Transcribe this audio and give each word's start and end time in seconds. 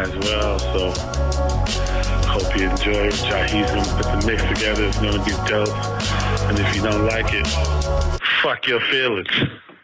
as 0.00 0.10
well. 0.24 0.58
So 0.58 0.90
hope 2.26 2.56
you 2.56 2.70
enjoy 2.70 3.10
Jahism. 3.10 3.84
Put 3.96 4.06
the 4.06 4.16
mix 4.26 4.42
together. 4.44 4.86
It's 4.86 4.96
to 4.96 5.22
be 5.24 5.32
dope. 5.48 5.68
And 6.48 6.58
if 6.58 6.74
you 6.74 6.82
don't 6.82 7.06
like 7.06 7.34
it, 7.34 7.46
fuck 8.42 8.66
your 8.66 8.80
feelings. 8.90 9.28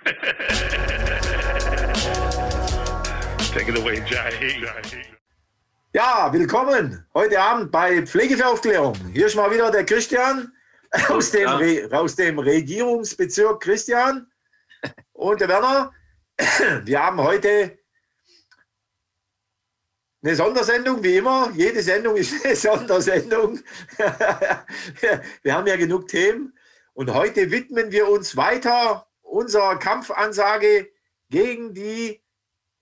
Take 3.53 3.69
it 3.69 3.77
away, 3.79 4.01
Jahi. 4.07 4.65
Ja, 5.93 6.33
willkommen 6.33 7.07
heute 7.15 7.39
Abend 7.41 7.71
bei 7.71 8.05
Pflege 8.07 8.37
für 8.37 8.47
Aufklärung. 8.47 8.95
Hier 9.13 9.27
ist 9.27 9.35
mal 9.35 9.51
wieder 9.51 9.71
der 9.71 9.85
Christian 9.85 10.51
aus 11.09 11.31
dem, 11.31 11.49
Re 11.49 11.89
aus 11.91 12.17
dem 12.17 12.39
Regierungsbezirk 12.39 13.63
Christian 13.63 14.27
und 15.13 15.41
der 15.41 15.49
Werner. 15.49 15.93
Wir 16.85 17.03
haben 17.03 17.19
heute 17.19 17.79
eine 20.23 20.35
Sondersendung, 20.35 21.03
wie 21.03 21.17
immer. 21.17 21.51
Jede 21.55 21.83
Sendung 21.83 22.17
ist 22.17 22.43
eine 22.45 22.57
Sondersendung. 22.57 23.61
wir 25.43 25.55
haben 25.55 25.67
ja 25.67 25.77
genug 25.77 26.09
Themen. 26.09 26.57
Und 26.95 27.13
heute 27.13 27.51
widmen 27.51 27.93
wir 27.93 28.09
uns 28.09 28.35
weiter 28.37 29.07
unserer 29.23 29.79
Kampfansage 29.79 30.91
gegen 31.29 31.75
die 31.75 32.23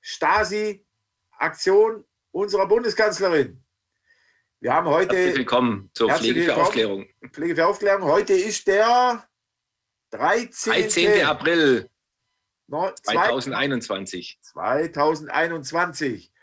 Stasi-Aktion 0.00 2.04
unserer 2.30 2.68
Bundeskanzlerin. 2.68 3.60
Wir 4.60 4.72
haben 4.72 4.86
heute. 4.88 5.16
Herzlich 5.16 5.38
willkommen 5.38 5.90
zur 5.94 6.10
Pflege 6.10 6.44
für 6.44 6.56
Aufklärung. 6.56 7.06
Pflege 7.32 7.56
für 7.56 7.66
Aufklärung. 7.66 8.04
Heute 8.04 8.34
ist 8.34 8.66
der 8.66 9.28
13. 10.10 10.72
13. 10.72 11.26
April 11.26 11.90
2021. 12.70 14.38
2021. 14.40 16.33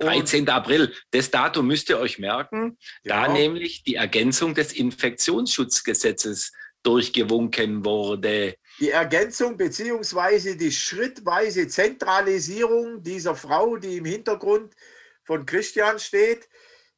13. 0.00 0.48
April. 0.48 0.92
Das 1.10 1.30
Datum 1.30 1.66
müsst 1.66 1.88
ihr 1.90 1.98
euch 1.98 2.18
merken, 2.18 2.78
genau. 3.02 3.14
da 3.14 3.32
nämlich 3.32 3.82
die 3.82 3.96
Ergänzung 3.96 4.54
des 4.54 4.72
Infektionsschutzgesetzes 4.72 6.52
durchgewunken 6.82 7.84
wurde. 7.84 8.54
Die 8.80 8.90
Ergänzung 8.90 9.56
bzw. 9.56 10.54
die 10.54 10.72
schrittweise 10.72 11.66
Zentralisierung 11.66 13.02
dieser 13.02 13.34
Frau, 13.34 13.76
die 13.76 13.96
im 13.96 14.04
Hintergrund 14.04 14.74
von 15.24 15.44
Christian 15.44 15.98
steht, 15.98 16.48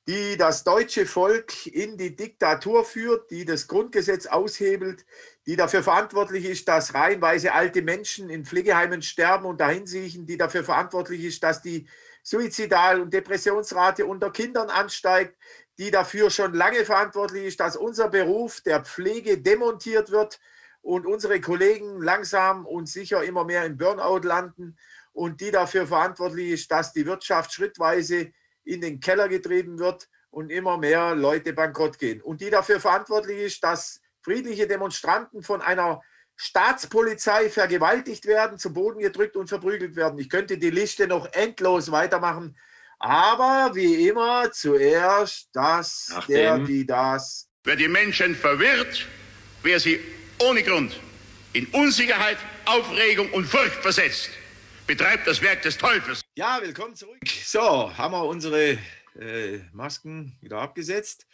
die 0.06 0.36
das 0.36 0.64
deutsche 0.64 1.06
Volk 1.06 1.66
in 1.66 1.96
die 1.96 2.16
Diktatur 2.16 2.84
führt, 2.84 3.30
die 3.30 3.44
das 3.44 3.66
Grundgesetz 3.66 4.26
aushebelt, 4.26 5.04
die 5.46 5.56
dafür 5.56 5.82
verantwortlich 5.82 6.44
ist, 6.44 6.68
dass 6.68 6.94
reihenweise 6.94 7.52
alte 7.52 7.82
Menschen 7.82 8.28
in 8.28 8.44
Pflegeheimen 8.44 9.02
sterben 9.02 9.46
und 9.46 9.60
dahin 9.60 9.86
siechen, 9.86 10.26
die 10.26 10.36
dafür 10.36 10.64
verantwortlich 10.64 11.24
ist, 11.24 11.42
dass 11.42 11.62
die 11.62 11.88
Suizidal- 12.22 13.00
und 13.00 13.12
Depressionsrate 13.12 14.06
unter 14.06 14.30
Kindern 14.30 14.70
ansteigt, 14.70 15.36
die 15.78 15.90
dafür 15.90 16.30
schon 16.30 16.54
lange 16.54 16.84
verantwortlich 16.84 17.44
ist, 17.44 17.60
dass 17.60 17.76
unser 17.76 18.08
Beruf 18.08 18.60
der 18.60 18.84
Pflege 18.84 19.38
demontiert 19.38 20.10
wird 20.10 20.38
und 20.82 21.06
unsere 21.06 21.40
Kollegen 21.40 22.00
langsam 22.00 22.66
und 22.66 22.88
sicher 22.88 23.22
immer 23.24 23.44
mehr 23.44 23.64
im 23.64 23.76
Burnout 23.76 24.26
landen 24.26 24.76
und 25.12 25.40
die 25.40 25.50
dafür 25.50 25.86
verantwortlich 25.86 26.50
ist, 26.50 26.70
dass 26.70 26.92
die 26.92 27.06
Wirtschaft 27.06 27.52
schrittweise 27.52 28.32
in 28.64 28.80
den 28.80 29.00
Keller 29.00 29.28
getrieben 29.28 29.78
wird 29.78 30.08
und 30.30 30.50
immer 30.50 30.78
mehr 30.78 31.14
Leute 31.14 31.52
bankrott 31.52 31.98
gehen. 31.98 32.22
Und 32.22 32.40
die 32.40 32.50
dafür 32.50 32.80
verantwortlich 32.80 33.38
ist, 33.38 33.64
dass 33.64 34.00
friedliche 34.20 34.66
Demonstranten 34.66 35.42
von 35.42 35.60
einer 35.60 36.02
Staatspolizei 36.42 37.50
vergewaltigt 37.50 38.24
werden, 38.24 38.58
zu 38.58 38.72
Boden 38.72 39.00
gedrückt 39.00 39.36
und 39.36 39.48
verprügelt 39.48 39.94
werden. 39.94 40.18
Ich 40.18 40.30
könnte 40.30 40.56
die 40.56 40.70
Liste 40.70 41.06
noch 41.06 41.30
endlos 41.34 41.90
weitermachen. 41.92 42.56
Aber 42.98 43.74
wie 43.74 44.08
immer 44.08 44.50
zuerst 44.50 45.50
das, 45.52 46.08
Nachdem. 46.10 46.36
der, 46.36 46.58
die, 46.60 46.86
das. 46.86 47.46
Wer 47.64 47.76
die 47.76 47.88
Menschen 47.88 48.34
verwirrt, 48.34 49.06
wer 49.62 49.78
sie 49.78 50.00
ohne 50.38 50.62
Grund 50.62 50.98
in 51.52 51.66
Unsicherheit, 51.66 52.38
Aufregung 52.64 53.30
und 53.32 53.44
Furcht 53.44 53.82
versetzt, 53.82 54.30
betreibt 54.86 55.26
das 55.26 55.42
Werk 55.42 55.60
des 55.60 55.76
Teufels. 55.76 56.22
Ja, 56.36 56.58
willkommen 56.62 56.94
zurück. 56.94 57.20
So, 57.44 57.94
haben 57.98 58.14
wir 58.14 58.24
unsere 58.24 58.78
äh, 59.18 59.58
Masken 59.74 60.38
wieder 60.40 60.58
abgesetzt. 60.58 61.26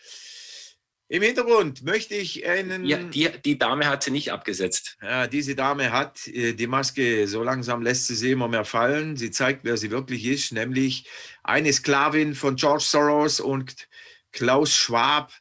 Im 1.09 1.23
Hintergrund 1.23 1.85
möchte 1.85 2.15
ich 2.15 2.45
einen. 2.47 2.85
Ja, 2.85 2.99
die, 2.99 3.29
die 3.45 3.59
Dame 3.59 3.87
hat 3.87 4.03
sie 4.03 4.11
nicht 4.11 4.33
abgesetzt. 4.33 4.97
Ja, 5.01 5.29
diese 5.29 5.55
Dame 5.55 5.93
hat 5.93 6.27
äh, 6.27 6.53
die 6.53 6.67
Maske, 6.67 7.29
so 7.29 7.45
langsam 7.45 7.83
lässt 7.83 8.09
sie 8.09 8.17
sie 8.17 8.33
immer 8.33 8.49
mehr 8.49 8.65
fallen. 8.65 9.17
Sie 9.17 9.31
zeigt, 9.31 9.65
wer 9.65 9.77
sie 9.77 9.93
wirklich 9.93 10.25
ist, 10.25 10.53
nämlich 10.53 11.07
eine 11.45 11.73
Sklavin 11.73 12.35
von 12.35 12.57
George 12.57 12.83
Soros 12.85 13.39
und 13.39 13.89
Klaus 14.33 14.75
Schwab. 14.75 15.33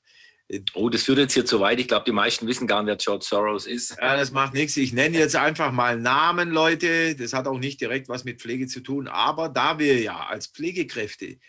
Oh, 0.75 0.89
das 0.89 1.01
führt 1.01 1.17
jetzt 1.17 1.33
hier 1.33 1.45
zu 1.45 1.59
weit. 1.59 1.79
Ich 1.79 1.87
glaube, 1.87 2.05
die 2.05 2.11
meisten 2.11 2.45
wissen 2.45 2.67
gar 2.67 2.83
nicht, 2.83 2.89
wer 2.89 2.97
George 2.97 3.25
Soros 3.27 3.65
ist. 3.65 3.97
Ja, 3.99 4.15
das 4.15 4.31
macht 4.31 4.53
nichts. 4.53 4.77
Ich 4.77 4.93
nenne 4.93 5.17
jetzt 5.17 5.35
einfach 5.35 5.71
mal 5.71 5.97
Namen, 5.97 6.51
Leute. 6.51 7.15
Das 7.15 7.33
hat 7.33 7.47
auch 7.47 7.57
nicht 7.57 7.81
direkt 7.81 8.07
was 8.07 8.23
mit 8.23 8.39
Pflege 8.39 8.67
zu 8.67 8.81
tun. 8.81 9.07
Aber 9.07 9.49
da 9.49 9.79
wir 9.79 9.99
ja 9.99 10.27
als 10.27 10.45
Pflegekräfte 10.45 11.39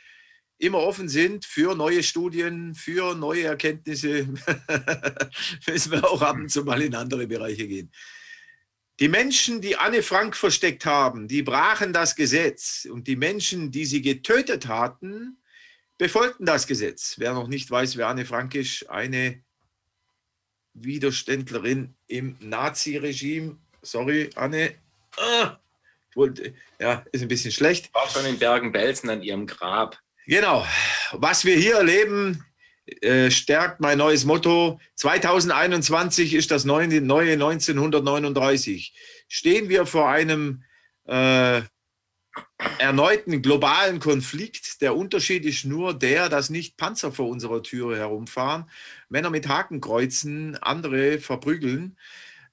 immer 0.58 0.78
offen 0.78 1.08
sind 1.08 1.44
für 1.44 1.74
neue 1.74 2.02
Studien, 2.02 2.74
für 2.74 3.14
neue 3.14 3.44
Erkenntnisse, 3.44 4.26
müssen 5.66 5.92
wir 5.92 6.08
auch 6.08 6.22
ab 6.22 6.36
und 6.36 6.50
zu 6.50 6.64
mal 6.64 6.80
in 6.82 6.94
andere 6.94 7.26
Bereiche 7.26 7.68
gehen. 7.68 7.90
Die 8.98 9.08
Menschen, 9.08 9.60
die 9.60 9.76
Anne 9.76 10.02
Frank 10.02 10.34
versteckt 10.34 10.86
haben, 10.86 11.28
die 11.28 11.42
brachen 11.42 11.92
das 11.92 12.16
Gesetz. 12.16 12.88
Und 12.90 13.06
die 13.06 13.16
Menschen, 13.16 13.70
die 13.70 13.84
sie 13.84 14.00
getötet 14.00 14.68
hatten, 14.68 15.36
befolgten 15.98 16.46
das 16.46 16.66
Gesetz. 16.66 17.16
Wer 17.18 17.34
noch 17.34 17.48
nicht 17.48 17.70
weiß, 17.70 17.98
wer 17.98 18.08
Anne 18.08 18.24
Frank 18.24 18.54
ist, 18.54 18.88
eine 18.88 19.42
Widerständlerin 20.72 21.94
im 22.06 22.36
Nazi-Regime. 22.40 23.58
Sorry, 23.82 24.30
Anne. 24.34 24.74
Ah, 25.18 25.58
ich 26.10 26.16
wollte, 26.16 26.54
ja, 26.78 27.04
ist 27.12 27.20
ein 27.20 27.28
bisschen 27.28 27.52
schlecht. 27.52 27.92
War 27.92 28.08
schon 28.08 28.24
in 28.24 28.38
Bergen-Belsen 28.38 29.10
an 29.10 29.22
ihrem 29.22 29.46
Grab. 29.46 29.98
Genau. 30.26 30.66
Was 31.12 31.44
wir 31.44 31.56
hier 31.56 31.76
erleben, 31.76 32.44
äh, 33.00 33.30
stärkt 33.30 33.80
mein 33.80 33.98
neues 33.98 34.24
Motto. 34.24 34.80
2021 34.96 36.34
ist 36.34 36.50
das 36.50 36.64
neue, 36.64 37.00
neue 37.00 37.34
1939. 37.34 38.92
Stehen 39.28 39.68
wir 39.68 39.86
vor 39.86 40.08
einem 40.08 40.64
äh, 41.04 41.62
erneuten 42.78 43.40
globalen 43.40 44.00
Konflikt. 44.00 44.82
Der 44.82 44.96
Unterschied 44.96 45.44
ist 45.44 45.64
nur 45.64 45.94
der, 45.94 46.28
dass 46.28 46.50
nicht 46.50 46.76
Panzer 46.76 47.12
vor 47.12 47.28
unserer 47.28 47.62
Türe 47.62 47.96
herumfahren, 47.96 48.68
Männer 49.08 49.30
mit 49.30 49.46
Hakenkreuzen 49.46 50.56
andere 50.56 51.20
verprügeln, 51.20 51.96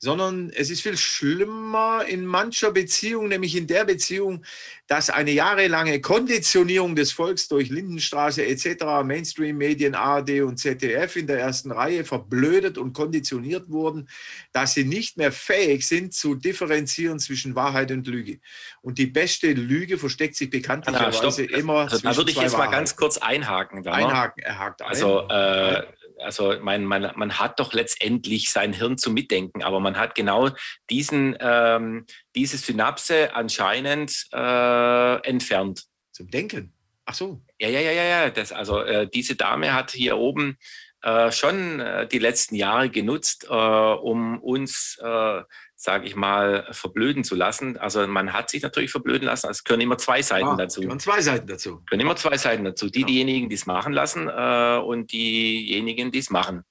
sondern 0.04 0.50
es 0.54 0.70
ist 0.70 0.82
viel 0.82 0.98
schlimmer 0.98 2.04
in 2.06 2.26
mancher 2.26 2.72
Beziehung, 2.72 3.30
nämlich 3.30 3.56
in 3.56 3.68
der 3.68 3.86
Beziehung, 3.86 4.44
dass 4.86 5.10
eine 5.10 5.32
jahrelange 5.32 6.02
Konditionierung 6.02 6.94
des 6.94 7.14
Volks 7.14 7.48
durch 7.48 7.70
Lindenstraße 7.70 8.46
etc., 8.46 8.84
Mainstream-Medien, 9.06 9.96
ARD 9.96 10.42
und 10.42 10.58
ZDF 10.58 11.16
in 11.16 11.28
der 11.28 11.40
ersten 11.40 11.72
Reihe 11.72 12.04
verblödet 12.04 12.78
und 12.78 12.92
konditioniert 12.92 13.70
wurden, 13.70 14.10
dass 14.52 14.74
sie 14.74 14.84
nicht 14.84 15.16
mehr 15.16 15.32
fähig 15.32 15.88
sind 15.88 16.14
zu 16.14 16.36
differenzieren 16.36 17.18
zwischen 17.18 17.56
Wahrheit 17.56 17.90
und 17.90 18.06
Lüge. 18.06 18.40
Und 18.82 18.98
die 18.98 19.08
beste 19.08 19.54
Lüge 19.54 19.98
versteckt 19.98 20.36
sich 20.36 20.50
bekanntlicherweise 20.50 21.46
immer 21.46 21.84
also, 21.90 22.00
Da 22.00 22.18
würde 22.18 22.30
ich 22.30 22.42
jetzt 22.42 22.52
Wahrheit. 22.52 22.72
mal 22.72 22.76
ganz 22.76 22.98
kurz 22.98 23.20
einhaken. 23.20 23.88
Einhaken, 23.88 24.44
er 24.44 24.60
hakt 24.60 24.82
ein. 24.82 24.90
Also 24.90 25.30
äh, 25.30 25.84
also 26.24 26.56
mein, 26.62 26.86
man, 26.86 27.12
man 27.16 27.40
hat 27.40 27.60
doch 27.60 27.74
letztendlich 27.74 28.52
sein 28.52 28.74
Hirn 28.74 28.98
zum 28.98 29.14
Mitdenken, 29.14 29.64
aber 29.64 29.80
man 29.80 29.98
hat 29.98 30.16
genau 30.16 30.50
diesen, 30.90 31.38
ähm, 31.40 32.06
diese 32.36 32.58
Synapse 32.58 33.36
anscheinend 33.36 34.28
äh, 34.34 35.28
entfernt. 35.28 35.84
Zum 36.12 36.30
Denken? 36.30 36.74
Ach 37.06 37.14
so. 37.14 37.42
Ja, 37.60 37.70
ja, 37.70 37.80
ja, 37.80 37.92
ja, 37.92 38.04
ja. 38.04 38.30
Das, 38.30 38.52
also 38.52 38.82
äh, 38.82 39.08
diese 39.08 39.36
Dame 39.36 39.74
hat 39.74 39.92
hier 39.92 40.18
oben 40.18 40.58
äh, 41.02 41.32
schon 41.32 41.80
äh, 41.80 42.08
die 42.08 42.20
letzten 42.20 42.56
Jahre 42.56 42.90
genutzt, 42.90 43.46
äh, 43.50 43.54
um 43.54 44.40
uns 44.40 44.98
äh, 45.04 45.42
sage 45.84 46.08
ich 46.08 46.16
mal, 46.16 46.66
verblöden 46.72 47.26
zu 47.26 47.36
lassen. 47.36 47.76
Also 47.76 48.08
man 48.08 48.32
hat 48.32 48.50
sich 48.50 48.64
natürlich 48.64 48.90
verblöden 48.90 49.26
lassen. 49.26 49.50
Es 49.50 49.66
können 49.66 49.82
immer 49.82 49.98
zwei 49.98 50.22
Seiten 50.22 50.48
ah, 50.48 50.56
dazu. 50.56 50.80
Können 50.80 51.02
zwei 51.02 51.22
Seiten 51.22 51.46
dazu. 51.46 51.82
Können 51.90 52.00
immer 52.00 52.16
zwei 52.16 52.38
Seiten 52.38 52.64
dazu. 52.64 52.90
Die, 52.90 53.02
ja. 53.02 53.06
diejenigen, 53.06 53.50
die 53.50 53.56
es 53.56 53.66
machen 53.66 53.92
lassen 53.92 54.30
äh, 54.30 54.78
und 54.78 55.12
diejenigen, 55.12 56.14
die 56.14 56.20
es 56.20 56.30
machen. 56.30 56.64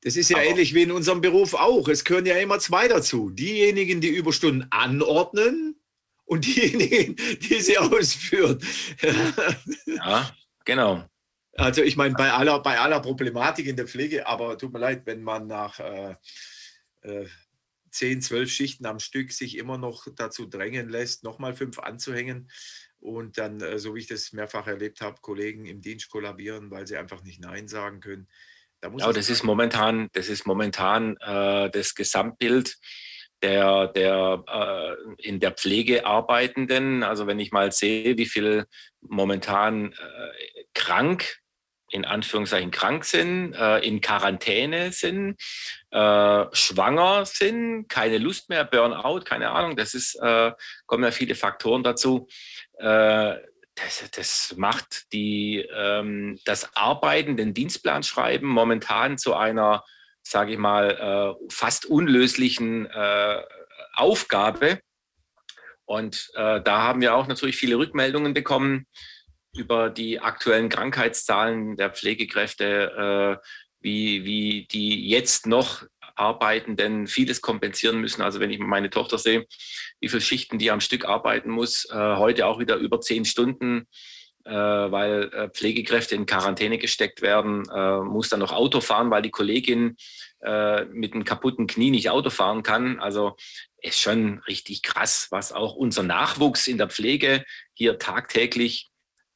Das 0.00 0.16
ist 0.16 0.30
ja 0.30 0.38
Aber 0.38 0.46
ähnlich 0.46 0.72
wie 0.72 0.84
in 0.84 0.90
unserem 0.90 1.20
Beruf 1.20 1.52
auch. 1.52 1.86
Es 1.88 2.02
gehören 2.02 2.24
ja 2.24 2.36
immer 2.38 2.58
zwei 2.60 2.88
dazu. 2.88 3.28
Diejenigen, 3.28 4.00
die 4.00 4.08
Überstunden 4.08 4.66
anordnen 4.70 5.78
und 6.24 6.46
diejenigen, 6.46 7.14
die 7.16 7.60
sie 7.60 7.76
ausführen. 7.76 8.58
ja, 9.84 10.30
genau. 10.64 11.04
Also 11.58 11.82
ich 11.82 11.98
meine, 11.98 12.14
bei 12.14 12.32
aller, 12.32 12.60
bei 12.62 12.78
aller 12.78 13.00
Problematik 13.00 13.66
in 13.66 13.76
der 13.76 13.86
Pflege, 13.86 14.26
aber 14.26 14.56
tut 14.56 14.72
mir 14.72 14.78
leid, 14.78 15.02
wenn 15.04 15.22
man 15.22 15.46
nach 15.46 15.78
äh, 15.78 16.14
äh, 17.88 17.90
zehn, 17.90 18.22
zwölf 18.22 18.50
Schichten 18.50 18.86
am 18.86 18.98
Stück 18.98 19.32
sich 19.32 19.56
immer 19.56 19.78
noch 19.78 20.06
dazu 20.14 20.46
drängen 20.46 20.88
lässt, 20.88 21.24
nochmal 21.24 21.54
fünf 21.54 21.78
anzuhängen. 21.78 22.50
und 23.00 23.38
dann, 23.38 23.60
äh, 23.60 23.78
so 23.78 23.94
wie 23.94 24.00
ich 24.00 24.06
das 24.08 24.32
mehrfach 24.32 24.66
erlebt 24.66 25.00
habe, 25.00 25.20
Kollegen 25.20 25.66
im 25.66 25.80
Dienst 25.80 26.10
kollabieren, 26.10 26.70
weil 26.70 26.86
sie 26.86 26.96
einfach 26.96 27.22
nicht 27.22 27.40
Nein 27.40 27.68
sagen 27.68 28.00
können. 28.00 28.28
Da 28.80 28.92
ja, 28.96 29.12
das 29.12 29.30
ist 29.30 29.44
momentan, 29.44 30.08
das 30.12 30.28
ist 30.28 30.46
momentan 30.46 31.16
äh, 31.18 31.70
das 31.70 31.94
Gesamtbild 31.94 32.76
der, 33.42 33.88
der 33.88 34.44
äh, 34.46 35.22
in 35.22 35.40
der 35.40 35.52
Pflege 35.52 36.06
arbeitenden. 36.06 37.02
Also 37.02 37.26
wenn 37.26 37.38
ich 37.38 37.52
mal 37.52 37.72
sehe, 37.72 38.16
wie 38.16 38.26
viel 38.26 38.66
momentan 39.00 39.92
äh, 39.92 40.64
krank 40.74 41.38
in 41.90 42.04
Anführungszeichen 42.04 42.70
krank 42.70 43.04
sind, 43.04 43.54
äh, 43.54 43.78
in 43.78 44.00
Quarantäne 44.00 44.92
sind, 44.92 45.36
äh, 45.90 46.44
schwanger 46.52 47.24
sind, 47.24 47.88
keine 47.88 48.18
Lust 48.18 48.48
mehr, 48.48 48.64
Burnout, 48.64 49.20
keine 49.20 49.50
Ahnung, 49.50 49.76
das 49.76 49.94
ist, 49.94 50.14
äh, 50.16 50.52
kommen 50.86 51.04
ja 51.04 51.10
viele 51.10 51.34
Faktoren 51.34 51.82
dazu. 51.82 52.28
Äh, 52.78 53.36
das, 53.74 54.10
das, 54.10 54.54
macht 54.56 55.12
die, 55.12 55.66
ähm, 55.72 56.38
das 56.44 56.74
Arbeiten, 56.76 57.36
den 57.36 57.54
Dienstplan 57.54 58.02
schreiben 58.02 58.48
momentan 58.48 59.18
zu 59.18 59.34
einer, 59.34 59.84
sage 60.22 60.52
ich 60.52 60.58
mal, 60.58 61.36
äh, 61.40 61.46
fast 61.48 61.86
unlöslichen 61.86 62.86
äh, 62.86 63.42
Aufgabe. 63.94 64.80
Und 65.86 66.30
da 66.34 66.82
haben 66.82 67.00
wir 67.00 67.14
auch 67.14 67.28
natürlich 67.28 67.56
viele 67.56 67.78
Rückmeldungen 67.78 68.34
bekommen 68.34 68.86
über 69.58 69.90
die 69.90 70.20
aktuellen 70.20 70.68
Krankheitszahlen 70.68 71.76
der 71.76 71.90
Pflegekräfte, 71.90 73.40
äh, 73.42 73.46
wie, 73.80 74.24
wie 74.24 74.66
die 74.70 75.08
jetzt 75.08 75.46
noch 75.46 75.84
Arbeitenden 76.14 77.06
vieles 77.06 77.40
kompensieren 77.40 78.00
müssen. 78.00 78.22
Also 78.22 78.40
wenn 78.40 78.50
ich 78.50 78.58
meine 78.58 78.90
Tochter 78.90 79.18
sehe, 79.18 79.46
wie 80.00 80.08
viele 80.08 80.20
Schichten 80.20 80.58
die 80.58 80.70
am 80.70 80.80
Stück 80.80 81.04
arbeiten 81.04 81.50
muss, 81.50 81.84
äh, 81.90 81.94
heute 81.94 82.46
auch 82.46 82.58
wieder 82.58 82.76
über 82.76 83.00
zehn 83.00 83.24
Stunden, 83.24 83.86
äh, 84.44 84.52
weil 84.52 85.30
äh, 85.32 85.48
Pflegekräfte 85.50 86.14
in 86.14 86.26
Quarantäne 86.26 86.78
gesteckt 86.78 87.22
werden, 87.22 87.64
äh, 87.72 88.00
muss 88.00 88.28
dann 88.28 88.40
noch 88.40 88.52
Auto 88.52 88.80
fahren, 88.80 89.10
weil 89.10 89.22
die 89.22 89.30
Kollegin 89.30 89.96
äh, 90.40 90.84
mit 90.86 91.14
einem 91.14 91.24
kaputten 91.24 91.66
Knie 91.66 91.90
nicht 91.90 92.10
Auto 92.10 92.30
fahren 92.30 92.62
kann. 92.62 92.98
Also 92.98 93.36
ist 93.80 94.00
schon 94.00 94.40
richtig 94.48 94.82
krass, 94.82 95.28
was 95.30 95.52
auch 95.52 95.74
unser 95.74 96.02
Nachwuchs 96.02 96.66
in 96.66 96.78
der 96.78 96.88
Pflege 96.88 97.44
hier 97.74 97.98
tagtäglich 97.98 98.88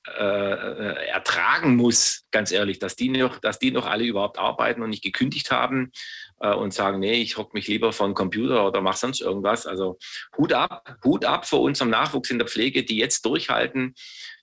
äh, 0.09 0.25
äh, 0.25 1.07
ertragen 1.11 1.77
muss, 1.77 2.25
ganz 2.33 2.51
ehrlich, 2.51 2.81
dass 2.81 2.97
die, 2.97 3.09
noch, 3.09 3.39
dass 3.39 3.61
die 3.61 3.71
noch 3.71 3.87
alle 3.87 4.03
überhaupt 4.03 4.37
arbeiten 4.37 4.83
und 4.83 4.91
nicht 4.91 5.05
gekündigt 5.05 5.53
haben 5.53 5.93
äh, 6.41 6.53
und 6.53 6.75
sagen, 6.75 6.99
nee, 6.99 7.23
ich 7.23 7.37
hocke 7.37 7.53
mich 7.55 7.69
lieber 7.69 7.93
vor 7.93 8.09
den 8.09 8.15
Computer 8.15 8.67
oder 8.67 8.81
mache 8.81 8.99
sonst 8.99 9.21
irgendwas. 9.21 9.65
Also 9.65 9.99
Hut 10.37 10.55
ab, 10.55 10.97
Hut 11.05 11.25
ab 11.25 11.47
vor 11.47 11.61
unserem 11.61 11.91
Nachwuchs 11.91 12.31
in 12.31 12.39
der 12.39 12.49
Pflege, 12.49 12.83
die 12.83 12.97
jetzt 12.97 13.25
durchhalten 13.25 13.95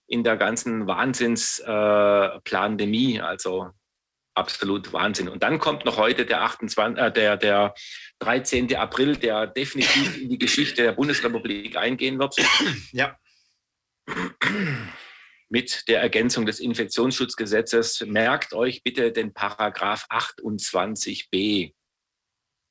in 0.07 0.23
der 0.23 0.37
ganzen 0.37 0.87
Wahnsinnsplandemie. 0.87 3.17
Äh, 3.17 3.21
also 3.21 3.67
absolut 4.35 4.93
Wahnsinn. 4.93 5.27
Und 5.27 5.43
dann 5.43 5.59
kommt 5.59 5.83
noch 5.83 5.97
heute 5.97 6.25
der 6.25 6.43
28, 6.43 7.03
äh, 7.03 7.11
der, 7.11 7.35
der 7.35 7.73
13. 8.19 8.73
April, 8.77 9.17
der 9.17 9.45
definitiv 9.45 10.21
in 10.21 10.29
die 10.29 10.39
Geschichte 10.39 10.83
der 10.83 10.93
Bundesrepublik 10.93 11.75
eingehen 11.75 12.17
wird. 12.17 12.37
Ja 12.93 13.17
mit 15.49 15.87
der 15.87 16.01
Ergänzung 16.01 16.45
des 16.45 16.59
Infektionsschutzgesetzes. 16.59 18.03
Merkt 18.05 18.53
euch 18.53 18.83
bitte 18.83 19.11
den 19.11 19.33
Paragraph 19.33 20.05
28b. 20.09 21.73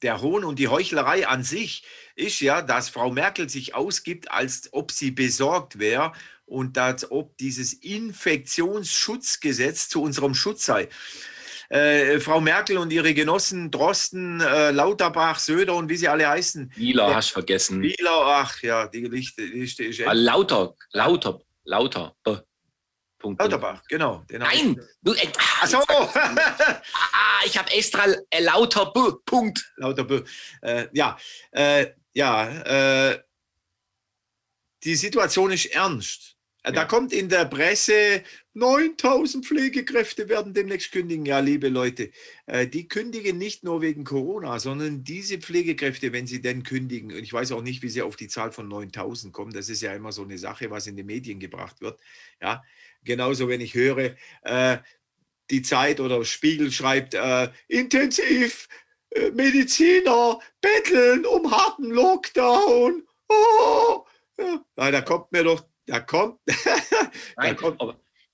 Der 0.02 0.20
Hohn 0.22 0.44
und 0.44 0.60
die 0.60 0.68
Heuchlerei 0.68 1.26
an 1.26 1.42
sich 1.42 1.84
ist 2.14 2.38
ja, 2.40 2.62
dass 2.62 2.88
Frau 2.88 3.10
Merkel 3.10 3.48
sich 3.48 3.74
ausgibt, 3.74 4.30
als 4.30 4.68
ob 4.72 4.92
sie 4.92 5.10
besorgt 5.10 5.80
wäre 5.80 6.12
und 6.46 6.78
als 6.78 7.10
ob 7.10 7.36
dieses 7.36 7.72
Infektionsschutzgesetz 7.72 9.88
zu 9.88 10.00
unserem 10.00 10.34
Schutz 10.34 10.64
sei. 10.64 10.88
Äh, 11.68 12.20
Frau 12.20 12.40
Merkel 12.40 12.78
und 12.78 12.92
ihre 12.92 13.12
Genossen 13.12 13.70
Drosten, 13.70 14.40
äh, 14.40 14.70
Lauterbach, 14.70 15.38
Söder 15.38 15.74
und 15.74 15.90
wie 15.90 15.96
sie 15.96 16.08
alle 16.08 16.26
heißen. 16.28 16.72
Wieler 16.76 17.14
hast 17.14 17.30
du 17.30 17.34
vergessen. 17.34 17.82
Wieler, 17.82 18.10
ach 18.10 18.62
ja, 18.62 18.86
die 18.86 19.04
Liste, 19.04 19.42
Liste 19.42 19.84
ist. 19.84 20.00
Ah, 20.00 20.12
lauter, 20.12 20.74
lauter, 20.92 21.42
lauter. 21.64 22.16
Punkt. 23.18 23.40
Lauterbach, 23.40 23.82
genau. 23.88 24.24
Nein! 24.30 24.80
Du, 25.02 25.12
äh, 25.12 25.28
ah, 25.60 25.66
so. 25.66 25.78
ah, 25.78 27.42
ich 27.44 27.58
habe 27.58 27.70
extra 27.72 28.04
äh, 28.30 28.42
lauter 28.42 28.92
B. 28.92 29.00
Punkt. 29.24 29.72
Lauter 29.76 30.04
B. 30.04 30.22
Äh, 30.62 30.86
ja, 30.92 31.18
äh, 31.50 31.86
ja. 32.12 33.10
Äh, 33.10 33.22
die 34.84 34.94
Situation 34.94 35.50
ist 35.50 35.66
ernst. 35.66 36.36
Äh, 36.62 36.68
ja. 36.68 36.72
Da 36.72 36.84
kommt 36.84 37.12
in 37.12 37.28
der 37.28 37.44
Presse, 37.46 38.22
9000 38.54 39.46
Pflegekräfte 39.46 40.28
werden 40.28 40.54
demnächst 40.54 40.92
kündigen. 40.92 41.26
Ja, 41.26 41.40
liebe 41.40 41.68
Leute, 41.68 42.10
äh, 42.46 42.66
die 42.66 42.88
kündigen 42.88 43.38
nicht 43.38 43.64
nur 43.64 43.80
wegen 43.80 44.04
Corona, 44.04 44.58
sondern 44.58 45.04
diese 45.04 45.38
Pflegekräfte, 45.38 46.12
wenn 46.12 46.26
sie 46.26 46.40
denn 46.40 46.62
kündigen, 46.62 47.12
und 47.12 47.22
ich 47.22 47.32
weiß 47.32 47.52
auch 47.52 47.62
nicht, 47.62 47.82
wie 47.82 47.88
sie 47.88 48.02
auf 48.02 48.16
die 48.16 48.28
Zahl 48.28 48.52
von 48.52 48.68
9000 48.68 49.32
kommen, 49.32 49.52
das 49.52 49.68
ist 49.68 49.82
ja 49.82 49.92
immer 49.94 50.12
so 50.12 50.22
eine 50.22 50.38
Sache, 50.38 50.70
was 50.70 50.86
in 50.86 50.96
den 50.96 51.06
Medien 51.06 51.40
gebracht 51.40 51.80
wird. 51.80 52.00
Ja, 52.40 52.62
Genauso, 53.08 53.48
wenn 53.48 53.62
ich 53.62 53.72
höre, 53.72 54.16
äh, 54.42 54.78
die 55.50 55.62
Zeit 55.62 55.98
oder 55.98 56.26
Spiegel 56.26 56.70
schreibt, 56.70 57.14
äh, 57.14 57.48
intensiv 57.66 58.68
äh, 59.12 59.30
Mediziner 59.30 60.38
betteln 60.60 61.24
um 61.24 61.50
harten 61.50 61.90
Lockdown. 61.90 63.02
Oh, 63.30 64.04
ja, 64.76 64.90
da 64.90 65.00
kommt 65.00 65.32
mir 65.32 65.42
doch, 65.42 65.64
da 65.86 66.00
kommt, 66.00 66.38
da 67.36 67.54
kommt 67.54 67.80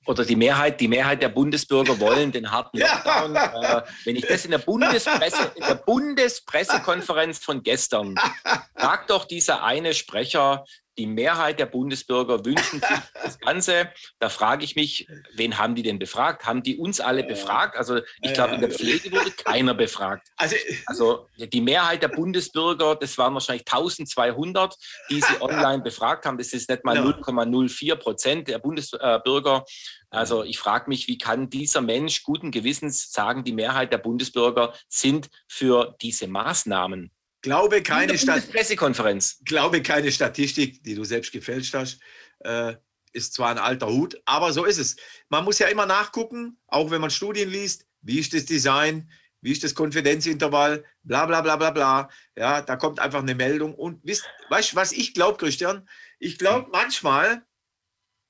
oder 0.07 0.25
die 0.25 0.37
Mehrheit, 0.37 0.81
die 0.81 0.89
Mehrheit 0.89 1.23
der 1.23 1.29
Bundesbürger 1.29 1.99
wollen 2.01 2.33
den 2.33 2.51
harten 2.51 2.79
Lockdown. 2.81 3.35
Ja. 3.35 3.79
Äh, 3.79 3.83
wenn 4.05 4.17
ich 4.17 4.27
das 4.27 4.45
in 4.45 4.51
der 4.51 4.59
Bundespresse, 4.59 5.53
in 5.55 5.65
der 5.65 5.77
Bundespressekonferenz 5.77 7.39
von 7.39 7.63
gestern, 7.63 8.17
sagt 8.77 9.11
doch 9.11 9.25
dieser 9.25 9.63
eine 9.63 9.95
Sprecher, 9.95 10.65
die 10.99 11.07
Mehrheit 11.07 11.59
der 11.59 11.67
Bundesbürger 11.67 12.45
wünschen 12.45 12.81
sich 12.81 12.89
das 13.23 13.39
Ganze. 13.39 13.91
Da 14.19 14.29
frage 14.29 14.65
ich 14.65 14.77
mich, 14.77 15.09
wen 15.33 15.59
haben 15.59 15.75
die 15.75 15.83
denn 15.83 15.99
befragt? 15.99 16.47
Haben 16.47 16.63
die 16.63 16.77
uns 16.77 17.01
alle 17.01 17.25
befragt? 17.25 17.77
Also 17.77 18.01
ich 18.23 18.33
glaube, 18.33 18.55
in 18.55 18.61
der 18.61 18.71
Pflege 18.71 19.11
wurde 19.13 19.31
keiner 19.31 19.75
befragt. 19.75 20.29
Also, 20.37 20.57
also 20.87 21.29
die 21.37 21.61
Mehrheit 21.61 22.03
der 22.03 22.09
Bundesbürger, 22.09 22.97
das 22.97 23.19
waren 23.19 23.35
wahrscheinlich 23.35 23.67
1200, 23.67 24.77
die 25.11 25.21
sie 25.21 25.35
online 25.41 25.83
befragt 25.83 26.27
haben. 26.27 26.39
Das 26.39 26.53
ist 26.53 26.69
nicht 26.69 26.85
mal 26.85 26.99
0,04 26.99 27.97
Prozent 27.97 28.49
der 28.49 28.59
Bundesbürger. 28.59 29.65
Also 30.11 30.45
ich 30.45 30.59
frage 30.59 30.89
mich, 30.89 31.09
wie 31.09 31.19
kann 31.19 31.51
dieser 31.51 31.81
Mensch 31.81 32.23
guten 32.23 32.51
Gewissens 32.51 33.11
sagen, 33.11 33.43
die 33.43 33.53
Mehrheit 33.53 33.93
der 33.93 33.99
Bundesbürger 33.99 34.73
sind 34.89 35.29
für 35.49 35.97
diese 36.01 36.29
Maßnahmen? 36.29 37.11
Glaube 37.45 37.83
keine, 37.83 38.17
Stat 38.17 38.51
Pressekonferenz. 38.51 39.39
Glaube 39.45 39.83
keine 39.83 40.11
Statistik, 40.11 40.83
die 40.83 40.95
du 40.95 41.05
selbst 41.05 41.31
gefälscht 41.31 41.75
hast. 41.75 42.01
Äh, 42.39 42.77
ist 43.13 43.35
zwar 43.35 43.51
ein 43.51 43.59
alter 43.59 43.89
Hut, 43.89 44.19
aber 44.25 44.51
so 44.51 44.65
ist 44.65 44.79
es. 44.79 44.97
Man 45.29 45.45
muss 45.45 45.59
ja 45.59 45.67
immer 45.67 45.85
nachgucken, 45.85 46.59
auch 46.67 46.91
wenn 46.91 47.03
man 47.03 47.11
Studien 47.11 47.51
liest, 47.51 47.87
wie 48.01 48.19
ist 48.19 48.33
das 48.33 48.47
Design, 48.47 49.11
wie 49.43 49.53
ist 49.53 49.63
das 49.63 49.75
Konfidenzintervall, 49.75 50.87
bla 51.03 51.27
bla 51.27 51.43
bla 51.43 51.57
bla 51.57 51.71
bla. 51.71 52.09
Ja, 52.35 52.63
da 52.63 52.77
kommt 52.77 52.99
einfach 52.99 53.21
eine 53.21 53.35
Meldung. 53.35 53.75
Und 53.75 54.01
wisst, 54.05 54.25
weißt 54.49 54.73
du, 54.73 54.77
was 54.77 54.93
ich 54.93 55.13
glaube, 55.13 55.37
Christian? 55.37 55.87
Ich 56.19 56.39
glaube 56.39 56.71
manchmal, 56.73 57.47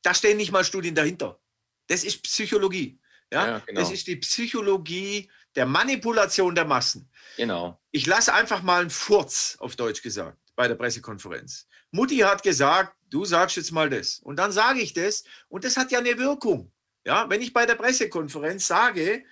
da 0.03 0.13
stehen 0.13 0.39
nicht 0.39 0.51
mal 0.51 0.65
Studien 0.65 0.97
dahinter. 0.97 1.41
Das 1.87 2.03
ist 2.03 2.25
Psychologie. 2.25 2.99
Ja, 3.35 3.47
ja 3.47 3.59
genau. 3.59 3.81
das 3.81 3.91
ist 3.91 4.07
die 4.07 4.17
Psychologie 4.17 5.31
der 5.57 5.67
Manipulation 5.67 6.55
der 6.55 6.65
Massen. 6.65 7.11
Genau. 7.37 7.81
Ich 7.91 8.07
lasse 8.07 8.33
einfach 8.33 8.63
mal 8.63 8.81
einen 8.81 8.91
Furz, 8.91 9.57
auf 9.59 9.77
Deutsch 9.77 10.03
gesagt, 10.03 10.39
bei 10.57 10.69
der 10.69 10.77
Pressekonferenz. 10.77 11.67
Mutti 11.91 12.19
hat 12.19 12.43
gesagt, 12.43 12.97
du 13.11 13.25
sagst 13.25 13.57
jetzt 13.57 13.73
mal 13.73 13.91
das. 13.91 14.21
Und 14.21 14.37
dann 14.37 14.53
sage 14.53 14.81
ich 14.81 14.93
das 14.93 15.25
und 15.49 15.65
das 15.65 15.77
hat 15.77 15.91
ja 15.91 15.99
eine 15.99 16.17
Wirkung. 16.19 16.73
Ja, 17.05 17.29
wenn 17.29 17.43
ich 17.43 17.53
bei 17.53 17.67
der 17.67 17.75
Pressekonferenz 17.75 18.67
sage, 18.67 19.25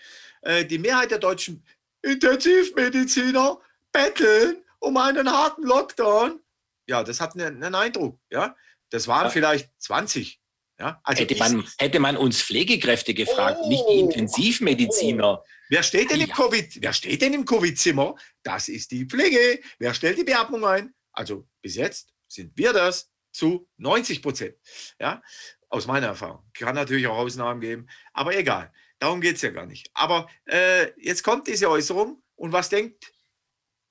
äh, 0.43 0.65
die 0.65 0.79
Mehrheit 0.79 1.11
der 1.11 1.19
deutschen 1.19 1.65
Intensivmediziner 2.03 3.59
betteln 3.93 4.63
um 4.81 4.97
einen 4.97 5.31
harten 5.31 5.63
Lockdown, 5.63 6.41
ja, 6.87 7.05
das 7.05 7.21
hat 7.21 7.35
einen, 7.35 7.63
einen 7.63 7.75
Eindruck. 7.75 8.19
Ja, 8.31 8.57
das 8.91 9.07
waren 9.09 9.25
ja. 9.25 9.31
vielleicht 9.31 9.71
20, 9.81 10.42
ja, 10.83 11.01
also 11.05 11.23
hätte, 11.23 11.37
man, 11.37 11.65
hätte 11.79 12.01
man 12.01 12.17
uns 12.17 12.43
Pflegekräfte 12.43 13.15
gefragt, 13.15 13.61
oh, 13.63 13.69
nicht 13.69 13.85
die 13.89 14.01
Intensivmediziner. 14.01 15.39
Oh. 15.41 15.45
Wer 15.69 15.85
steht 15.85 16.11
denn 16.11 16.21
im 16.21 16.29
ja. 16.29 16.35
Covid? 16.35 16.83
Wer 16.83 16.93
steht 16.93 17.23
denn 17.23 17.35
im 17.35 17.45
Covid-Zimmer? 17.45 18.17
Das 18.43 18.69
ist 18.69 18.91
die 18.91 19.07
Pflege. 19.07 19.61
Wer 19.79 19.95
stellt 19.95 20.19
die 20.19 20.25
Beatmung 20.25 20.65
ein? 20.65 20.93
Also 21.13 21.47
bis 21.63 21.77
jetzt 21.77 22.09
sind 22.27 22.51
wir 22.57 22.73
das 22.73 23.13
zu 23.31 23.69
90 23.77 24.23
Prozent. 24.23 24.57
Ja, 24.99 25.23
aus 25.69 25.87
meiner 25.87 26.09
Erfahrung. 26.09 26.43
Kann 26.53 26.75
natürlich 26.75 27.07
auch 27.07 27.17
Ausnahmen 27.17 27.61
geben, 27.61 27.87
aber 28.13 28.37
egal. 28.37 28.73
Darum 28.99 29.21
geht 29.21 29.37
es 29.37 29.43
ja 29.43 29.51
gar 29.51 29.67
nicht. 29.67 29.89
Aber 29.95 30.29
äh, 30.47 30.91
jetzt 31.01 31.23
kommt 31.23 31.47
diese 31.47 31.71
Äußerung 31.71 32.21
und 32.35 32.53
was 32.53 32.69
denkt 32.71 33.13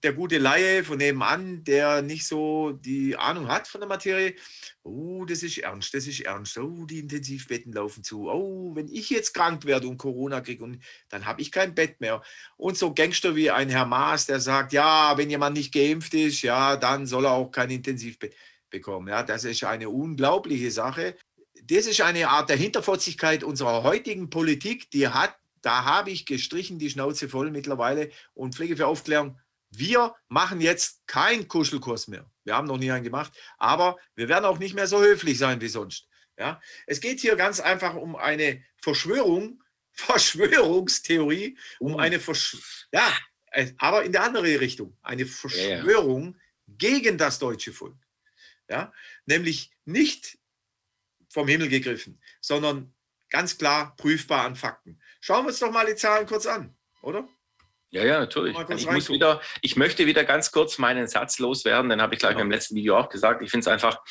der 0.03 0.13
gute 0.13 0.37
Laie 0.37 0.83
von 0.83 0.97
nebenan, 0.97 1.63
der 1.63 2.01
nicht 2.01 2.25
so 2.25 2.71
die 2.71 3.15
Ahnung 3.15 3.47
hat 3.47 3.67
von 3.67 3.81
der 3.81 3.87
Materie, 3.87 4.35
oh, 4.83 5.25
das 5.25 5.43
ist 5.43 5.59
ernst, 5.59 5.93
das 5.93 6.07
ist 6.07 6.21
ernst, 6.21 6.57
oh, 6.57 6.85
die 6.85 6.99
Intensivbetten 6.99 7.71
laufen 7.73 8.03
zu, 8.03 8.29
oh, 8.29 8.75
wenn 8.75 8.87
ich 8.87 9.09
jetzt 9.09 9.33
krank 9.33 9.65
werde 9.65 9.87
und 9.87 9.97
Corona 9.97 10.41
kriege, 10.41 10.63
und 10.63 10.79
dann 11.09 11.25
habe 11.25 11.41
ich 11.41 11.51
kein 11.51 11.75
Bett 11.75 12.01
mehr. 12.01 12.21
Und 12.57 12.77
so 12.77 12.93
Gangster 12.93 13.35
wie 13.35 13.51
ein 13.51 13.69
Herr 13.69 13.85
Maas, 13.85 14.25
der 14.25 14.39
sagt, 14.39 14.73
ja, 14.73 15.17
wenn 15.17 15.29
jemand 15.29 15.55
nicht 15.55 15.73
geimpft 15.73 16.13
ist, 16.13 16.41
ja, 16.41 16.77
dann 16.77 17.05
soll 17.05 17.25
er 17.25 17.31
auch 17.33 17.51
kein 17.51 17.69
Intensivbett 17.69 18.35
bekommen. 18.69 19.07
Ja, 19.07 19.21
das 19.21 19.43
ist 19.43 19.63
eine 19.63 19.89
unglaubliche 19.89 20.71
Sache. 20.71 21.15
Das 21.63 21.85
ist 21.85 22.01
eine 22.01 22.29
Art 22.29 22.49
der 22.49 22.57
Hinterfotzigkeit 22.57 23.43
unserer 23.43 23.83
heutigen 23.83 24.29
Politik, 24.29 24.89
die 24.89 25.07
hat 25.07 25.35
da 25.61 25.85
habe 25.85 26.09
ich 26.09 26.25
gestrichen 26.25 26.79
die 26.79 26.89
Schnauze 26.89 27.29
voll 27.29 27.51
mittlerweile 27.51 28.09
und 28.33 28.55
Pflege 28.55 28.75
für 28.75 28.87
Aufklärung 28.87 29.39
wir 29.71 30.13
machen 30.27 30.61
jetzt 30.61 31.07
keinen 31.07 31.47
Kuschelkurs 31.47 32.07
mehr. 32.07 32.29
Wir 32.43 32.55
haben 32.55 32.67
noch 32.67 32.77
nie 32.77 32.91
einen 32.91 33.03
gemacht, 33.03 33.31
aber 33.57 33.97
wir 34.15 34.27
werden 34.29 34.45
auch 34.45 34.59
nicht 34.59 34.75
mehr 34.75 34.87
so 34.87 35.01
höflich 35.01 35.37
sein 35.37 35.61
wie 35.61 35.69
sonst. 35.69 36.07
Ja? 36.37 36.61
Es 36.85 36.99
geht 36.99 37.21
hier 37.21 37.35
ganz 37.35 37.59
einfach 37.59 37.95
um 37.95 38.15
eine 38.15 38.63
Verschwörung, 38.81 39.63
Verschwörungstheorie, 39.93 41.57
um 41.79 41.97
eine 41.97 42.19
Versch 42.19 42.87
ja, 42.91 43.11
äh, 43.51 43.73
aber 43.77 44.03
in 44.03 44.11
der 44.11 44.23
andere 44.23 44.59
Richtung, 44.59 44.97
eine 45.01 45.25
Verschwörung 45.25 46.25
ja, 46.25 46.31
ja. 46.31 46.75
gegen 46.77 47.17
das 47.17 47.39
deutsche 47.39 47.73
Volk. 47.73 47.97
Ja? 48.69 48.93
Nämlich 49.25 49.71
nicht 49.85 50.37
vom 51.29 51.47
Himmel 51.47 51.69
gegriffen, 51.69 52.21
sondern 52.41 52.93
ganz 53.29 53.57
klar 53.57 53.95
prüfbar 53.95 54.45
an 54.45 54.55
Fakten. 54.55 55.01
Schauen 55.21 55.45
wir 55.45 55.49
uns 55.49 55.59
doch 55.59 55.71
mal 55.71 55.85
die 55.85 55.95
Zahlen 55.95 56.27
kurz 56.27 56.45
an, 56.45 56.75
oder? 57.01 57.27
Ja, 57.91 58.05
ja, 58.05 58.19
natürlich. 58.19 58.57
Ich, 58.69 58.89
muss 58.89 59.09
wieder, 59.09 59.41
ich 59.61 59.75
möchte 59.75 60.05
wieder 60.05 60.23
ganz 60.23 60.51
kurz 60.51 60.77
meinen 60.77 61.07
Satz 61.07 61.39
loswerden, 61.39 61.89
den 61.89 62.01
habe 62.01 62.13
ich 62.13 62.19
gleich 62.19 62.31
genau. 62.31 62.45
im 62.45 62.51
letzten 62.51 62.75
Video 62.75 62.97
auch 62.97 63.09
gesagt. 63.09 63.41
Ich 63.41 63.51
finde 63.51 63.61
es 63.61 63.67
einfach 63.67 64.01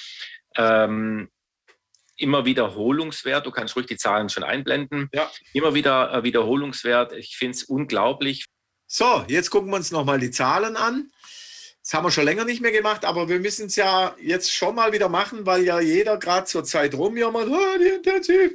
ähm, 0.57 1.31
immer 2.17 2.45
wiederholungswert. 2.45 3.47
Du 3.47 3.51
kannst 3.51 3.75
ruhig 3.77 3.87
die 3.87 3.97
Zahlen 3.97 4.29
schon 4.29 4.45
einblenden. 4.45 5.09
Ja. 5.13 5.31
Immer 5.55 5.73
wieder 5.73 6.13
äh, 6.13 6.23
wiederholungswert. 6.23 7.13
Ich 7.15 7.37
finde 7.37 7.57
es 7.57 7.65
unglaublich. 7.65 8.45
So, 8.87 9.25
jetzt 9.29 9.51
gucken 9.51 9.71
wir 9.71 9.77
uns 9.77 9.91
nochmal 9.91 10.19
die 10.19 10.31
Zahlen 10.31 10.77
an. 10.77 11.11
Das 11.83 11.95
haben 11.95 12.05
wir 12.05 12.11
schon 12.11 12.27
länger 12.27 12.45
nicht 12.45 12.61
mehr 12.61 12.73
gemacht, 12.73 13.07
aber 13.07 13.29
wir 13.29 13.41
müssen 13.41 13.67
es 13.67 13.77
ja 13.77 14.15
jetzt 14.21 14.53
schon 14.53 14.75
mal 14.75 14.93
wieder 14.93 15.09
machen, 15.09 15.47
weil 15.47 15.65
ja 15.65 15.81
jeder 15.81 16.19
gerade 16.19 16.47
zur 16.47 16.63
Zeit 16.63 16.95
rumjammert, 16.95 17.49
oh, 17.49 17.79
die, 17.79 17.89
Intensiv 17.89 18.53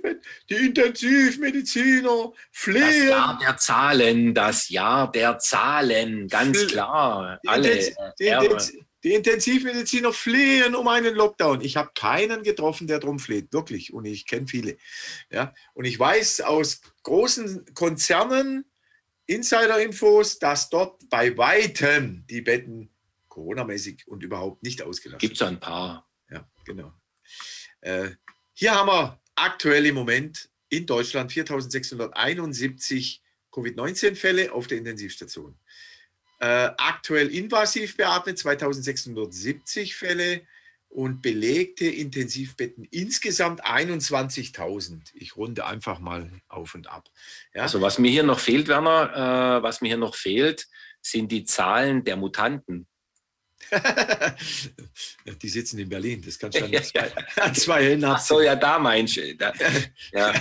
die 0.47 0.55
Intensivmediziner 0.55 2.31
fliehen. 2.51 2.81
Das 2.81 3.09
Jahr 3.09 3.39
der 3.41 3.57
Zahlen, 3.57 4.33
das 4.35 4.69
Jahr 4.69 5.11
der 5.11 5.39
Zahlen, 5.39 6.27
ganz 6.27 6.67
klar. 6.67 7.39
Die 7.43 7.49
Alle. 7.49 7.79
Die, 7.79 7.93
die, 8.19 8.85
die 9.05 9.13
Intensivmediziner 9.13 10.13
fliehen 10.13 10.73
um 10.73 10.87
einen 10.87 11.13
Lockdown. 11.13 11.61
Ich 11.61 11.77
habe 11.77 11.91
keinen 11.93 12.41
getroffen, 12.41 12.87
der 12.87 12.99
drum 12.99 13.19
fleht, 13.19 13.53
wirklich. 13.53 13.93
Und 13.93 14.05
ich 14.05 14.25
kenne 14.25 14.47
viele. 14.47 14.77
Ja? 15.31 15.53
Und 15.73 15.85
ich 15.85 15.99
weiß 15.99 16.41
aus 16.41 16.81
großen 17.03 17.65
Konzernen, 17.75 18.65
Insider-Infos, 19.27 20.39
dass 20.39 20.69
dort 20.69 21.07
bei 21.09 21.35
weitem 21.37 22.25
die 22.29 22.41
Betten 22.41 22.94
Corona-mäßig 23.35 24.07
und 24.07 24.23
überhaupt 24.23 24.63
nicht 24.63 24.81
ausgelastet. 24.81 25.19
Gibt 25.19 25.35
es 25.35 25.41
ein 25.41 25.59
paar. 25.59 26.09
Ja, 26.31 26.47
genau. 26.63 26.93
Äh, 27.81 28.11
hier 28.53 28.73
haben 28.73 28.87
wir 28.87 29.19
aktuell 29.35 29.85
im 29.85 29.95
Moment 29.95 30.49
in 30.69 30.85
Deutschland 30.85 31.33
4671 31.33 33.21
Covid-19-Fälle 33.51 34.53
auf 34.53 34.67
der 34.67 34.77
Intensivstation. 34.77 35.57
Äh, 36.39 36.69
aktuell 36.77 37.27
invasiv 37.27 37.97
beatmet 37.97 38.39
2670 38.39 39.95
Fälle 39.95 40.41
und 40.87 41.21
belegte 41.21 41.85
Intensivbetten 41.85 42.85
insgesamt 42.85 43.65
21.000. 43.65 45.11
Ich 45.13 45.35
runde 45.35 45.65
einfach 45.65 45.99
mal 45.99 46.31
auf 46.47 46.73
und 46.73 46.87
ab. 46.87 47.09
Ja. 47.53 47.63
Also 47.63 47.81
was 47.81 47.99
mir 47.99 48.11
hier 48.11 48.23
noch 48.23 48.39
fehlt, 48.39 48.69
Werner, 48.69 49.57
äh, 49.59 49.63
was 49.63 49.81
mir 49.81 49.89
hier 49.89 49.97
noch 49.97 50.15
fehlt, 50.15 50.67
sind 51.01 51.31
die 51.31 51.43
Zahlen 51.43 52.03
der 52.03 52.15
Mutanten. 52.15 52.87
die 55.41 55.49
sitzen 55.49 55.79
in 55.79 55.89
Berlin, 55.89 56.21
das 56.23 56.37
kannst 56.39 56.59
du 56.59 56.65
an 56.65 56.83
zwei, 56.83 57.11
an 57.37 57.55
zwei 57.55 57.83
Händen 57.83 58.05
Ach 58.05 58.19
so, 58.19 58.41
ja, 58.41 58.55
da 58.55 58.79
meinst 58.79 59.17
du. 59.17 59.35
Da, 59.35 59.53
ja. 60.11 60.33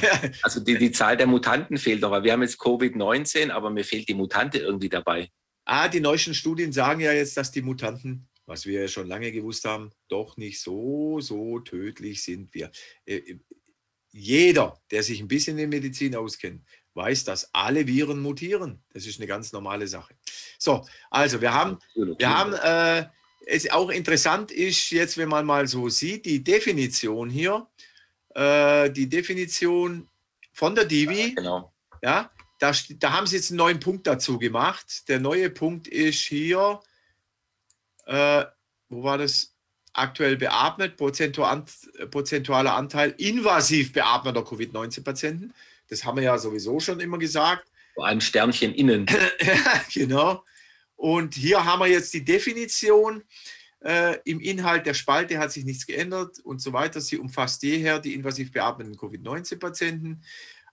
Also 0.43 0.61
die, 0.61 0.79
die 0.79 0.93
Zahl 0.93 1.17
der 1.17 1.27
Mutanten 1.27 1.79
fehlt 1.79 2.01
noch, 2.01 2.11
weil 2.11 2.25
wir 2.25 2.33
haben 2.33 2.43
jetzt 2.43 2.61
Covid-19, 2.61 3.51
aber 3.51 3.71
mir 3.71 3.85
fehlt 3.85 4.09
die 4.09 4.15
Mutante 4.15 4.59
irgendwie 4.59 4.89
dabei. 4.89 5.31
Ah, 5.65 5.89
die 5.89 6.01
neuesten 6.01 6.35
Studien 6.35 6.73
sagen 6.73 7.01
ja 7.01 7.13
jetzt, 7.13 7.37
dass 7.37 7.51
die 7.51 7.63
Mutanten, 7.63 8.29
was 8.47 8.67
wir 8.67 8.83
ja 8.83 8.89
schon 8.89 9.07
lange 9.07 9.33
gewusst 9.33 9.65
haben, 9.65 9.91
doch 10.09 10.37
nicht 10.37 10.61
so, 10.61 11.21
so 11.21 11.61
tödlich 11.61 12.23
sind. 12.23 12.53
Wir, 12.55 12.71
äh, 13.07 13.17
äh 13.17 13.39
jeder, 14.17 14.81
der 14.93 15.03
sich 15.03 15.21
ein 15.21 15.27
bisschen 15.27 15.59
in 15.59 15.71
Medizin 15.71 16.15
auskennt, 16.15 16.65
weiß, 16.95 17.25
dass 17.25 17.53
alle 17.53 17.87
Viren 17.87 18.21
mutieren. 18.21 18.83
Das 18.93 19.07
ist 19.07 19.19
eine 19.19 19.27
ganz 19.27 19.53
normale 19.53 19.89
Sache. 19.89 20.15
So, 20.59 20.87
also 21.11 21.41
wir 21.41 21.53
haben, 21.53 21.79
wir 21.95 22.31
haben 22.31 22.53
äh, 22.55 23.09
es 23.47 23.71
auch 23.71 23.91
interessant 23.91 24.51
ist 24.51 24.91
jetzt, 24.91 25.17
wenn 25.17 25.29
man 25.29 25.47
mal 25.47 25.67
so 25.67 25.89
sieht, 25.89 26.27
die 26.27 26.43
Definition 26.43 27.31
hier, 27.31 27.67
äh, 28.35 28.91
die 28.91 29.09
Definition 29.09 30.09
von 30.53 30.75
der 30.75 30.85
Divi, 30.85 31.29
ja, 31.29 31.35
genau. 31.35 31.73
ja 32.03 32.31
da, 32.59 32.73
da 32.99 33.13
haben 33.13 33.27
sie 33.27 33.37
jetzt 33.37 33.51
einen 33.51 33.59
neuen 33.59 33.81
Punkt 33.81 34.07
dazu 34.07 34.39
gemacht. 34.39 35.09
Der 35.09 35.21
neue 35.21 35.51
Punkt 35.51 35.89
ist 35.89 36.21
hier, 36.21 36.81
äh, 38.07 38.45
wo 38.89 39.03
war 39.03 39.19
das? 39.19 39.51
Aktuell 39.97 40.37
beatmet, 40.37 40.97
prozentualer 40.97 42.75
Anteil 42.75 43.15
invasiv 43.17 43.93
beatmeter 43.93 44.43
Covid-19-Patienten. 44.43 45.55
Das 45.89 46.05
haben 46.05 46.17
wir 46.17 46.25
ja 46.25 46.37
sowieso 46.37 46.81
schon 46.81 46.99
immer 46.99 47.17
gesagt. 47.17 47.71
Ein 48.03 48.21
Sternchen 48.21 48.75
innen. 48.75 49.07
genau. 49.95 50.43
Und 51.05 51.35
hier 51.35 51.67
haben 51.67 51.81
wir 51.81 51.87
jetzt 51.87 52.15
die 52.15 52.25
Definition. 52.25 53.25
Äh, 53.81 54.17
Im 54.25 54.41
Inhalt 54.41 54.87
der 54.87 54.95
Spalte 54.95 55.39
hat 55.39 55.53
sich 55.53 55.67
nichts 55.67 55.85
geändert 55.85 56.39
und 56.41 56.63
so 56.63 56.73
weiter. 56.73 56.99
Sie 57.03 57.19
umfasst 57.19 57.63
jeher 57.63 57.99
die 57.99 58.15
invasiv 58.15 58.53
beatmeten 58.53 58.97
Covid-19-Patienten. 58.97 60.25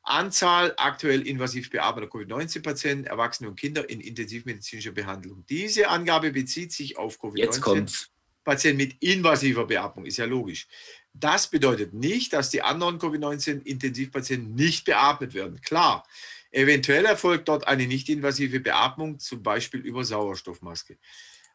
Anzahl 0.03 0.73
aktuell 0.77 1.27
invasiv 1.27 1.69
beatmeter 1.69 2.07
Covid-19-Patienten, 2.07 3.07
Erwachsene 3.07 3.49
und 3.49 3.59
Kinder 3.59 3.89
in 3.89 3.99
intensivmedizinischer 3.99 4.93
Behandlung. 4.93 5.43
Diese 5.49 5.89
Angabe 5.89 6.31
bezieht 6.31 6.71
sich 6.71 6.97
auf 6.97 7.19
Covid-19-Patienten 7.19 8.77
mit 8.77 9.03
invasiver 9.03 9.65
Beatmung, 9.65 10.05
ist 10.05 10.15
ja 10.15 10.23
logisch. 10.23 10.65
Das 11.13 11.49
bedeutet 11.49 11.93
nicht, 11.93 12.31
dass 12.31 12.49
die 12.49 12.61
anderen 12.61 12.99
Covid-19-Intensivpatienten 12.99 14.55
nicht 14.55 14.85
beatmet 14.85 15.33
werden. 15.33 15.59
Klar, 15.59 16.05
eventuell 16.51 17.05
erfolgt 17.05 17.47
dort 17.47 17.67
eine 17.67 17.87
nicht-invasive 17.87 18.59
Beatmung, 18.59 19.19
zum 19.19 19.43
Beispiel 19.43 19.81
über 19.81 20.03
Sauerstoffmaske. 20.03 20.97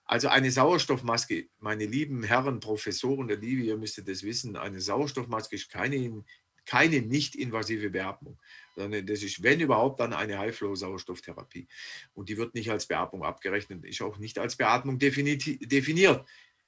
Also 0.04 0.28
eine 0.28 0.50
Sauerstoffmaske, 0.50 1.48
meine 1.58 1.84
lieben 1.84 2.22
Herren 2.22 2.60
Professoren 2.60 3.28
der 3.28 3.38
Liebe, 3.38 3.62
ihr 3.62 3.76
müsstet 3.76 4.08
das 4.08 4.22
wissen, 4.22 4.56
eine 4.56 4.80
Sauerstoffmaske 4.80 5.56
ist 5.56 5.68
keine, 5.68 6.24
keine 6.64 7.02
nicht-invasive 7.02 7.90
Beatmung, 7.90 8.38
sondern 8.76 9.04
das 9.06 9.22
ist, 9.22 9.42
wenn 9.42 9.60
überhaupt, 9.60 10.00
dann 10.00 10.12
eine 10.12 10.38
High-Flow-Sauerstofftherapie. 10.38 11.66
Und 12.14 12.28
die 12.28 12.36
wird 12.36 12.54
nicht 12.54 12.70
als 12.70 12.86
Beatmung 12.86 13.24
abgerechnet, 13.24 13.84
ist 13.84 14.00
auch 14.00 14.18
nicht 14.18 14.38
als 14.38 14.56
Beatmung 14.56 14.98
definiert 14.98 16.24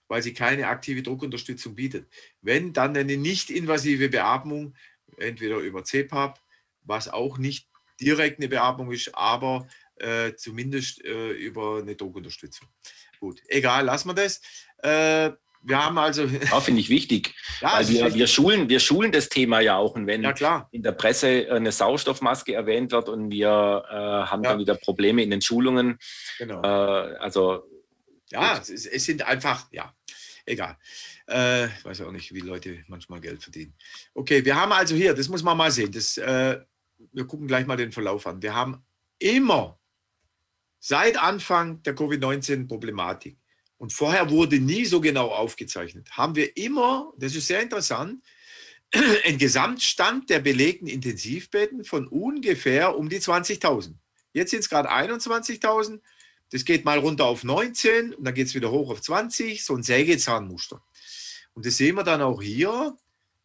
weil 0.08 0.23
sie 0.23 0.32
keine 0.32 0.66
aktive 0.68 1.02
Druckunterstützung 1.02 1.75
bietet. 1.75 2.08
Wenn 2.40 2.73
dann 2.73 2.97
eine 2.97 3.16
nicht-invasive 3.16 4.08
Beatmung, 4.08 4.75
entweder 5.18 5.58
über 5.58 5.85
CPAP, 5.85 6.40
was 6.82 7.08
auch 7.08 7.38
nicht 7.38 7.68
direkt 8.00 8.38
eine 8.38 8.48
Beatmung 8.48 8.90
ist, 8.92 9.14
aber 9.14 9.66
äh, 9.96 10.34
zumindest 10.34 11.04
äh, 11.04 11.30
über 11.30 11.78
eine 11.78 11.96
Druckunterstützung. 11.96 12.68
Gut, 13.20 13.40
egal, 13.48 13.84
lassen 13.84 14.08
wir 14.08 14.14
das. 14.14 14.40
Äh, 14.82 15.32
wir 15.62 15.84
haben 15.84 15.98
also. 15.98 16.24
Ja, 16.50 16.60
finde 16.60 16.80
ich 16.80 16.88
wichtig. 16.88 17.34
Ja, 17.60 17.74
weil 17.74 17.88
wir, 17.88 18.14
wir, 18.14 18.26
schulen, 18.26 18.68
wir 18.68 18.80
schulen 18.80 19.10
das 19.10 19.28
Thema 19.28 19.60
ja 19.60 19.76
auch. 19.76 19.94
Und 19.96 20.06
wenn 20.06 20.22
ja, 20.22 20.68
in 20.70 20.82
der 20.82 20.92
Presse 20.92 21.48
eine 21.50 21.72
Sauerstoffmaske 21.72 22.54
erwähnt 22.54 22.92
wird 22.92 23.08
und 23.08 23.30
wir 23.30 23.84
äh, 23.88 23.94
haben 23.94 24.42
dann 24.42 24.60
wieder 24.60 24.76
Probleme 24.76 25.22
in 25.22 25.30
den 25.30 25.42
Schulungen. 25.42 25.98
Genau. 26.38 26.62
Äh, 26.62 27.16
also. 27.18 27.64
Ja, 28.30 28.58
es, 28.58 28.68
es, 28.68 29.04
sind 29.06 29.22
einfach, 29.22 29.68
ja, 29.72 29.94
Egal. 30.48 30.78
Äh, 31.28 31.66
ich 31.66 31.84
weiß 31.84 32.00
auch 32.02 32.10
nicht, 32.10 32.32
wie 32.32 32.40
Leute 32.40 32.82
manchmal 32.88 33.20
Geld 33.20 33.42
verdienen. 33.42 33.74
Okay, 34.14 34.42
wir 34.44 34.56
haben 34.56 34.72
also 34.72 34.94
hier, 34.94 35.12
das 35.12 35.28
muss 35.28 35.42
man 35.42 35.58
mal 35.58 35.70
sehen. 35.70 35.92
Das, 35.92 36.16
äh, 36.16 36.58
wir 37.12 37.26
gucken 37.26 37.46
gleich 37.46 37.66
mal 37.66 37.76
den 37.76 37.92
Verlauf 37.92 38.26
an. 38.26 38.42
Wir 38.42 38.54
haben 38.54 38.82
immer 39.18 39.78
seit 40.78 41.20
Anfang 41.20 41.82
der 41.82 41.94
Covid-19-Problematik 41.94 43.36
und 43.76 43.92
vorher 43.92 44.30
wurde 44.30 44.60
nie 44.60 44.84
so 44.84 45.00
genau 45.00 45.28
aufgezeichnet, 45.28 46.10
haben 46.12 46.34
wir 46.34 46.56
immer, 46.56 47.12
das 47.16 47.34
ist 47.34 47.46
sehr 47.46 47.62
interessant, 47.62 48.22
einen 49.24 49.38
Gesamtstand 49.38 50.30
der 50.30 50.40
belegten 50.40 50.86
Intensivbetten 50.86 51.84
von 51.84 52.06
ungefähr 52.06 52.96
um 52.96 53.08
die 53.08 53.18
20.000. 53.18 53.94
Jetzt 54.32 54.50
sind 54.50 54.60
es 54.60 54.68
gerade 54.68 54.90
21.000 54.90 56.00
das 56.50 56.64
geht 56.64 56.84
mal 56.84 56.98
runter 56.98 57.26
auf 57.26 57.44
19 57.44 58.14
und 58.14 58.24
dann 58.24 58.34
geht 58.34 58.46
es 58.46 58.54
wieder 58.54 58.70
hoch 58.70 58.90
auf 58.90 59.02
20, 59.02 59.62
so 59.62 59.74
ein 59.74 59.82
Sägezahnmuster. 59.82 60.82
Und 61.52 61.66
das 61.66 61.76
sehen 61.76 61.96
wir 61.96 62.04
dann 62.04 62.22
auch 62.22 62.40
hier 62.40 62.96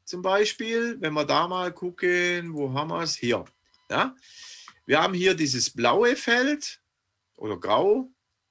zum 0.05 0.21
Beispiel, 0.21 0.97
wenn 0.99 1.13
wir 1.13 1.25
da 1.25 1.47
mal 1.47 1.71
gucken, 1.73 2.53
wo 2.53 2.73
haben 2.73 2.89
wir 2.89 3.01
es? 3.01 3.15
Hier. 3.15 3.45
Ja? 3.89 4.15
Wir 4.85 5.01
haben 5.01 5.13
hier 5.13 5.33
dieses 5.33 5.69
blaue 5.69 6.15
Feld 6.15 6.81
oder 7.37 7.57
grau, 7.57 8.09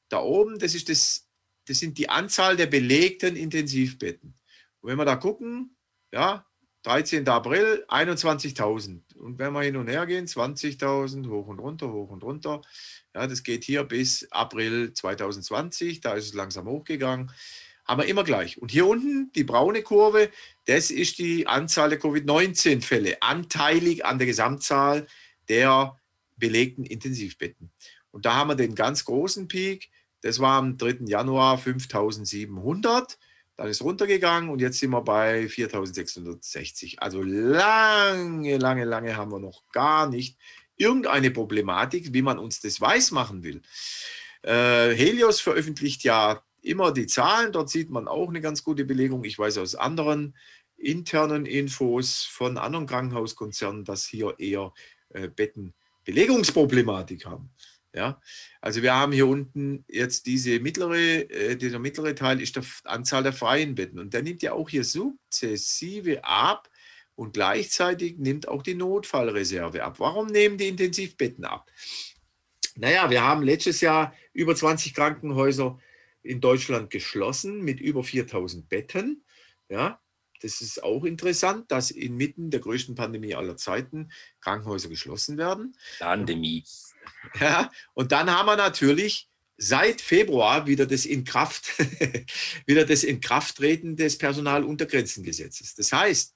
da 0.08 0.20
oben, 0.20 0.58
das, 0.58 0.74
ist 0.74 0.88
das, 0.88 1.28
das 1.66 1.78
sind 1.78 1.98
die 1.98 2.08
Anzahl 2.08 2.56
der 2.56 2.66
belegten 2.66 3.36
Intensivbetten. 3.36 4.34
Und 4.80 4.90
wenn 4.90 4.98
wir 4.98 5.04
da 5.04 5.16
gucken, 5.16 5.76
ja, 6.12 6.44
13. 6.82 7.28
April 7.28 7.84
21.000. 7.88 9.14
Und 9.16 9.38
wenn 9.38 9.52
wir 9.52 9.62
hin 9.62 9.76
und 9.76 9.88
her 9.88 10.04
gehen, 10.06 10.26
20.000, 10.26 11.28
hoch 11.28 11.46
und 11.46 11.60
runter, 11.60 11.92
hoch 11.92 12.10
und 12.10 12.24
runter. 12.24 12.60
Ja, 13.14 13.26
das 13.26 13.42
geht 13.42 13.64
hier 13.64 13.84
bis 13.84 14.26
April 14.32 14.92
2020, 14.92 16.00
da 16.00 16.14
ist 16.14 16.26
es 16.26 16.34
langsam 16.34 16.66
hochgegangen. 16.66 17.30
Haben 17.84 18.02
wir 18.02 18.08
immer 18.08 18.24
gleich. 18.24 18.60
Und 18.60 18.70
hier 18.70 18.86
unten, 18.86 19.32
die 19.32 19.44
braune 19.44 19.82
Kurve, 19.82 20.30
das 20.66 20.90
ist 20.90 21.18
die 21.18 21.46
Anzahl 21.46 21.90
der 21.90 21.98
Covid-19-Fälle, 21.98 23.20
anteilig 23.22 24.04
an 24.04 24.18
der 24.18 24.26
Gesamtzahl 24.26 25.06
der 25.48 25.96
belegten 26.36 26.84
Intensivbetten. 26.84 27.72
Und 28.12 28.24
da 28.24 28.34
haben 28.34 28.50
wir 28.50 28.54
den 28.54 28.74
ganz 28.74 29.04
großen 29.04 29.48
Peak, 29.48 29.90
das 30.22 30.38
war 30.38 30.58
am 30.58 30.78
3. 30.78 30.98
Januar 31.06 31.58
5700. 31.58 33.18
Dann 33.56 33.68
ist 33.68 33.82
runtergegangen 33.82 34.48
und 34.48 34.60
jetzt 34.60 34.78
sind 34.78 34.90
wir 34.90 35.02
bei 35.02 35.48
4660. 35.48 37.02
Also 37.02 37.22
lange, 37.22 38.56
lange, 38.56 38.84
lange 38.84 39.16
haben 39.16 39.30
wir 39.30 39.40
noch 39.40 39.68
gar 39.72 40.08
nicht 40.08 40.38
irgendeine 40.76 41.30
Problematik, 41.30 42.14
wie 42.14 42.22
man 42.22 42.38
uns 42.38 42.60
das 42.60 42.80
weiß 42.80 43.10
machen 43.10 43.42
will. 43.42 43.62
Äh, 44.42 44.94
Helios 44.94 45.40
veröffentlicht 45.40 46.02
ja 46.02 46.42
immer 46.62 46.92
die 46.92 47.06
Zahlen, 47.06 47.52
dort 47.52 47.70
sieht 47.70 47.90
man 47.90 48.08
auch 48.08 48.28
eine 48.28 48.40
ganz 48.40 48.62
gute 48.62 48.84
Belegung. 48.84 49.24
Ich 49.24 49.38
weiß 49.38 49.58
aus 49.58 49.74
anderen 49.74 50.36
internen 50.76 51.46
Infos 51.46 52.24
von 52.24 52.58
anderen 52.58 52.86
Krankenhauskonzernen, 52.86 53.84
dass 53.84 54.06
hier 54.06 54.34
eher 54.38 54.72
äh, 55.10 55.28
Betten 55.28 55.74
Belegungsproblematik 56.04 57.26
haben. 57.26 57.50
Ja, 57.94 58.20
also 58.62 58.82
wir 58.82 58.94
haben 58.94 59.12
hier 59.12 59.26
unten 59.26 59.84
jetzt 59.86 60.24
diese 60.26 60.60
mittlere, 60.60 61.30
äh, 61.30 61.56
dieser 61.56 61.78
mittlere 61.78 62.14
Teil 62.14 62.40
ist 62.40 62.56
die 62.56 62.62
Anzahl 62.84 63.22
der 63.22 63.34
freien 63.34 63.74
Betten 63.74 63.98
und 63.98 64.14
der 64.14 64.22
nimmt 64.22 64.42
ja 64.42 64.54
auch 64.54 64.70
hier 64.70 64.82
sukzessive 64.82 66.24
ab 66.24 66.70
und 67.14 67.34
gleichzeitig 67.34 68.16
nimmt 68.16 68.48
auch 68.48 68.62
die 68.62 68.74
Notfallreserve 68.74 69.84
ab. 69.84 70.00
Warum 70.00 70.28
nehmen 70.28 70.56
die 70.56 70.68
Intensivbetten 70.68 71.44
ab? 71.44 71.70
Naja, 72.76 73.10
wir 73.10 73.22
haben 73.22 73.42
letztes 73.42 73.82
Jahr 73.82 74.14
über 74.32 74.56
20 74.56 74.94
Krankenhäuser 74.94 75.78
in 76.22 76.40
Deutschland 76.40 76.90
geschlossen 76.90 77.62
mit 77.62 77.80
über 77.80 78.04
4000 78.04 78.68
Betten. 78.68 79.24
Ja, 79.68 80.00
das 80.42 80.60
ist 80.60 80.82
auch 80.82 81.04
interessant, 81.04 81.70
dass 81.70 81.90
inmitten 81.90 82.50
der 82.50 82.60
größten 82.60 82.94
Pandemie 82.94 83.34
aller 83.34 83.56
Zeiten 83.56 84.10
Krankenhäuser 84.40 84.88
geschlossen 84.88 85.38
werden. 85.38 85.76
Pandemie. 85.98 86.64
Ja, 87.40 87.70
und 87.94 88.12
dann 88.12 88.30
haben 88.30 88.46
wir 88.46 88.56
natürlich 88.56 89.28
seit 89.56 90.00
Februar 90.00 90.66
wieder 90.66 90.86
das 90.86 91.06
Inkraft, 91.06 91.72
wieder 92.66 92.84
das 92.84 93.04
Inkrafttreten 93.04 93.96
des 93.96 94.18
Personaluntergrenzengesetzes. 94.18 95.74
Das 95.74 95.92
heißt, 95.92 96.34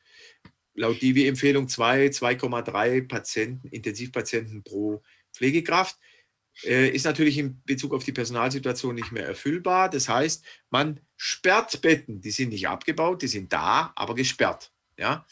laut 0.75 1.03
DIVI-Empfehlung 1.03 1.69
2, 1.69 2.07
2,3 2.07 3.09
Patienten, 3.09 3.69
Intensivpatienten 3.69 4.63
pro 4.63 5.03
Pflegekraft, 5.33 5.99
äh, 6.65 6.89
ist 6.89 7.05
natürlich 7.05 7.39
in 7.39 7.63
Bezug 7.65 7.93
auf 7.93 8.05
die 8.05 8.13
Personalsituation 8.13 8.95
nicht 8.95 9.13
mehr 9.13 9.27
erfüllbar. 9.27 9.91
Das 9.91 10.09
heißt, 10.09 10.45
man 10.71 11.01
sperrt 11.17 11.81
Betten, 11.83 12.21
die 12.21 12.31
sind 12.31 12.51
nicht 12.51 12.69
abgebaut, 12.69 13.23
die 13.23 13.29
sind 13.29 13.53
da, 13.53 13.93
aber 13.95 14.15
gesperrt. 14.15 14.73
Ja? 14.97 15.27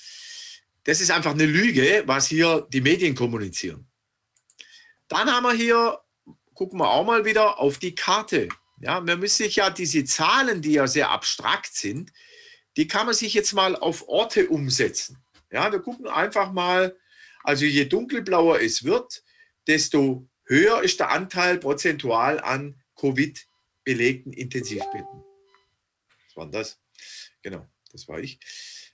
Das 0.84 1.00
ist 1.00 1.10
einfach 1.10 1.32
eine 1.32 1.46
Lüge, 1.46 2.02
was 2.06 2.26
hier 2.26 2.66
die 2.72 2.80
Medien 2.80 3.14
kommunizieren. 3.14 3.86
Dann 5.08 5.30
haben 5.30 5.44
wir 5.44 5.54
hier, 5.54 5.98
gucken 6.54 6.78
wir 6.78 6.90
auch 6.90 7.04
mal 7.04 7.24
wieder 7.24 7.58
auf 7.58 7.78
die 7.78 7.94
Karte. 7.94 8.48
Ja, 8.80 9.00
man 9.00 9.20
müsste 9.20 9.44
sich 9.44 9.56
ja 9.56 9.70
diese 9.70 10.04
Zahlen, 10.04 10.60
die 10.60 10.72
ja 10.72 10.86
sehr 10.86 11.10
abstrakt 11.10 11.74
sind, 11.74 12.12
die 12.76 12.88
kann 12.88 13.06
man 13.06 13.14
sich 13.14 13.32
jetzt 13.34 13.52
mal 13.52 13.76
auf 13.76 14.08
Orte 14.08 14.48
umsetzen. 14.48 15.22
Ja, 15.50 15.70
wir 15.70 15.80
gucken 15.80 16.08
einfach 16.08 16.52
mal, 16.52 16.96
also 17.44 17.64
je 17.64 17.84
dunkelblauer 17.84 18.60
es 18.60 18.84
wird, 18.84 19.22
desto 19.66 20.28
höher 20.44 20.82
ist 20.82 21.00
der 21.00 21.10
Anteil 21.10 21.58
prozentual 21.58 22.40
an 22.40 22.80
Covid-belegten 22.96 24.32
Intensivbetten. 24.32 25.24
Was 26.26 26.36
war 26.36 26.46
das? 26.46 26.80
Genau, 27.42 27.66
das 27.92 28.08
war 28.08 28.20
ich. 28.20 28.38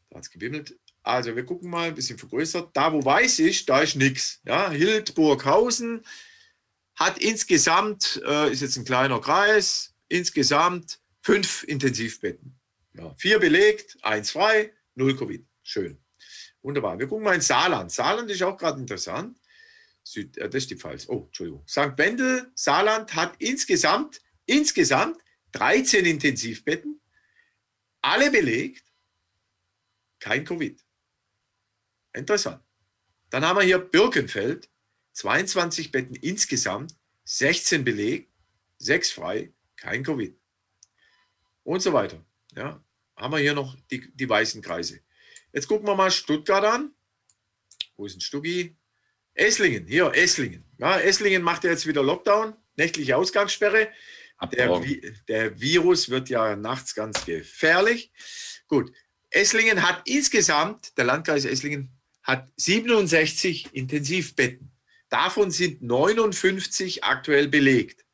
Da 0.09 0.17
hat 0.17 0.25
es 0.25 0.31
gewimmelt. 0.31 0.79
Also 1.03 1.35
wir 1.35 1.45
gucken 1.45 1.71
mal, 1.71 1.89
ein 1.89 1.95
bisschen 1.95 2.19
vergrößert. 2.19 2.77
Da, 2.77 2.93
wo 2.93 3.05
weiß 3.05 3.39
ist, 3.39 3.69
da 3.69 3.81
ist 3.81 3.97
nichts. 3.97 4.41
Ja, 4.45 4.71
Hildburghausen 4.71 6.05
hat 6.95 7.19
insgesamt, 7.19 8.21
äh, 8.27 8.53
ist 8.53 8.61
jetzt 8.61 8.77
ein 8.77 8.85
kleiner 8.85 9.21
Kreis, 9.21 9.95
insgesamt 10.09 11.01
fünf 11.23 11.65
Intensivbetten. 11.65 12.59
Ja, 12.95 13.15
vier 13.17 13.39
belegt, 13.39 13.97
eins 14.03 14.33
frei, 14.33 14.73
null 14.95 15.17
Covid. 15.17 15.47
Schön. 15.63 15.99
Wunderbar. 16.63 16.99
Wir 16.99 17.07
gucken 17.07 17.25
mal 17.25 17.35
in 17.35 17.41
Saarland. 17.41 17.91
Saarland 17.91 18.31
ist 18.31 18.43
auch 18.43 18.57
gerade 18.57 18.81
interessant. 18.81 19.40
Süd, 20.13 20.37
äh, 20.39 20.51
das 20.51 20.65
ist 20.65 20.71
die 20.71 20.77
Pfalz. 20.77 21.09
Oh, 21.09 21.25
Entschuldigung. 21.27 21.67
St. 21.69 21.97
Wendel, 21.97 22.51
Saarland 22.55 23.15
hat 23.15 23.37
insgesamt, 23.39 24.21
insgesamt 24.47 25.19
13 25.53 26.05
Intensivbetten, 26.05 27.01
alle 28.03 28.31
belegt, 28.31 28.85
kein 30.19 30.45
Covid. 30.45 30.85
Interessant. 32.13 32.63
Dann 33.31 33.45
haben 33.45 33.59
wir 33.59 33.65
hier 33.65 33.79
Birkenfeld, 33.79 34.69
22 35.13 35.93
Betten 35.93 36.17
insgesamt, 36.17 36.97
16 37.25 37.85
belegt, 37.85 38.33
6 38.79 39.13
frei, 39.13 39.53
kein 39.77 40.03
Covid. 40.03 40.37
Und 41.63 41.81
so 41.81 41.93
weiter. 41.93 42.25
Ja, 42.57 42.83
haben 43.17 43.33
wir 43.33 43.39
hier 43.39 43.55
noch 43.55 43.77
die, 43.91 44.11
die 44.13 44.29
weißen 44.29 44.61
Kreise. 44.61 45.01
Jetzt 45.53 45.69
gucken 45.69 45.87
wir 45.87 45.95
mal 45.95 46.11
Stuttgart 46.11 46.65
an. 46.65 46.95
Wo 47.97 48.07
ist 48.07 48.17
ein 48.17 48.21
Stuggi? 48.21 48.77
Esslingen, 49.35 49.87
hier, 49.87 50.13
Esslingen. 50.15 50.65
Ja, 50.79 50.99
Esslingen 50.99 51.43
macht 51.43 51.65
ja 51.65 51.71
jetzt 51.71 51.87
wieder 51.87 52.03
Lockdown, 52.03 52.55
nächtliche 52.77 53.17
Ausgangssperre. 53.17 53.89
Der, 54.53 54.81
der, 55.29 55.61
Virus 55.61 56.09
wird 56.09 56.31
ja 56.31 56.57
nachts 56.57 56.95
ganz 56.95 57.25
gefährlich. 57.27 58.11
Gut, 58.69 58.91
Esslingen 59.29 59.87
hat 59.87 60.03
insgesamt, 60.07 60.97
der 60.97 61.05
Landkreis 61.05 61.45
Esslingen 61.45 61.91
hat 62.23 62.51
67 62.57 63.75
Intensivbetten. 63.75 64.73
Davon 65.09 65.51
sind 65.51 65.83
59 65.83 67.05
aktuell 67.05 67.49
belegt. 67.49 68.05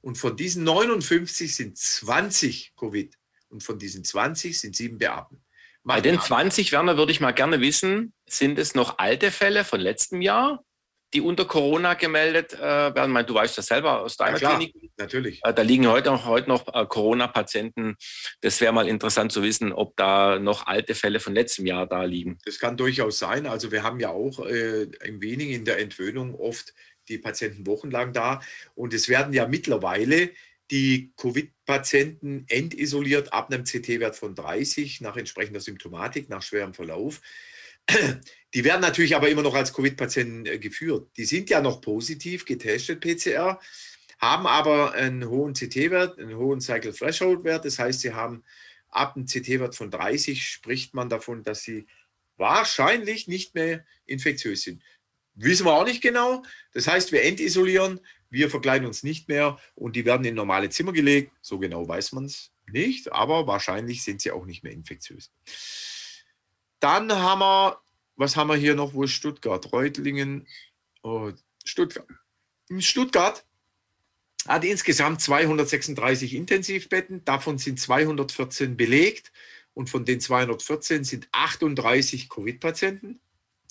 Und 0.00 0.16
von 0.16 0.36
diesen 0.36 0.64
59 0.64 1.54
sind 1.54 1.76
20 1.76 2.74
Covid. 2.76 3.18
Und 3.48 3.62
von 3.62 3.78
diesen 3.78 4.04
20 4.04 4.58
sind 4.58 4.76
sieben 4.76 4.98
beatmet. 4.98 5.40
Bei 5.82 6.00
den 6.00 6.20
20, 6.20 6.72
Werner, 6.72 6.96
würde 6.96 7.12
ich 7.12 7.20
mal 7.20 7.32
gerne 7.32 7.60
wissen, 7.60 8.12
sind 8.28 8.58
es 8.58 8.74
noch 8.74 8.98
alte 8.98 9.30
Fälle 9.30 9.64
von 9.64 9.80
letztem 9.80 10.20
Jahr? 10.20 10.62
die 11.12 11.20
unter 11.20 11.44
Corona 11.44 11.94
gemeldet 11.94 12.52
äh, 12.54 12.60
werden. 12.60 13.10
meine, 13.10 13.26
du 13.26 13.34
weißt 13.34 13.58
das 13.58 13.66
selber 13.66 14.00
aus 14.00 14.16
deiner 14.16 14.32
ja, 14.32 14.38
klar, 14.38 14.56
Klinik. 14.58 14.92
Natürlich. 14.96 15.40
Äh, 15.42 15.52
da 15.52 15.62
liegen 15.62 15.88
heute 15.88 16.10
noch, 16.10 16.24
heute 16.24 16.48
noch 16.48 16.72
äh, 16.72 16.86
Corona-Patienten. 16.86 17.96
Das 18.42 18.60
wäre 18.60 18.72
mal 18.72 18.88
interessant 18.88 19.32
zu 19.32 19.42
wissen, 19.42 19.72
ob 19.72 19.96
da 19.96 20.38
noch 20.38 20.66
alte 20.66 20.94
Fälle 20.94 21.18
von 21.18 21.34
letztem 21.34 21.66
Jahr 21.66 21.86
da 21.86 22.04
liegen. 22.04 22.38
Das 22.44 22.58
kann 22.58 22.76
durchaus 22.76 23.18
sein. 23.18 23.46
Also 23.46 23.72
wir 23.72 23.82
haben 23.82 23.98
ja 23.98 24.10
auch 24.10 24.46
äh, 24.46 24.88
ein 25.02 25.20
wenig 25.20 25.50
in 25.50 25.64
der 25.64 25.80
Entwöhnung 25.80 26.34
oft 26.34 26.72
die 27.08 27.18
Patienten 27.18 27.66
wochenlang 27.66 28.12
da. 28.12 28.40
Und 28.74 28.94
es 28.94 29.08
werden 29.08 29.32
ja 29.32 29.48
mittlerweile 29.48 30.30
die 30.70 31.12
Covid-Patienten 31.16 32.44
endisoliert 32.48 33.32
ab 33.32 33.52
einem 33.52 33.64
CT-Wert 33.64 34.16
von 34.16 34.34
30 34.34 35.00
nach 35.00 35.16
entsprechender 35.16 35.60
Symptomatik, 35.60 36.28
nach 36.28 36.42
schwerem 36.42 36.74
Verlauf. 36.74 37.20
Die 38.54 38.64
werden 38.64 38.80
natürlich 38.80 39.16
aber 39.16 39.28
immer 39.28 39.42
noch 39.42 39.54
als 39.54 39.72
Covid-Patienten 39.72 40.46
äh, 40.46 40.58
geführt. 40.58 41.10
Die 41.16 41.24
sind 41.24 41.50
ja 41.50 41.60
noch 41.60 41.80
positiv 41.80 42.44
getestet, 42.44 43.00
PCR, 43.00 43.60
haben 44.20 44.46
aber 44.46 44.92
einen 44.92 45.28
hohen 45.28 45.54
CT-Wert, 45.54 46.18
einen 46.18 46.36
hohen 46.36 46.60
Cycle 46.60 46.92
Threshold-Wert. 46.92 47.64
Das 47.64 47.78
heißt, 47.78 48.00
sie 48.00 48.12
haben 48.12 48.44
ab 48.88 49.16
einem 49.16 49.26
CT-Wert 49.26 49.74
von 49.74 49.90
30 49.90 50.46
spricht 50.46 50.94
man 50.94 51.08
davon, 51.08 51.42
dass 51.42 51.62
sie 51.62 51.86
wahrscheinlich 52.36 53.28
nicht 53.28 53.54
mehr 53.54 53.84
infektiös 54.06 54.62
sind. 54.62 54.82
Wissen 55.34 55.66
wir 55.66 55.72
auch 55.72 55.86
nicht 55.86 56.02
genau. 56.02 56.42
Das 56.72 56.86
heißt, 56.86 57.12
wir 57.12 57.22
entisolieren, 57.22 58.00
wir 58.30 58.48
verkleiden 58.48 58.86
uns 58.86 59.02
nicht 59.02 59.28
mehr 59.28 59.58
und 59.74 59.96
die 59.96 60.04
werden 60.04 60.24
in 60.24 60.34
normale 60.34 60.70
Zimmer 60.70 60.92
gelegt. 60.92 61.32
So 61.42 61.58
genau 61.58 61.86
weiß 61.86 62.12
man 62.12 62.24
es 62.24 62.52
nicht, 62.70 63.12
aber 63.12 63.46
wahrscheinlich 63.46 64.02
sind 64.02 64.20
sie 64.20 64.30
auch 64.30 64.46
nicht 64.46 64.62
mehr 64.62 64.72
infektiös. 64.72 65.32
Dann 66.78 67.12
haben 67.12 67.40
wir 67.40 67.80
was 68.20 68.36
haben 68.36 68.48
wir 68.48 68.56
hier 68.56 68.74
noch? 68.74 68.92
Wo 68.92 69.04
ist 69.04 69.12
Stuttgart? 69.12 69.72
Reutlingen, 69.72 70.46
oh, 71.02 71.32
Stuttgart. 71.64 72.06
In 72.68 72.82
Stuttgart 72.82 73.46
hat 74.46 74.62
insgesamt 74.62 75.22
236 75.22 76.34
Intensivbetten, 76.34 77.24
davon 77.24 77.56
sind 77.56 77.80
214 77.80 78.76
belegt 78.76 79.32
und 79.72 79.88
von 79.88 80.04
den 80.04 80.20
214 80.20 81.04
sind 81.04 81.28
38 81.32 82.28
Covid-Patienten. 82.28 83.20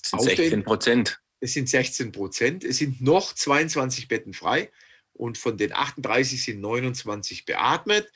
Das 0.00 0.10
sind 0.10 0.22
16 0.22 0.64
Prozent. 0.64 1.20
Es 1.40 1.54
sind 1.54 1.68
16 1.68 2.12
Prozent. 2.12 2.64
Es 2.64 2.78
sind 2.78 3.00
noch 3.00 3.34
22 3.34 4.08
Betten 4.08 4.34
frei 4.34 4.70
und 5.12 5.38
von 5.38 5.56
den 5.56 5.72
38 5.72 6.44
sind 6.44 6.60
29 6.60 7.44
beatmet. 7.44 8.10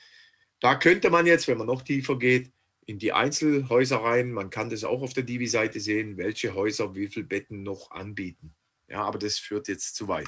Da 0.59 0.75
könnte 0.75 1.09
man 1.09 1.25
jetzt, 1.25 1.47
wenn 1.47 1.57
man 1.57 1.67
noch 1.67 1.81
tiefer 1.81 2.17
geht, 2.17 2.51
in 2.85 2.99
die 2.99 3.13
Einzelhäuser 3.13 3.97
rein. 3.97 4.31
Man 4.31 4.49
kann 4.49 4.69
das 4.69 4.83
auch 4.83 5.01
auf 5.01 5.13
der 5.13 5.23
Divi-Seite 5.23 5.79
sehen, 5.79 6.17
welche 6.17 6.53
Häuser 6.53 6.95
wie 6.95 7.07
viele 7.07 7.25
Betten 7.25 7.63
noch 7.63 7.91
anbieten. 7.91 8.55
Ja, 8.87 9.01
aber 9.01 9.17
das 9.17 9.39
führt 9.39 9.67
jetzt 9.67 9.95
zu 9.95 10.07
weit. 10.07 10.27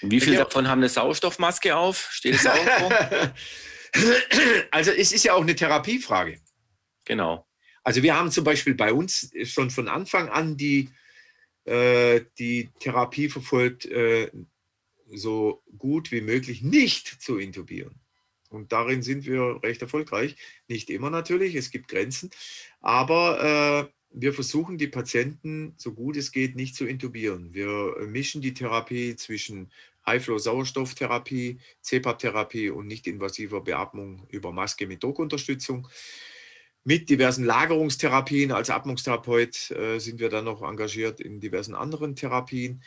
Wie 0.00 0.20
viele 0.20 0.38
davon 0.38 0.68
haben 0.68 0.80
eine 0.80 0.88
Sauerstoffmaske 0.88 1.76
auf? 1.76 2.08
Steht 2.10 2.34
es 2.34 2.46
auch 2.46 3.32
Also 4.70 4.90
es 4.90 5.12
ist 5.12 5.24
ja 5.24 5.34
auch 5.34 5.42
eine 5.42 5.54
Therapiefrage. 5.54 6.40
Genau. 7.04 7.46
Also 7.82 8.02
wir 8.02 8.16
haben 8.16 8.30
zum 8.30 8.44
Beispiel 8.44 8.74
bei 8.74 8.92
uns 8.92 9.30
schon 9.44 9.70
von 9.70 9.88
Anfang 9.88 10.28
an 10.28 10.56
die, 10.56 10.90
äh, 11.64 12.22
die 12.38 12.70
Therapie 12.78 13.28
verfolgt, 13.28 13.86
äh, 13.86 14.30
so 15.12 15.62
gut 15.78 16.12
wie 16.12 16.20
möglich 16.20 16.62
nicht 16.62 17.06
zu 17.22 17.38
intubieren. 17.38 18.00
Und 18.50 18.72
darin 18.72 19.02
sind 19.02 19.26
wir 19.26 19.60
recht 19.62 19.82
erfolgreich. 19.82 20.36
Nicht 20.68 20.88
immer 20.90 21.10
natürlich, 21.10 21.54
es 21.54 21.70
gibt 21.70 21.88
Grenzen. 21.88 22.30
Aber 22.80 23.90
äh, 23.90 23.92
wir 24.10 24.32
versuchen 24.32 24.78
die 24.78 24.86
Patienten, 24.86 25.74
so 25.76 25.92
gut 25.92 26.16
es 26.16 26.30
geht, 26.30 26.54
nicht 26.54 26.76
zu 26.76 26.86
intubieren. 26.86 27.52
Wir 27.52 27.96
mischen 28.06 28.40
die 28.40 28.54
Therapie 28.54 29.16
zwischen 29.16 29.72
High-Flow-Sauerstofftherapie, 30.06 31.58
CPAP-Therapie 31.82 32.70
und 32.70 32.86
nicht-invasiver 32.86 33.62
Beatmung 33.62 34.26
über 34.30 34.52
Maske 34.52 34.86
mit 34.86 35.02
Druckunterstützung. 35.02 35.88
Mit 36.84 37.08
diversen 37.08 37.44
Lagerungstherapien. 37.44 38.52
Als 38.52 38.70
Atmungstherapeut 38.70 39.70
äh, 39.70 39.98
sind 39.98 40.20
wir 40.20 40.28
dann 40.28 40.44
noch 40.44 40.62
engagiert 40.62 41.20
in 41.20 41.40
diversen 41.40 41.74
anderen 41.74 42.14
Therapien. 42.14 42.82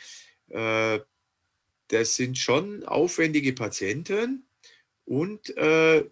Äh, 0.48 1.00
das 1.88 2.16
sind 2.16 2.38
schon 2.38 2.84
aufwendige 2.84 3.52
Patienten 3.52 4.46
und 5.04 5.56
äh, 5.56 6.04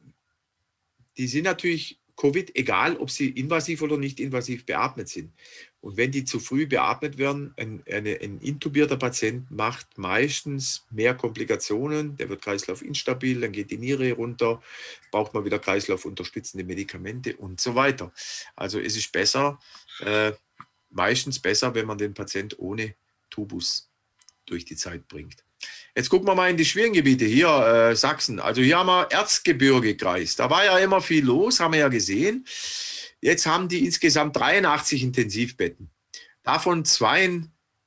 die 1.17 1.29
sind 1.29 1.45
natürlich 1.45 2.01
Covid, 2.17 2.57
egal 2.57 2.97
ob 2.97 3.11
sie 3.11 3.29
invasiv 3.29 3.83
oder 3.83 3.99
nicht 3.99 4.21
invasiv 4.21 4.65
beatmet 4.65 5.09
sind. 5.09 5.33
Und 5.87 5.97
wenn 5.97 6.11
die 6.11 6.25
zu 6.25 6.41
früh 6.41 6.67
beatmet 6.67 7.17
werden, 7.17 7.55
ein, 7.57 7.81
eine, 7.89 8.19
ein 8.21 8.41
intubierter 8.41 8.97
Patient 8.97 9.49
macht 9.53 9.99
meistens 9.99 10.85
mehr 10.91 11.15
Komplikationen, 11.15 12.17
der 12.17 12.29
wird 12.29 12.43
Kreislauf 12.43 12.83
instabil, 12.83 13.41
dann 13.41 13.53
geht 13.53 13.71
die 13.71 13.79
Niere 13.79 14.11
runter, 14.11 14.61
braucht 15.13 15.33
man 15.33 15.45
wieder 15.45 15.61
Kreislaufunterstützende 15.61 16.65
Medikamente 16.65 17.37
und 17.37 17.61
so 17.61 17.77
weiter. 17.77 18.13
Also 18.57 18.81
es 18.81 18.97
ist 18.97 19.13
besser, 19.13 19.61
äh, 20.01 20.33
meistens 20.91 21.39
besser, 21.39 21.73
wenn 21.77 21.87
man 21.87 21.99
den 21.99 22.15
Patient 22.15 22.59
ohne 22.59 22.97
Tubus 23.31 23.89
durch 24.45 24.65
die 24.65 24.75
Zeit 24.75 25.07
bringt. 25.07 25.45
Jetzt 25.95 26.09
gucken 26.09 26.27
wir 26.27 26.35
mal 26.35 26.51
in 26.51 26.57
die 26.57 26.65
schwierigen 26.65 26.95
Gebiete 26.95 27.27
hier, 27.27 27.49
äh, 27.49 27.95
Sachsen. 27.95 28.41
Also 28.41 28.61
hier 28.61 28.79
haben 28.79 28.89
wir 28.89 29.07
Erzgebirgekreis. 29.13 30.35
Da 30.35 30.51
war 30.51 30.65
ja 30.65 30.79
immer 30.79 31.01
viel 31.01 31.25
los, 31.25 31.61
haben 31.61 31.75
wir 31.75 31.81
ja 31.81 31.89
gesehen. 31.89 32.45
Jetzt 33.21 33.47
haben 33.47 33.69
die 33.69 33.85
insgesamt 33.85 34.37
83 34.37 35.03
Intensivbetten. 35.03 35.91
Davon 36.43 36.85
zwei, 36.85 37.43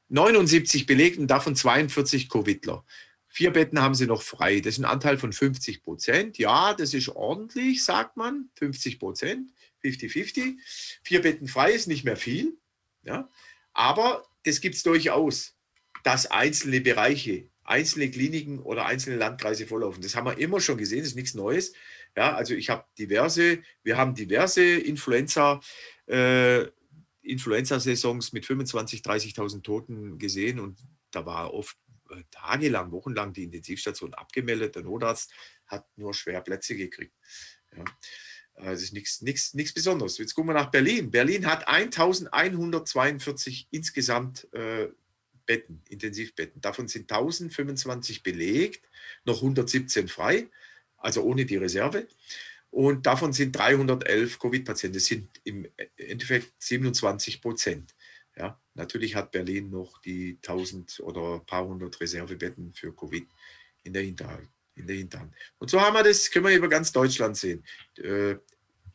79 0.10 0.86
belegt 0.86 1.18
und 1.18 1.28
davon 1.28 1.56
42 1.56 2.30
Covidler. 2.30 2.84
Vier 3.28 3.52
Betten 3.52 3.80
haben 3.80 3.94
sie 3.94 4.08
noch 4.08 4.24
frei. 4.24 4.60
Das 4.60 4.74
ist 4.74 4.80
ein 4.80 4.86
Anteil 4.86 5.18
von 5.18 5.32
50 5.32 5.84
Prozent. 5.84 6.38
Ja, 6.40 6.74
das 6.74 6.94
ist 6.94 7.10
ordentlich, 7.10 7.84
sagt 7.84 8.18
man. 8.18 8.50
50 8.56 9.00
Prozent, 9.00 9.52
50-50. 9.84 10.58
Vier 11.04 11.22
Betten 11.22 11.48
frei 11.48 11.72
ist 11.72 11.88
nicht 11.88 12.04
mehr 12.04 12.18
viel. 12.18 12.58
Ja. 13.04 13.30
Aber 13.72 14.28
das 14.44 14.62
gibt 14.62 14.76
es 14.76 14.84
durchaus, 14.84 15.56
dass 16.04 16.26
einzelne 16.26 16.82
Bereiche 16.82 17.50
einzelne 17.70 18.10
Kliniken 18.10 18.60
oder 18.60 18.88
einzelne 18.88 19.18
Landkreise 19.18 19.68
volllaufen. 19.68 20.02
Das 20.02 20.16
haben 20.16 20.26
wir 20.26 20.40
immer 20.40 20.60
schon 20.60 20.78
gesehen, 20.78 21.00
das 21.00 21.10
ist 21.10 21.16
nichts 21.16 21.36
Neues. 21.36 21.74
Ja, 22.16 22.36
also 22.36 22.54
ich 22.54 22.70
habe 22.70 22.86
diverse, 22.98 23.62
wir 23.84 23.98
haben 23.98 24.16
diverse 24.16 24.64
Influenza, 24.64 25.60
äh, 26.08 26.66
Influenza-Saisons 27.22 28.34
mit 28.34 28.46
25.000, 28.46 29.04
30.000 29.04 29.64
Toten 29.64 30.18
gesehen 30.18 30.60
und 30.60 30.80
da 31.12 31.26
war 31.26 31.54
oft 31.54 31.78
äh, 32.10 32.24
tagelang, 32.32 32.92
wochenlang 32.92 33.34
die 33.34 33.44
Intensivstation 33.44 34.14
abgemeldet. 34.14 34.76
Der 34.76 34.84
Notarzt 34.84 35.32
hat 35.68 35.86
nur 35.98 36.14
schwer 36.14 36.42
Plätze 36.42 36.76
gekriegt. 36.76 37.14
Ja. 37.76 37.84
Das 38.62 38.82
ist 38.82 38.92
nichts 38.92 39.74
Besonderes. 39.74 40.18
Jetzt 40.18 40.36
gucken 40.36 40.50
wir 40.50 40.54
nach 40.54 40.70
Berlin. 40.70 41.12
Berlin 41.12 41.46
hat 41.46 41.68
1142 41.68 43.70
insgesamt 43.72 44.52
äh, 44.54 44.90
Betten, 45.46 45.82
Intensivbetten. 45.88 46.62
Davon 46.62 46.88
sind 46.88 47.12
1025 47.12 48.22
belegt, 48.22 48.88
noch 49.24 49.38
117 49.38 50.08
frei, 50.08 50.50
also 51.00 51.24
ohne 51.24 51.46
die 51.46 51.58
Reserve. 51.58 52.08
Und 52.72 53.06
davon 53.06 53.34
sind 53.34 53.56
311 53.56 54.38
Covid-Patienten. 54.40 54.98
Das 54.98 55.06
sind 55.06 55.30
im 55.44 55.68
Endeffekt 55.98 56.52
27 56.60 57.42
Prozent. 57.42 57.96
Ja, 58.38 58.60
natürlich 58.74 59.16
hat 59.16 59.32
Berlin 59.32 59.70
noch 59.70 60.00
die 60.02 60.38
1000 60.38 61.02
oder 61.02 61.36
ein 61.36 61.46
paar 61.46 61.66
hundert 61.66 62.00
Reservebetten 62.00 62.74
für 62.74 62.96
Covid 62.96 63.28
in 63.84 63.94
der 63.94 64.04
Hinterhand. 64.04 64.48
In 64.76 64.88
der 64.88 64.96
Hinterhand. 64.96 65.34
Und 65.58 65.70
so 65.70 65.82
haben 65.82 65.94
wir 65.94 66.04
das, 66.04 66.32
können 66.32 66.46
wir 66.46 66.56
über 66.56 66.70
ganz 66.70 66.92
Deutschland 66.92 67.36
sehen. 67.36 67.66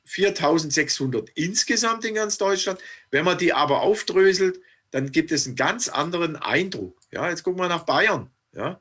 4600 0.05 1.29
äh, 1.29 1.33
insgesamt 1.35 2.05
in 2.05 2.15
ganz 2.15 2.39
Deutschland. 2.39 2.81
Wenn 3.11 3.25
man 3.25 3.37
die 3.37 3.53
aber 3.53 3.83
aufdröselt, 3.83 4.61
dann 4.93 5.11
gibt 5.11 5.33
es 5.33 5.47
einen 5.47 5.57
ganz 5.57 5.89
anderen 5.89 6.37
Eindruck. 6.37 6.99
Ja, 7.11 7.29
jetzt 7.29 7.43
gucken 7.43 7.61
wir 7.61 7.69
nach 7.69 7.85
Bayern. 7.85 8.31
Ja, 8.55 8.81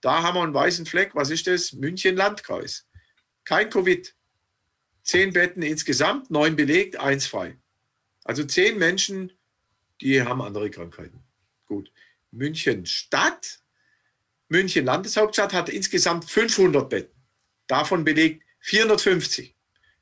da 0.00 0.22
haben 0.22 0.36
wir 0.36 0.42
einen 0.42 0.54
weißen 0.54 0.86
Fleck. 0.86 1.14
Was 1.14 1.30
ist 1.30 1.46
das? 1.46 1.72
München 1.72 2.16
Landkreis. 2.16 2.86
Kein 3.44 3.70
Covid. 3.70 4.14
Zehn 5.02 5.32
Betten 5.32 5.62
insgesamt, 5.62 6.30
neun 6.30 6.56
belegt, 6.56 6.96
eins 6.96 7.26
frei. 7.26 7.58
Also 8.24 8.42
zehn 8.44 8.78
Menschen, 8.78 9.32
die 10.00 10.22
haben 10.22 10.40
andere 10.40 10.70
Krankheiten. 10.70 11.22
Gut. 11.66 11.92
München 12.30 12.86
Stadt, 12.86 13.60
München 14.48 14.84
Landeshauptstadt 14.84 15.52
hat 15.52 15.68
insgesamt 15.68 16.24
500 16.24 16.88
Betten. 16.88 17.22
Davon 17.66 18.04
belegt 18.04 18.44
450. 18.60 19.56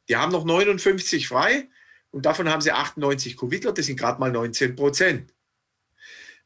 Die 0.09 0.17
haben 0.17 0.33
noch 0.33 0.45
59 0.45 1.29
frei 1.29 1.69
und 2.11 2.27
davon 2.27 2.49
haben 2.49 2.61
sie 2.61 2.73
98 2.73 3.37
Covidler, 3.37 3.73
das 3.73 3.87
sind 3.87 3.99
gerade 3.99 4.21
mal 4.21 4.31
19 4.31 4.77
Prozent. 4.77 5.33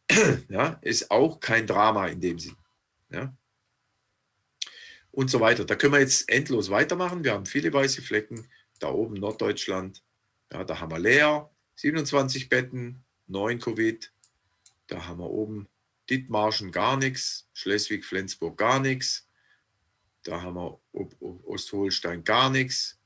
ja, 0.48 0.78
ist 0.82 1.10
auch 1.10 1.40
kein 1.40 1.66
Drama 1.66 2.06
in 2.06 2.20
dem 2.20 2.38
Sinn. 2.38 2.56
Ja. 3.10 3.36
Und 5.10 5.30
so 5.30 5.40
weiter. 5.40 5.64
Da 5.64 5.76
können 5.76 5.94
wir 5.94 6.00
jetzt 6.00 6.28
endlos 6.28 6.70
weitermachen. 6.70 7.24
Wir 7.24 7.32
haben 7.32 7.46
viele 7.46 7.72
weiße 7.72 8.02
Flecken. 8.02 8.48
Da 8.78 8.90
oben 8.90 9.14
Norddeutschland, 9.14 10.02
ja, 10.52 10.62
da 10.64 10.80
haben 10.80 10.92
wir 10.92 10.98
leer, 10.98 11.50
27 11.76 12.50
Betten, 12.50 13.04
9 13.26 13.58
Covid. 13.58 14.12
Da 14.86 15.06
haben 15.06 15.18
wir 15.18 15.30
oben 15.30 15.68
Dithmarschen 16.10 16.70
gar 16.70 16.98
nichts, 16.98 17.48
Schleswig-Flensburg 17.54 18.58
gar 18.58 18.78
nichts. 18.78 19.26
Da 20.22 20.42
haben 20.42 20.56
wir 20.56 20.80
Ostholstein 21.46 22.22
gar 22.22 22.50
nichts. 22.50 22.98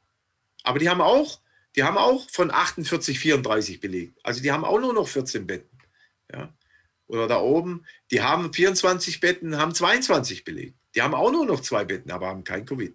Aber 0.64 0.80
die 0.80 0.88
haben 0.88 1.00
auch, 1.00 1.40
die 1.76 1.84
haben 1.84 1.96
auch 1.96 2.28
von 2.30 2.50
48, 2.50 3.18
34 3.20 3.80
belegt. 3.80 4.18
Also 4.24 4.42
die 4.42 4.50
haben 4.50 4.64
auch 4.64 4.80
nur 4.80 4.92
noch 4.92 5.06
14 5.06 5.46
Betten. 5.46 5.78
Ja 6.32 6.52
oder 7.10 7.26
da 7.26 7.40
oben, 7.40 7.84
die 8.10 8.22
haben 8.22 8.52
24 8.52 9.18
Betten, 9.20 9.58
haben 9.58 9.74
22 9.74 10.44
belegt. 10.44 10.76
Die 10.94 11.02
haben 11.02 11.14
auch 11.14 11.32
nur 11.32 11.44
noch 11.44 11.60
zwei 11.60 11.84
Betten, 11.84 12.10
aber 12.10 12.28
haben 12.28 12.44
kein 12.44 12.64
Covid. 12.64 12.94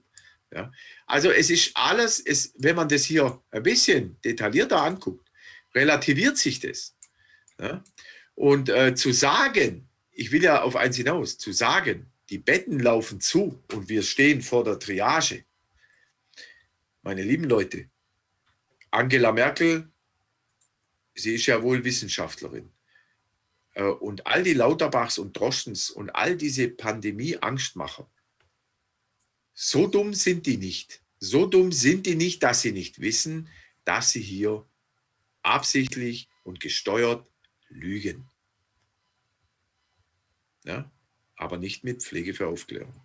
Ja? 0.53 0.71
Also 1.05 1.31
es 1.31 1.49
ist 1.49 1.71
alles, 1.75 2.19
es, 2.19 2.53
wenn 2.57 2.77
man 2.77 2.87
das 2.87 3.03
hier 3.03 3.41
ein 3.51 3.63
bisschen 3.63 4.17
detaillierter 4.23 4.81
anguckt, 4.81 5.29
relativiert 5.73 6.37
sich 6.37 6.61
das. 6.61 6.95
Ja? 7.59 7.83
Und 8.35 8.69
äh, 8.69 8.95
zu 8.95 9.11
sagen, 9.11 9.89
ich 10.11 10.31
will 10.31 10.43
ja 10.43 10.61
auf 10.61 10.77
eins 10.77 10.95
hinaus, 10.95 11.37
zu 11.37 11.51
sagen, 11.51 12.09
die 12.29 12.37
Betten 12.37 12.79
laufen 12.79 13.19
zu 13.19 13.61
und 13.73 13.89
wir 13.89 14.01
stehen 14.01 14.41
vor 14.41 14.63
der 14.63 14.79
Triage. 14.79 15.43
Meine 17.01 17.21
lieben 17.21 17.43
Leute, 17.43 17.89
Angela 18.91 19.33
Merkel, 19.33 19.89
sie 21.13 21.35
ist 21.35 21.45
ja 21.47 21.61
wohl 21.61 21.83
Wissenschaftlerin. 21.83 22.71
Äh, 23.75 23.83
und 23.83 24.25
all 24.25 24.43
die 24.43 24.53
Lauterbachs 24.53 25.19
und 25.19 25.37
Droschens 25.37 25.91
und 25.91 26.09
all 26.09 26.35
diese 26.35 26.69
Pandemie-Angstmacher, 26.69 28.09
so 29.53 29.87
dumm 29.87 30.13
sind 30.13 30.45
die 30.47 30.57
nicht. 30.57 31.01
So 31.19 31.45
dumm 31.45 31.71
sind 31.71 32.05
die 32.05 32.15
nicht, 32.15 32.43
dass 32.43 32.61
sie 32.61 32.71
nicht 32.71 32.99
wissen, 32.99 33.49
dass 33.83 34.11
sie 34.11 34.21
hier 34.21 34.67
absichtlich 35.43 36.27
und 36.43 36.59
gesteuert 36.59 37.27
lügen. 37.69 38.29
Ja? 40.63 40.91
Aber 41.35 41.57
nicht 41.57 41.83
mit 41.83 42.01
Pflege 42.01 42.33
für 42.33 42.47
Aufklärung. 42.47 43.01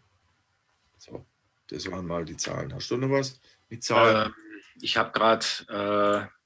So, 0.99 1.27
das 1.69 1.91
waren 1.91 2.07
mal 2.07 2.25
die 2.25 2.37
Zahlen. 2.37 2.73
Hast 2.75 2.91
du 2.91 2.97
noch 2.97 3.11
was 3.11 3.41
mit 3.69 3.83
Zahlen? 3.83 4.27
Ähm, 4.27 4.35
ich 4.81 4.97
habe 4.97 5.13
gerade 5.13 5.47
äh, 5.69 6.40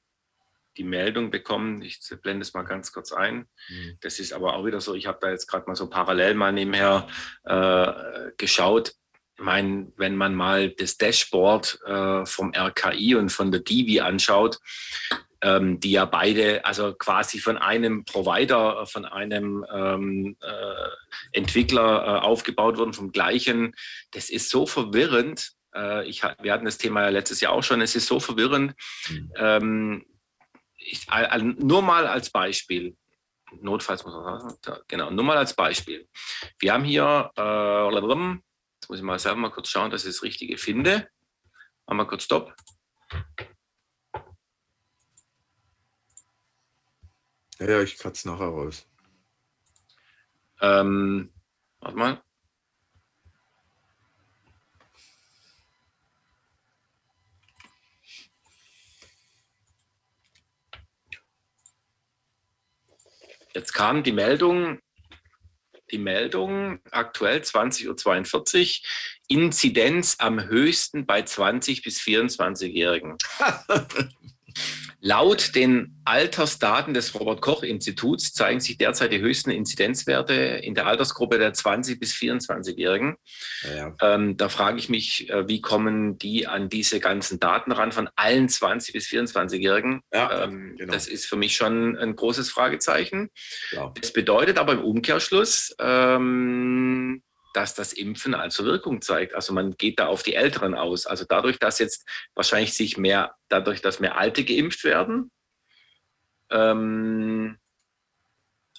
die 0.77 0.85
Meldung 0.85 1.31
bekommen. 1.31 1.83
Ich 1.83 2.01
blende 2.23 2.43
es 2.43 2.55
mal 2.55 2.63
ganz 2.63 2.93
kurz 2.93 3.13
ein. 3.13 3.47
Mhm. 3.69 3.99
Das 4.01 4.19
ist 4.19 4.33
aber 4.33 4.55
auch 4.55 4.65
wieder 4.65 4.81
so, 4.81 4.95
ich 4.95 5.07
habe 5.07 5.19
da 5.21 5.31
jetzt 5.31 5.47
gerade 5.47 5.67
mal 5.67 5.77
so 5.77 5.89
parallel 5.89 6.35
mal 6.35 6.53
nebenher 6.53 7.09
äh, 7.45 8.33
geschaut. 8.37 8.95
Ich 9.37 9.43
meine, 9.43 9.93
wenn 9.97 10.17
man 10.17 10.35
mal 10.35 10.71
das 10.71 10.97
Dashboard 10.97 11.81
äh, 11.87 12.25
vom 12.25 12.53
RKI 12.55 13.17
und 13.17 13.31
von 13.31 13.51
der 13.51 13.61
Divi 13.61 14.01
anschaut, 14.01 14.59
ähm, 15.45 15.79
die 15.79 15.93
ja 15.93 16.07
beide, 16.07 16.65
also 16.65 16.95
quasi 16.95 17.39
von 17.39 17.59
einem 17.59 18.05
Provider, 18.05 18.87
von 18.87 19.05
einem 19.05 19.65
ähm, 19.73 20.37
äh, 20.41 21.39
Entwickler 21.39 21.83
äh, 21.83 22.25
aufgebaut 22.25 22.79
wurden, 22.79 22.95
vom 22.95 23.13
gleichen, 23.13 23.75
das 24.13 24.31
ist 24.31 24.49
so 24.49 24.67
verwirrend. 24.67 25.53
Äh, 25.75 26.09
ich, 26.09 26.23
wir 26.41 26.53
hatten 26.53 26.65
das 26.65 26.79
Thema 26.79 27.03
ja 27.03 27.09
letztes 27.11 27.41
Jahr 27.41 27.53
auch 27.53 27.63
schon, 27.63 27.83
es 27.83 27.95
ist 27.95 28.07
so 28.07 28.21
verwirrend. 28.21 28.75
Mhm. 29.11 29.33
Ähm, 29.37 30.07
ich, 30.85 31.07
nur 31.43 31.83
mal 31.83 32.07
als 32.07 32.31
Beispiel. 32.31 32.97
Notfalls 33.61 34.05
muss 34.05 34.15
man 34.15 34.41
sagen, 34.41 34.83
genau, 34.89 35.11
nur 35.11 35.25
mal 35.25 35.37
als 35.37 35.55
Beispiel. 35.55 36.09
Wir 36.59 36.73
haben 36.73 36.85
hier, 36.85 37.31
äh, 37.37 37.95
jetzt 37.95 38.89
muss 38.89 38.99
ich 38.99 39.03
mal 39.05 39.19
selber 39.19 39.39
mal 39.39 39.51
kurz 39.51 39.69
schauen, 39.69 39.91
dass 39.91 40.05
ich 40.05 40.15
das 40.15 40.23
Richtige 40.23 40.59
finde. 40.59 41.09
Machen 41.87 41.99
wir 41.99 42.07
kurz 42.07 42.25
Stopp. 42.25 42.55
Ja, 47.59 47.67
ja 47.69 47.83
ich 47.83 47.97
kratze 47.97 48.29
nachher 48.29 48.47
raus. 48.47 48.89
Ähm, 50.61 51.33
warte 51.81 51.97
mal. 51.97 52.24
Jetzt 63.55 63.73
kam 63.73 64.03
die 64.03 64.13
Meldung, 64.13 64.81
die 65.91 65.99
Meldung 65.99 66.81
aktuell 66.91 67.41
20.42 67.41 68.81
Uhr, 68.81 68.89
Inzidenz 69.29 70.17
am 70.19 70.43
höchsten 70.45 71.07
bei 71.07 71.23
20 71.23 71.83
bis 71.83 72.01
24-Jährigen. 72.01 73.17
Laut 75.07 75.55
den 75.55 76.01
Altersdaten 76.07 76.95
des 76.95 77.15
Robert 77.15 77.43
Koch 77.43 77.63
Instituts 77.63 78.33
zeigen 78.33 78.61
sich 78.61 78.79
derzeit 78.79 79.13
die 79.13 79.21
höchsten 79.21 79.51
Inzidenzwerte 79.51 80.33
in 80.33 80.75
der 80.75 80.87
Altersgruppe 80.87 81.37
der 81.37 81.53
20 81.53 82.01
bis 82.01 82.15
24-Jährigen. 82.15 83.17
Ja. 83.77 83.95
Ähm, 84.01 84.39
da 84.39 84.49
frage 84.49 84.79
ich 84.79 84.89
mich, 84.89 85.29
äh, 85.29 85.47
wie 85.47 85.61
kommen 85.61 86.17
die 86.17 86.47
an 86.47 86.71
diese 86.71 87.01
ganzen 87.01 87.39
Daten 87.39 87.71
ran 87.71 87.93
von 87.93 88.09
allen 88.17 88.49
20 88.49 88.95
bis 88.95 89.07
24-Jährigen? 89.09 90.01
Ja, 90.11 90.45
ähm, 90.45 90.77
genau. 90.79 90.95
Das 90.95 91.07
ist 91.07 91.27
für 91.27 91.37
mich 91.37 91.55
schon 91.55 91.99
ein 91.99 92.17
großes 92.17 92.49
Fragezeichen. 92.49 93.29
Ja. 93.73 93.93
Das 94.01 94.11
bedeutet 94.11 94.57
aber 94.57 94.73
im 94.73 94.83
Umkehrschluss, 94.83 95.77
ähm, 95.81 97.23
dass 97.55 97.75
das 97.75 97.93
Impfen 97.93 98.35
also 98.35 98.65
Wirkung 98.65 99.01
zeigt. 99.01 99.35
Also 99.35 99.53
man 99.53 99.77
geht 99.77 100.01
da 100.01 100.09
auf 100.09 100.23
die 100.23 100.35
Älteren 100.35 100.75
aus. 100.75 101.07
Also 101.07 101.25
dadurch, 101.27 101.59
dass 101.59 101.79
jetzt 101.79 102.07
wahrscheinlich 102.35 102.75
sich 102.75 102.99
mehr, 102.99 103.37
dadurch, 103.49 103.81
dass 103.81 104.01
mehr 104.01 104.19
Alte 104.19 104.45
geimpft 104.45 104.85
werden, 104.85 105.31
ähm, 106.51 107.59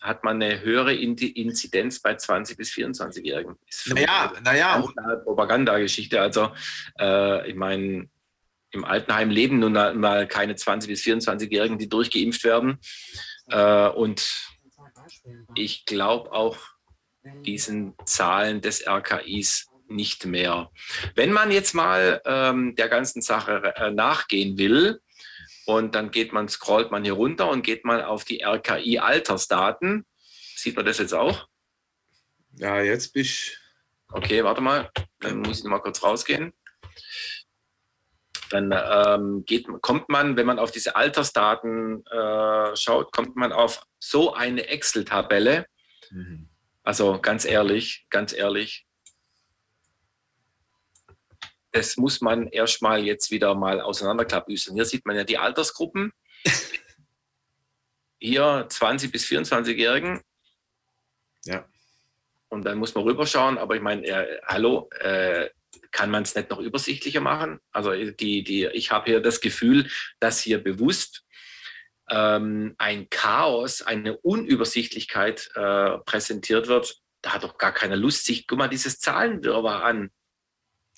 hat 0.01 0.23
man 0.23 0.41
eine 0.41 0.61
höhere 0.61 0.93
Inzidenz 0.93 1.99
bei 1.99 2.15
20- 2.15 2.57
bis 2.57 2.71
24-Jährigen. 2.71 3.55
Naja, 3.87 4.33
naja. 4.43 4.83
Propagandageschichte. 5.23 6.21
Also 6.21 6.51
äh, 6.99 7.49
ich 7.49 7.55
meine, 7.55 8.09
im 8.71 8.85
Altenheim 8.85 9.29
leben 9.29 9.59
nun 9.59 9.73
mal 9.73 10.27
keine 10.27 10.53
20- 10.53 10.87
bis 10.87 11.01
24-Jährigen, 11.01 11.79
die 11.79 11.89
durchgeimpft 11.89 12.43
werden. 12.43 12.77
Äh, 13.47 13.87
und 13.87 14.51
ich 15.55 15.85
glaube 15.85 16.31
auch, 16.33 16.74
diesen 17.45 17.95
Zahlen 18.05 18.61
des 18.61 18.85
RKIs 18.87 19.67
nicht 19.87 20.25
mehr. 20.25 20.71
Wenn 21.15 21.31
man 21.31 21.51
jetzt 21.51 21.73
mal 21.73 22.21
ähm, 22.25 22.75
der 22.75 22.89
ganzen 22.89 23.21
Sache 23.21 23.73
äh, 23.75 23.91
nachgehen 23.91 24.57
will, 24.57 24.99
und 25.65 25.95
dann 25.95 26.11
geht 26.11 26.31
man, 26.31 26.47
scrollt 26.47 26.91
man 26.91 27.03
hier 27.03 27.13
runter 27.13 27.49
und 27.49 27.63
geht 27.63 27.85
mal 27.85 28.03
auf 28.03 28.23
die 28.23 28.43
RKI-Altersdaten. 28.43 30.05
Sieht 30.55 30.75
man 30.75 30.85
das 30.85 30.99
jetzt 30.99 31.13
auch? 31.13 31.47
Ja, 32.57 32.81
jetzt 32.81 33.13
bist 33.13 33.29
ich. 33.29 33.57
Okay, 34.09 34.43
warte 34.43 34.61
mal. 34.61 34.91
Dann 35.19 35.39
muss 35.39 35.57
ich 35.57 35.63
noch 35.63 35.71
mal 35.71 35.79
kurz 35.79 36.03
rausgehen. 36.03 36.53
Dann 38.51 38.71
ähm, 38.71 39.43
geht, 39.45 39.67
kommt 39.81 40.07
man, 40.07 40.37
wenn 40.37 40.45
man 40.45 40.59
auf 40.59 40.71
diese 40.71 40.95
Altersdaten 40.95 42.05
äh, 42.05 42.75
schaut, 42.75 43.11
kommt 43.11 43.35
man 43.35 43.51
auf 43.51 43.87
so 43.99 44.33
eine 44.33 44.67
Excel-Tabelle. 44.67 45.65
Mhm. 46.11 46.49
Also 46.85 47.19
ganz 47.19 47.45
ehrlich, 47.45 48.05
ganz 48.11 48.31
ehrlich, 48.31 48.85
das 51.71 51.97
muss 51.97 52.21
man 52.21 52.47
erstmal 52.47 53.03
jetzt 53.03 53.31
wieder 53.31 53.55
mal 53.55 53.81
auseinanderklabüstern. 53.81 54.75
Hier 54.75 54.85
sieht 54.85 55.05
man 55.05 55.15
ja 55.15 55.23
die 55.23 55.39
Altersgruppen. 55.39 56.13
Hier 58.19 58.67
20 58.69 59.11
bis 59.11 59.25
24-Jährigen. 59.25 60.21
Ja. 61.43 61.67
Und 62.49 62.63
dann 62.63 62.77
muss 62.77 62.93
man 62.93 63.03
rüberschauen, 63.03 63.57
aber 63.57 63.75
ich 63.75 63.81
meine, 63.81 64.05
äh, 64.05 64.39
hallo, 64.45 64.87
äh, 64.99 65.49
kann 65.91 66.11
man 66.11 66.23
es 66.23 66.35
nicht 66.35 66.51
noch 66.51 66.59
übersichtlicher 66.59 67.19
machen? 67.19 67.59
Also 67.71 67.91
die, 67.93 68.43
die, 68.43 68.67
ich 68.67 68.91
habe 68.91 69.05
hier 69.09 69.21
das 69.21 69.41
Gefühl, 69.41 69.89
dass 70.19 70.39
hier 70.39 70.63
bewusst 70.63 71.24
ähm, 72.09 72.75
ein 72.77 73.09
Chaos, 73.09 73.81
eine 73.81 74.17
Unübersichtlichkeit 74.17 75.49
äh, 75.55 75.97
präsentiert 75.99 76.67
wird, 76.67 77.01
da 77.21 77.33
hat 77.33 77.43
doch 77.43 77.57
gar 77.57 77.73
keiner 77.73 77.95
Lust, 77.95 78.25
sich, 78.25 78.47
guck 78.47 78.59
mal, 78.59 78.67
dieses 78.67 78.99
Zahlenwirrwarr 78.99 79.83
an. 79.83 80.11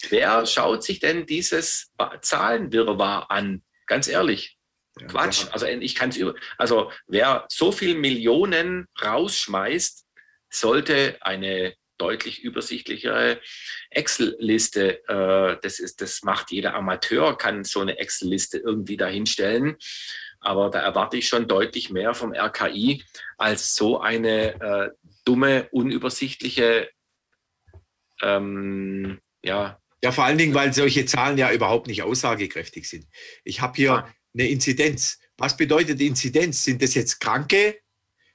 Wer 0.09 0.45
schaut 0.45 0.83
sich 0.83 0.99
denn 0.99 1.25
dieses 1.25 1.91
Zahlenwirrwarr 2.21 3.31
an? 3.31 3.63
Ganz 3.87 4.07
ehrlich. 4.07 4.57
Ja, 4.99 5.07
Quatsch. 5.07 5.45
Also 5.51 5.65
ich 5.65 5.95
kann 5.95 6.09
es 6.09 6.17
über. 6.17 6.35
Also 6.57 6.91
wer 7.07 7.45
so 7.49 7.71
viel 7.71 7.95
Millionen 7.95 8.87
rausschmeißt, 9.01 10.05
sollte 10.49 11.17
eine 11.21 11.75
deutlich 11.97 12.43
übersichtlichere 12.43 13.41
Excel-Liste. 13.89 15.07
Äh, 15.07 15.57
das 15.61 15.79
ist, 15.79 16.01
das 16.01 16.23
macht 16.23 16.51
jeder 16.51 16.75
Amateur, 16.75 17.37
kann 17.37 17.63
so 17.63 17.81
eine 17.81 17.97
Excel-Liste 17.97 18.57
irgendwie 18.59 18.97
dahinstellen. 18.97 19.77
Aber 20.39 20.69
da 20.69 20.79
erwarte 20.79 21.17
ich 21.17 21.27
schon 21.27 21.47
deutlich 21.47 21.89
mehr 21.89 22.13
vom 22.13 22.33
RKI 22.33 23.03
als 23.37 23.75
so 23.75 23.99
eine 23.99 24.61
äh, 24.61 24.89
dumme, 25.25 25.67
unübersichtliche, 25.71 26.89
ähm, 28.21 29.19
ja. 29.43 29.79
Ja, 30.03 30.11
vor 30.11 30.25
allen 30.25 30.37
Dingen, 30.37 30.53
weil 30.53 30.73
solche 30.73 31.05
Zahlen 31.05 31.37
ja 31.37 31.51
überhaupt 31.51 31.87
nicht 31.87 32.03
aussagekräftig 32.03 32.87
sind. 32.87 33.07
Ich 33.43 33.61
habe 33.61 33.75
hier 33.75 33.87
ja. 33.87 34.13
eine 34.33 34.47
Inzidenz. 34.47 35.19
Was 35.37 35.57
bedeutet 35.57 35.99
Inzidenz? 36.01 36.63
Sind 36.63 36.81
das 36.81 36.93
jetzt 36.93 37.19
Kranke? 37.19 37.79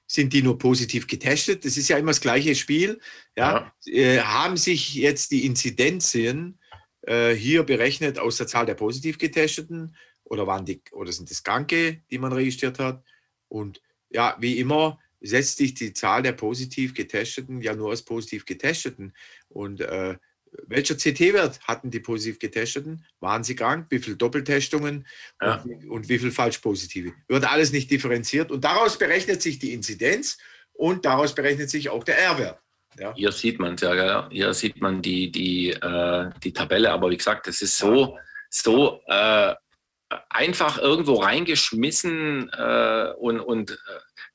Sind 0.07 0.33
die 0.33 0.43
nur 0.43 0.59
positiv 0.59 1.07
getestet? 1.07 1.65
Das 1.65 1.77
ist 1.77 1.89
ja 1.89 1.99
immer 1.99 2.11
das 2.11 2.21
gleiche 2.21 2.55
Spiel. 2.55 3.01
Ja? 3.37 3.73
ja. 3.85 3.95
Äh, 3.95 4.21
haben 4.21 4.57
sich 4.57 4.95
jetzt 4.95 5.31
die 5.31 5.47
Inzidenzen 5.47 6.59
äh, 7.03 7.33
hier 7.33 7.63
berechnet 7.63 8.19
aus 8.19 8.37
der 8.37 8.47
Zahl 8.47 8.67
der 8.67 8.75
positiv 8.75 9.19
Getesteten 9.19 9.97
oder, 10.33 10.47
waren 10.47 10.65
die, 10.65 10.81
oder 10.93 11.13
sind 11.13 11.31
es 11.31 11.43
Kranke, 11.43 12.01
die 12.11 12.19
man 12.19 12.33
registriert 12.33 12.79
hat? 12.79 13.05
Und 13.49 13.83
ja, 14.09 14.35
wie 14.41 14.59
immer 14.59 14.99
setzt 15.21 15.59
sich 15.59 15.75
die 15.75 15.93
Zahl 15.93 16.23
der 16.23 16.33
positiv 16.33 16.95
Getesteten 16.95 17.61
ja 17.61 17.75
nur 17.75 17.93
aus 17.93 18.03
positiv 18.03 18.47
Getesteten. 18.47 19.13
Und 19.51 19.83
äh, 19.83 20.17
welcher 20.67 20.97
CT-Wert 20.97 21.61
hatten 21.69 21.91
die 21.91 22.01
positiv 22.01 22.39
Getesteten? 22.39 23.05
Waren 23.21 23.45
sie 23.45 23.55
krank? 23.55 23.89
Wie 23.91 23.99
viele 23.99 24.17
Doppeltestungen 24.17 25.07
ja. 25.41 25.63
und, 25.63 25.85
und, 25.89 26.09
wie 26.09 26.19
viele 26.19 26.33
Falschpositive? 26.33 27.13
Wird 27.29 27.45
alles 27.45 27.71
nicht 27.71 27.91
differenziert 27.91 28.51
und 28.51 28.65
daraus 28.65 28.99
berechnet 28.99 29.43
sich 29.43 29.59
die 29.59 29.75
Inzidenz 29.75 30.39
und 30.73 31.05
daraus 31.05 31.35
berechnet 31.35 31.69
sich 31.69 31.91
auch 31.91 32.05
der 32.05 32.19
R-Wert. 32.19 32.59
Ja. 32.99 33.15
Hier 33.15 33.33
sieht 33.33 33.59
man 33.59 33.75
es 33.75 33.83
ja, 33.83 33.95
ja, 33.95 34.29
hier 34.31 34.55
sieht 34.55 34.81
man 34.81 35.03
die, 35.03 35.31
die, 35.31 35.71
äh, 35.71 36.31
die 36.43 36.53
Tabelle, 36.53 36.91
aber 36.91 37.11
wie 37.11 37.17
gesagt, 37.19 37.47
das 37.47 37.61
ist 37.61 37.77
so, 37.77 38.19
so 38.51 39.01
äh, 39.07 39.55
einfach 40.35 40.79
irgendwo 40.79 41.15
reingeschmissen 41.17 42.51
äh, 42.51 43.13
und, 43.19 43.41
und 43.41 43.73
äh, 43.73 43.75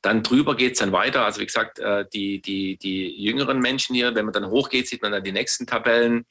dann 0.01 0.23
drüber 0.23 0.55
geht 0.55 0.73
es 0.73 0.79
dann 0.79 0.91
weiter. 0.91 1.25
Also 1.25 1.41
wie 1.41 1.45
gesagt, 1.45 1.79
äh, 1.79 2.05
die, 2.13 2.41
die, 2.41 2.77
die 2.77 3.21
jüngeren 3.21 3.59
Menschen 3.59 3.95
hier, 3.95 4.15
wenn 4.15 4.25
man 4.25 4.33
dann 4.33 4.49
hochgeht, 4.49 4.87
sieht 4.87 5.01
man 5.01 5.11
dann 5.11 5.23
die 5.23 5.31
nächsten 5.31 5.67
Tabellen. 5.67 6.25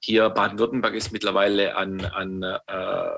Hier 0.00 0.30
Baden-Württemberg 0.30 0.94
ist 0.94 1.12
mittlerweile 1.12 1.76
an, 1.76 2.04
an 2.04 2.42
äh, 2.42 3.10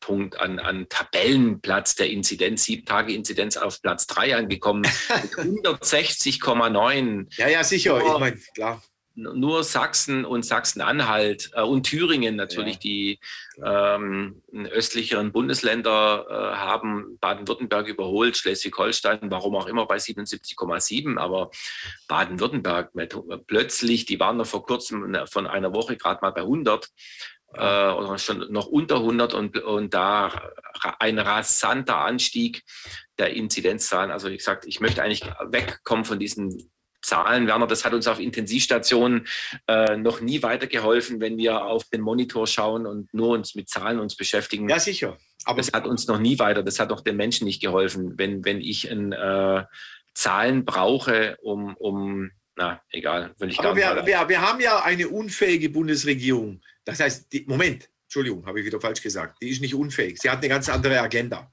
Punkt 0.00 0.40
an, 0.40 0.58
an 0.58 0.88
Tabellenplatz 0.88 1.94
der 1.94 2.10
Inzidenz, 2.10 2.64
sieben 2.64 2.86
Tage 2.86 3.12
Inzidenz 3.12 3.56
auf 3.56 3.80
Platz 3.82 4.06
3 4.06 4.36
angekommen 4.36 4.80
mit 5.22 5.66
160,9. 5.66 7.26
Ja, 7.36 7.48
ja, 7.48 7.62
sicher. 7.62 8.02
Oh. 8.02 8.14
Ich 8.14 8.18
meine, 8.18 8.38
klar. 8.54 8.82
Nur 9.14 9.64
Sachsen 9.64 10.24
und 10.24 10.44
Sachsen-Anhalt 10.44 11.50
äh, 11.54 11.62
und 11.62 11.84
Thüringen 11.84 12.36
natürlich 12.36 12.74
ja. 12.74 12.80
die 12.80 13.20
ähm, 13.62 14.42
östlicheren 14.70 15.32
Bundesländer 15.32 16.26
äh, 16.28 16.56
haben. 16.56 17.18
Baden-Württemberg 17.20 17.88
überholt, 17.88 18.36
Schleswig-Holstein, 18.36 19.30
warum 19.30 19.56
auch 19.56 19.66
immer 19.66 19.86
bei 19.86 19.96
77,7, 19.96 21.18
aber 21.18 21.50
Baden-Württemberg 22.08 22.92
plötzlich, 23.46 24.06
die 24.06 24.20
waren 24.20 24.36
noch 24.36 24.46
vor 24.46 24.64
kurzem 24.64 25.16
von 25.30 25.46
einer 25.46 25.74
Woche 25.74 25.96
gerade 25.96 26.20
mal 26.22 26.30
bei 26.30 26.42
100 26.42 26.88
äh, 27.54 27.58
oder 27.58 28.18
schon 28.18 28.52
noch 28.52 28.66
unter 28.66 28.96
100 28.96 29.34
und, 29.34 29.58
und 29.58 29.94
da 29.94 30.52
ein 30.98 31.18
rasanter 31.18 31.98
Anstieg 31.98 32.62
der 33.18 33.34
Inzidenzzahlen. 33.34 34.10
Also 34.10 34.30
wie 34.30 34.36
gesagt, 34.36 34.66
ich 34.66 34.80
möchte 34.80 35.02
eigentlich 35.02 35.24
wegkommen 35.48 36.04
von 36.04 36.18
diesen 36.18 36.70
Zahlen, 37.02 37.46
Werner, 37.46 37.66
das 37.66 37.84
hat 37.84 37.94
uns 37.94 38.06
auf 38.06 38.20
Intensivstationen 38.20 39.26
äh, 39.66 39.96
noch 39.96 40.20
nie 40.20 40.42
weitergeholfen, 40.42 41.20
wenn 41.20 41.38
wir 41.38 41.64
auf 41.64 41.84
den 41.84 42.00
Monitor 42.00 42.46
schauen 42.46 42.86
und 42.86 43.12
nur 43.14 43.30
uns 43.30 43.54
mit 43.54 43.68
Zahlen 43.68 43.98
uns 43.98 44.16
beschäftigen. 44.16 44.68
Ja, 44.68 44.78
sicher. 44.78 45.16
Aber 45.44 45.58
das 45.58 45.72
hat 45.72 45.86
uns 45.86 46.06
noch 46.06 46.18
nie 46.18 46.38
weiter, 46.38 46.62
das 46.62 46.78
hat 46.78 46.92
auch 46.92 47.00
den 47.00 47.16
Menschen 47.16 47.46
nicht 47.46 47.62
geholfen, 47.62 48.18
wenn, 48.18 48.44
wenn 48.44 48.60
ich 48.60 48.90
ein, 48.90 49.12
äh, 49.12 49.64
Zahlen 50.14 50.64
brauche, 50.64 51.36
um, 51.40 51.74
um 51.76 52.30
na, 52.56 52.82
egal, 52.90 53.34
will 53.38 53.50
ich 53.50 53.58
gar 53.58 53.74
nicht. 53.74 53.82
Wir, 53.82 54.06
wir, 54.06 54.28
wir 54.28 54.40
haben 54.40 54.60
ja 54.60 54.82
eine 54.82 55.08
unfähige 55.08 55.70
Bundesregierung. 55.70 56.60
Das 56.84 57.00
heißt, 57.00 57.32
die, 57.32 57.44
Moment, 57.46 57.88
Entschuldigung, 58.04 58.44
habe 58.44 58.60
ich 58.60 58.66
wieder 58.66 58.80
falsch 58.80 59.00
gesagt. 59.00 59.40
Die 59.40 59.48
ist 59.48 59.62
nicht 59.62 59.74
unfähig. 59.74 60.18
Sie 60.20 60.28
hat 60.28 60.38
eine 60.38 60.48
ganz 60.48 60.68
andere 60.68 61.00
Agenda. 61.00 61.50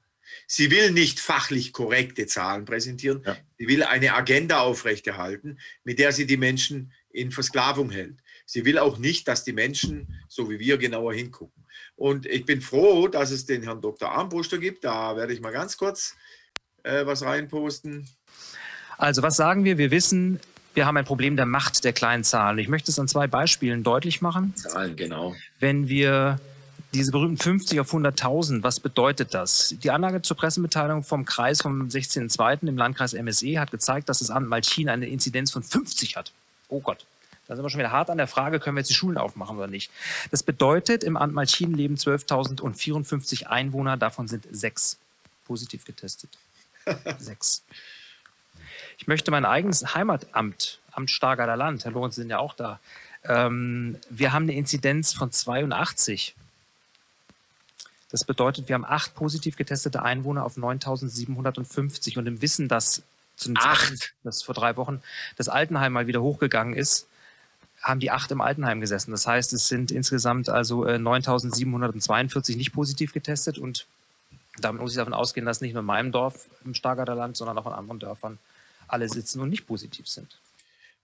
Sie 0.50 0.70
will 0.70 0.92
nicht 0.92 1.20
fachlich 1.20 1.74
korrekte 1.74 2.26
Zahlen 2.26 2.64
präsentieren. 2.64 3.22
Ja. 3.24 3.36
Sie 3.58 3.68
will 3.68 3.82
eine 3.82 4.14
Agenda 4.14 4.60
aufrechterhalten, 4.60 5.58
mit 5.84 5.98
der 5.98 6.12
sie 6.12 6.26
die 6.26 6.38
Menschen 6.38 6.92
in 7.10 7.30
Versklavung 7.30 7.90
hält. 7.90 8.16
Sie 8.46 8.64
will 8.64 8.78
auch 8.78 8.96
nicht, 8.96 9.28
dass 9.28 9.44
die 9.44 9.52
Menschen, 9.52 10.22
so 10.26 10.48
wie 10.48 10.58
wir, 10.58 10.78
genauer 10.78 11.12
hingucken. 11.12 11.66
Und 11.96 12.24
ich 12.24 12.46
bin 12.46 12.62
froh, 12.62 13.08
dass 13.08 13.30
es 13.30 13.44
den 13.44 13.62
Herrn 13.62 13.82
Dr. 13.82 14.10
Armbruster 14.10 14.56
gibt. 14.56 14.84
Da 14.84 15.16
werde 15.16 15.34
ich 15.34 15.40
mal 15.42 15.52
ganz 15.52 15.76
kurz 15.76 16.16
äh, 16.82 17.04
was 17.04 17.22
reinposten. 17.22 18.08
Also 18.96 19.22
was 19.22 19.36
sagen 19.36 19.64
wir? 19.64 19.76
Wir 19.76 19.90
wissen, 19.90 20.40
wir 20.72 20.86
haben 20.86 20.96
ein 20.96 21.04
Problem 21.04 21.36
der 21.36 21.44
Macht 21.44 21.84
der 21.84 21.92
kleinen 21.92 22.24
Zahlen. 22.24 22.58
Ich 22.58 22.68
möchte 22.68 22.90
es 22.90 22.98
an 22.98 23.06
zwei 23.06 23.26
Beispielen 23.26 23.82
deutlich 23.82 24.22
machen. 24.22 24.54
Zahlen, 24.56 24.96
genau. 24.96 25.36
Wenn 25.60 25.88
wir 25.88 26.40
diese 26.94 27.12
berühmten 27.12 27.36
50 27.36 27.80
auf 27.80 27.92
100.000, 27.92 28.62
was 28.62 28.80
bedeutet 28.80 29.34
das? 29.34 29.74
Die 29.82 29.90
Anlage 29.90 30.22
zur 30.22 30.36
Pressemitteilung 30.36 31.04
vom 31.04 31.24
Kreis 31.24 31.60
vom 31.60 31.88
16.02. 31.88 32.66
im 32.66 32.78
Landkreis 32.78 33.12
MSE 33.12 33.60
hat 33.60 33.70
gezeigt, 33.70 34.08
dass 34.08 34.20
das 34.20 34.30
Amt 34.30 34.48
Malchin 34.48 34.88
eine 34.88 35.06
Inzidenz 35.06 35.50
von 35.50 35.62
50 35.62 36.16
hat. 36.16 36.32
Oh 36.68 36.80
Gott. 36.80 37.04
Da 37.46 37.56
sind 37.56 37.64
wir 37.64 37.70
schon 37.70 37.78
wieder 37.78 37.92
hart 37.92 38.10
an 38.10 38.18
der 38.18 38.26
Frage, 38.26 38.60
können 38.60 38.76
wir 38.76 38.80
jetzt 38.80 38.90
die 38.90 38.94
Schulen 38.94 39.16
aufmachen 39.16 39.56
oder 39.56 39.68
nicht. 39.68 39.90
Das 40.30 40.42
bedeutet, 40.42 41.02
im 41.02 41.16
Amt 41.16 41.34
Malchin 41.34 41.72
leben 41.72 41.96
12.054 41.96 43.46
Einwohner, 43.46 43.96
davon 43.96 44.28
sind 44.28 44.46
sechs 44.50 44.98
positiv 45.46 45.84
getestet. 45.84 46.30
sechs. 47.18 47.62
Ich 48.98 49.06
möchte 49.06 49.30
mein 49.30 49.44
eigenes 49.44 49.94
Heimatamt, 49.94 50.80
Amt 50.92 51.10
Stargarder 51.10 51.56
Land, 51.56 51.84
Herr 51.84 51.92
Lorenz, 51.92 52.16
sind 52.16 52.30
ja 52.30 52.38
auch 52.38 52.54
da. 52.54 52.80
Ähm, 53.24 53.96
wir 54.10 54.32
haben 54.32 54.44
eine 54.44 54.54
Inzidenz 54.54 55.12
von 55.12 55.32
82 55.32 56.34
das 58.10 58.24
bedeutet, 58.24 58.68
wir 58.68 58.74
haben 58.74 58.84
acht 58.84 59.14
positiv 59.14 59.56
getestete 59.56 60.02
Einwohner 60.02 60.44
auf 60.44 60.56
9.750 60.56 62.18
und 62.18 62.26
im 62.26 62.40
Wissen, 62.40 62.68
dass 62.68 63.02
zum 63.36 63.54
acht. 63.56 64.14
dass 64.24 64.42
vor 64.42 64.54
drei 64.54 64.76
Wochen 64.76 65.00
das 65.36 65.48
Altenheim 65.48 65.92
mal 65.92 66.06
wieder 66.06 66.22
hochgegangen 66.22 66.74
ist, 66.74 67.06
haben 67.80 68.00
die 68.00 68.10
acht 68.10 68.30
im 68.32 68.40
Altenheim 68.40 68.80
gesessen. 68.80 69.12
Das 69.12 69.26
heißt, 69.26 69.52
es 69.52 69.68
sind 69.68 69.90
insgesamt 69.90 70.48
also 70.48 70.84
9.742 70.84 72.52
äh, 72.52 72.56
nicht 72.56 72.72
positiv 72.72 73.12
getestet 73.12 73.58
und 73.58 73.86
damit 74.60 74.82
muss 74.82 74.90
ich 74.90 74.96
davon 74.96 75.14
ausgehen, 75.14 75.46
dass 75.46 75.60
nicht 75.60 75.72
nur 75.72 75.80
in 75.80 75.86
meinem 75.86 76.10
Dorf 76.10 76.48
im 76.64 76.74
Stargarder 76.74 77.14
Land, 77.14 77.36
sondern 77.36 77.58
auch 77.58 77.66
in 77.66 77.72
anderen 77.72 78.00
Dörfern 78.00 78.38
alle 78.88 79.08
sitzen 79.08 79.40
und 79.40 79.50
nicht 79.50 79.66
positiv 79.66 80.08
sind. 80.08 80.38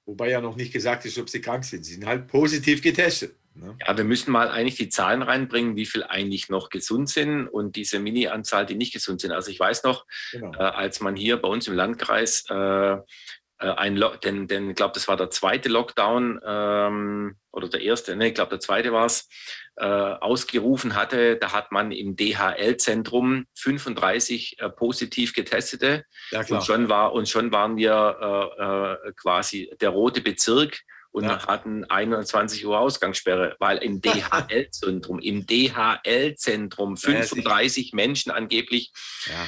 Wobei 0.07 0.31
ja 0.31 0.41
noch 0.41 0.57
nicht 0.57 0.73
gesagt 0.73 1.05
ist, 1.05 1.19
ob 1.19 1.31
sie 1.31 1.41
krank 1.41 1.65
sind. 1.65 1.85
Sie 1.85 1.95
sind 1.95 2.07
halt 2.07 2.27
positiv 2.27 2.83
getestet. 2.83 3.35
Ne? 3.55 3.77
Ja, 3.87 3.97
wir 3.97 4.05
müssen 4.05 4.33
mal 4.33 4.49
eigentlich 4.49 4.77
die 4.77 4.89
Zahlen 4.89 5.23
reinbringen, 5.23 5.77
wie 5.77 5.87
viel 5.87 6.03
eigentlich 6.03 6.49
noch 6.49 6.71
gesund 6.71 7.09
sind 7.09 7.47
und 7.47 7.77
diese 7.77 7.99
Mini-Anzahl, 7.99 8.67
die 8.67 8.75
nicht 8.75 8.93
gesund 8.93 9.21
sind. 9.21 9.33
Also 9.33 9.51
ich 9.51 9.61
weiß 9.61 9.85
noch, 9.85 10.07
genau. 10.33 10.53
äh, 10.55 10.63
als 10.63 11.01
man 11.01 11.17
hier 11.17 11.37
bei 11.37 11.49
uns 11.49 11.69
im 11.69 11.75
Landkreis 11.75 12.45
äh, 12.51 12.97
äh, 13.65 13.71
ein 13.77 13.97
Lo 13.97 14.17
denn, 14.17 14.49
denn 14.49 14.71
ich 14.71 14.77
glaube, 14.77 14.95
das 14.95 15.07
war 15.07 15.17
der 15.17 15.31
zweite 15.31 15.69
Lockdown 15.69 16.41
ähm, 16.45 17.37
oder 17.53 17.69
der 17.69 17.83
erste, 17.83 18.17
ne, 18.17 18.29
ich 18.29 18.35
glaube, 18.35 18.51
der 18.51 18.61
zweite 18.61 18.93
war 18.93 19.07
es, 19.07 19.29
äh, 19.77 19.85
ausgerufen 19.85 20.95
hatte, 20.95 21.37
da 21.37 21.53
hat 21.53 21.73
man 21.73 21.93
im 21.93 22.17
DHL-Zentrum 22.17 23.47
35 23.55 24.61
äh, 24.61 24.69
positiv 24.71 25.33
Getestete 25.35 26.05
ja, 26.31 26.45
und, 26.49 26.65
schon 26.65 26.89
war, 26.89 27.13
und 27.13 27.29
schon 27.29 27.53
waren 27.53 27.77
wir 27.77 28.51
äh, 28.59 29.09
äh, 29.09 29.13
quasi 29.13 29.71
der 29.81 29.91
rote 29.91 30.21
Bezirk 30.21 30.81
und 31.15 31.25
ja. 31.25 31.47
hatten 31.47 31.85
21 31.85 32.67
Uhr 32.67 32.77
Ausgangssperre, 32.77 33.55
weil 33.61 33.79
im 33.79 34.01
DHL-Zentrum, 34.03 35.21
im 35.21 35.47
DHL-Zentrum 35.47 36.97
35 36.97 37.91
ja, 37.91 37.95
Menschen 37.95 38.33
angeblich 38.33 38.93
ja. 39.27 39.47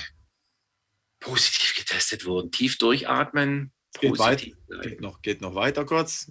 positiv 1.18 1.74
getestet 1.74 2.24
wurden. 2.24 2.52
Tief 2.52 2.78
durchatmen, 2.78 3.72
Geht, 4.00 4.18
weit, 4.18 4.52
geht, 4.82 5.00
noch, 5.00 5.22
geht 5.22 5.40
noch 5.40 5.54
weiter 5.56 5.84
kurz. 5.84 6.30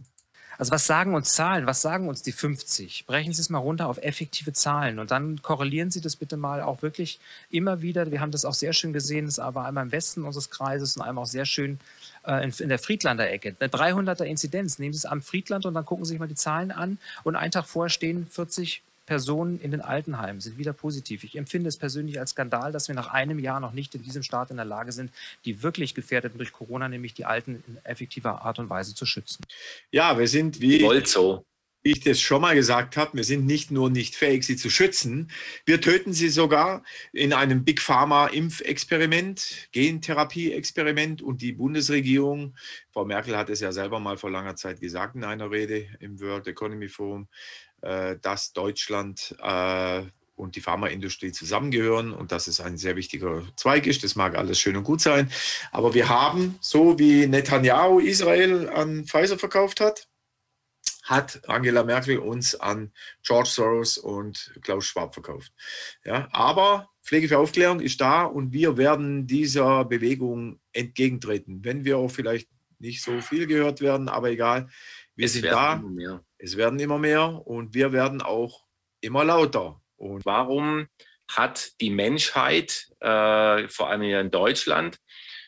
Also 0.58 0.72
was 0.72 0.88
sagen 0.88 1.16
uns 1.16 1.34
Zahlen? 1.34 1.66
Was 1.66 1.82
sagen 1.82 2.08
uns 2.08 2.22
die 2.22 2.32
50? 2.32 3.06
Brechen 3.06 3.34
Sie 3.34 3.42
es 3.42 3.50
mal 3.50 3.58
runter 3.58 3.90
auf 3.90 3.98
effektive 3.98 4.54
Zahlen 4.54 5.00
und 5.00 5.12
dann 5.12 5.42
korrelieren 5.42 5.92
Sie 5.92 6.00
das 6.00 6.16
bitte 6.16 6.38
mal 6.38 6.62
auch 6.62 6.82
wirklich 6.82 7.20
immer 7.50 7.82
wieder. 7.82 8.10
Wir 8.10 8.22
haben 8.22 8.32
das 8.32 8.46
auch 8.46 8.54
sehr 8.54 8.72
schön 8.72 8.94
gesehen, 8.94 9.26
das 9.26 9.40
aber 9.40 9.66
einmal 9.66 9.84
im 9.84 9.92
Westen 9.92 10.24
unseres 10.24 10.50
Kreises 10.50 10.96
und 10.96 11.02
einmal 11.02 11.24
auch 11.24 11.28
sehr 11.28 11.46
schön 11.46 11.74
äh, 11.74 12.05
in, 12.28 12.54
in, 12.58 12.70
der 12.70 12.80
Friedlander 12.80 13.30
Ecke. 13.30 13.56
Eine 13.60 13.70
300er 13.70 14.24
Inzidenz. 14.24 14.80
Nehmen 14.80 14.94
Sie 14.94 14.98
es 14.98 15.06
am 15.06 15.22
Friedland 15.22 15.66
und 15.66 15.74
dann 15.74 15.86
gucken 15.86 16.06
Sie 16.06 16.10
sich 16.10 16.20
mal 16.20 16.28
die 16.28 16.36
Zahlen 16.36 16.72
an 16.72 16.98
und 17.24 17.36
einen 17.36 17.52
Tag 17.52 17.66
vorher 17.66 17.90
stehen 17.90 18.28
40 18.30 18.82
Personen 19.06 19.60
in 19.60 19.72
den 19.72 19.82
Altenheimen 19.82 20.42
sind 20.42 20.58
wieder 20.58 20.74
positiv. 20.74 21.24
Ich 21.24 21.38
empfinde 21.38 21.70
es 21.70 21.78
persönlich 21.78 22.20
als 22.20 22.32
Skandal, 22.32 22.72
dass 22.72 22.88
wir 22.88 22.96
nach 22.96 23.08
einem 23.08 23.40
Jahr 23.40 23.60
noch 23.60 23.72
nicht 23.72 23.94
in 23.94 24.02
diesem 24.02 24.24
Staat 24.24 24.50
in 24.50 24.58
der 24.58 24.66
Lage 24.66 24.92
sind, 24.92 25.12
die 25.46 25.62
wirklich 25.62 25.94
Gefährdeten 25.94 26.38
durch 26.38 26.52
Corona, 26.52 26.90
nämlich 26.90 27.14
die 27.14 27.26
Alten, 27.26 27.64
in 27.68 27.78
effektiver 27.84 28.42
Art 28.42 28.60
und 28.60 28.70
Weise 28.70 28.96
zu 28.96 29.06
schützen. 29.06 29.44
Ja, 29.92 30.18
wir 30.18 30.28
sind 30.28 30.60
wie. 30.60 30.82
Wollt 30.82 31.08
so 31.08 31.40
wie 31.40 31.55
ich 31.86 32.00
das 32.00 32.20
schon 32.20 32.42
mal 32.42 32.56
gesagt 32.56 32.98
habe, 32.98 33.16
wir 33.16 33.24
sind 33.24 33.46
nicht 33.46 33.70
nur 33.70 33.92
nicht 33.92 34.16
fähig, 34.16 34.44
sie 34.44 34.56
zu 34.56 34.72
schützen, 34.72 35.30
wir 35.68 35.80
töten 35.80 36.14
sie 36.14 36.30
sogar 36.30 36.84
in 37.14 37.32
einem 37.32 37.64
Big 37.64 37.80
Pharma 37.80 38.26
Impfexperiment, 38.26 39.70
Gentherapie-Experiment 39.72 41.22
und 41.22 41.44
die 41.44 41.52
Bundesregierung, 41.52 42.56
Frau 42.92 43.06
Merkel 43.06 43.38
hat 43.38 43.52
es 43.52 43.60
ja 43.60 43.72
selber 43.72 44.00
mal 44.00 44.18
vor 44.18 44.32
langer 44.32 44.56
Zeit 44.56 44.82
gesagt 44.82 45.16
in 45.16 45.24
einer 45.24 45.52
Rede 45.52 45.86
im 46.00 46.20
World 46.20 46.48
Economy 46.48 46.90
Forum, 46.90 47.28
äh, 47.82 48.16
dass 48.20 48.52
Deutschland 48.52 49.36
äh, 49.44 50.02
und 50.36 50.56
die 50.56 50.62
Pharmaindustrie 50.62 51.34
zusammengehören 51.34 52.14
und 52.14 52.32
dass 52.32 52.48
es 52.48 52.60
ein 52.62 52.78
sehr 52.78 52.96
wichtiger 52.96 53.44
Zweig 53.58 53.86
ist. 53.86 54.04
Das 54.04 54.16
mag 54.16 54.36
alles 54.36 54.60
schön 54.60 54.76
und 54.76 54.86
gut 54.86 55.02
sein. 55.02 55.32
Aber 55.72 55.94
wir 55.94 56.10
haben, 56.10 56.58
so 56.62 56.98
wie 56.98 57.28
Netanyahu 57.28 58.00
Israel 58.00 58.70
an 58.70 59.06
Pfizer 59.06 59.38
verkauft 59.38 59.80
hat, 59.80 60.08
hat 61.06 61.48
Angela 61.48 61.84
Merkel 61.84 62.18
uns 62.18 62.56
an 62.56 62.92
George 63.24 63.50
Soros 63.50 63.98
und 63.98 64.54
Klaus 64.62 64.86
Schwab 64.86 65.14
verkauft. 65.14 65.54
Ja, 66.04 66.28
aber 66.32 66.90
Pflege 67.04 67.28
für 67.28 67.38
Aufklärung 67.38 67.80
ist 67.80 68.02
da 68.02 68.24
und 68.24 68.52
wir 68.52 68.78
werden 68.78 69.28
dieser 69.28 69.86
Bewegung 69.86 70.60
entgegentreten, 70.74 71.64
wenn 71.64 71.86
wir 71.86 72.00
auch 72.00 72.10
vielleicht 72.10 72.50
nicht 72.80 73.04
so 73.04 73.22
viel 73.22 73.46
gehört 73.46 73.82
werden, 73.82 74.10
aber 74.10 74.32
egal. 74.32 74.68
Wir 75.16 75.28
es 75.28 75.34
sind 75.34 75.46
da. 75.46 75.82
Es 76.38 76.58
werden 76.58 76.80
immer 76.80 76.98
mehr 76.98 77.48
und 77.48 77.74
wir 77.74 77.94
werden 77.94 78.22
auch 78.22 78.66
immer 79.00 79.24
lauter. 79.24 79.82
Und 79.96 80.26
warum 80.26 80.88
hat 81.32 81.80
die 81.80 81.92
Menschheit, 81.92 82.90
äh, 83.00 83.68
vor 83.68 83.90
allem 83.90 84.02
hier 84.02 84.20
in 84.20 84.32
Deutschland, 84.32 85.00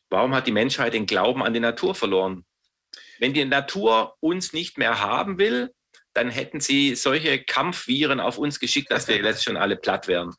warum 0.09 0.33
hat 0.33 0.47
die 0.47 0.51
Menschheit 0.51 0.93
den 0.93 1.05
Glauben 1.07 1.43
an 1.43 1.53
die 1.53 1.59
Natur 1.59 1.95
verloren? 1.95 2.45
Wenn 3.19 3.33
die 3.33 3.45
Natur 3.45 4.15
uns 4.19 4.53
nicht 4.53 4.77
mehr 4.77 5.01
haben 5.01 5.37
will, 5.37 5.71
dann 6.13 6.29
hätten 6.29 6.59
sie 6.59 6.95
solche 6.95 7.43
Kampfviren 7.43 8.19
auf 8.19 8.37
uns 8.37 8.59
geschickt, 8.59 8.91
dass 8.91 9.07
wir 9.07 9.17
jetzt 9.23 9.43
schon 9.43 9.57
alle 9.57 9.75
platt 9.75 10.07
wären. 10.07 10.33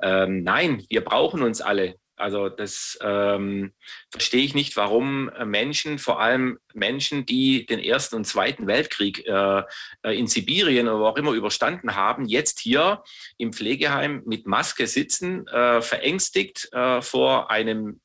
Ähm, 0.00 0.42
nein, 0.42 0.84
wir 0.88 1.02
brauchen 1.02 1.42
uns 1.42 1.60
alle. 1.60 1.96
Also 2.16 2.48
das 2.48 2.96
ähm, 3.02 3.72
verstehe 4.12 4.44
ich 4.44 4.54
nicht, 4.54 4.76
warum 4.76 5.30
Menschen, 5.44 5.98
vor 5.98 6.20
allem 6.20 6.58
Menschen, 6.72 7.26
die 7.26 7.66
den 7.66 7.80
Ersten 7.80 8.14
und 8.14 8.24
Zweiten 8.24 8.68
Weltkrieg 8.68 9.26
äh, 9.26 9.62
äh 10.04 10.16
in 10.16 10.28
Sibirien 10.28 10.86
oder 10.86 11.00
wo 11.00 11.06
auch 11.06 11.16
immer 11.16 11.32
überstanden 11.32 11.96
haben, 11.96 12.26
jetzt 12.26 12.60
hier 12.60 13.02
im 13.36 13.52
Pflegeheim 13.52 14.22
mit 14.26 14.46
Maske 14.46 14.86
sitzen, 14.86 15.48
äh, 15.48 15.82
verängstigt 15.82 16.68
äh, 16.72 17.02
vor 17.02 17.50
einem 17.50 18.00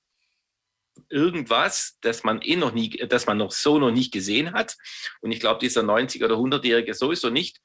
irgendwas, 1.09 1.97
das 2.01 2.23
man 2.23 2.41
eh 2.41 2.55
noch 2.55 2.73
nie, 2.73 2.89
das 3.07 3.25
man 3.25 3.37
noch 3.37 3.51
so 3.51 3.79
noch 3.79 3.91
nicht 3.91 4.13
gesehen 4.13 4.53
hat. 4.53 4.77
Und 5.21 5.31
ich 5.31 5.39
glaube, 5.39 5.59
dieser 5.59 5.81
90- 5.81 6.23
oder 6.23 6.35
100-Jährige 6.35 6.93
sowieso 6.93 7.29
nicht. 7.29 7.59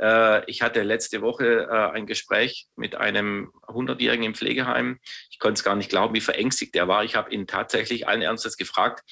Äh, 0.00 0.48
ich 0.50 0.62
hatte 0.62 0.82
letzte 0.82 1.20
Woche 1.22 1.68
äh, 1.70 1.90
ein 1.92 2.06
Gespräch 2.06 2.66
mit 2.76 2.94
einem 2.94 3.52
100-Jährigen 3.62 4.24
im 4.24 4.34
Pflegeheim. 4.34 4.98
Ich 5.30 5.38
konnte 5.38 5.58
es 5.58 5.64
gar 5.64 5.76
nicht 5.76 5.90
glauben, 5.90 6.14
wie 6.14 6.20
verängstigt 6.20 6.74
er 6.76 6.88
war. 6.88 7.04
Ich 7.04 7.16
habe 7.16 7.32
ihn 7.32 7.46
tatsächlich 7.46 8.08
allen 8.08 8.22
Ernstes 8.22 8.56
gefragt, 8.56 9.02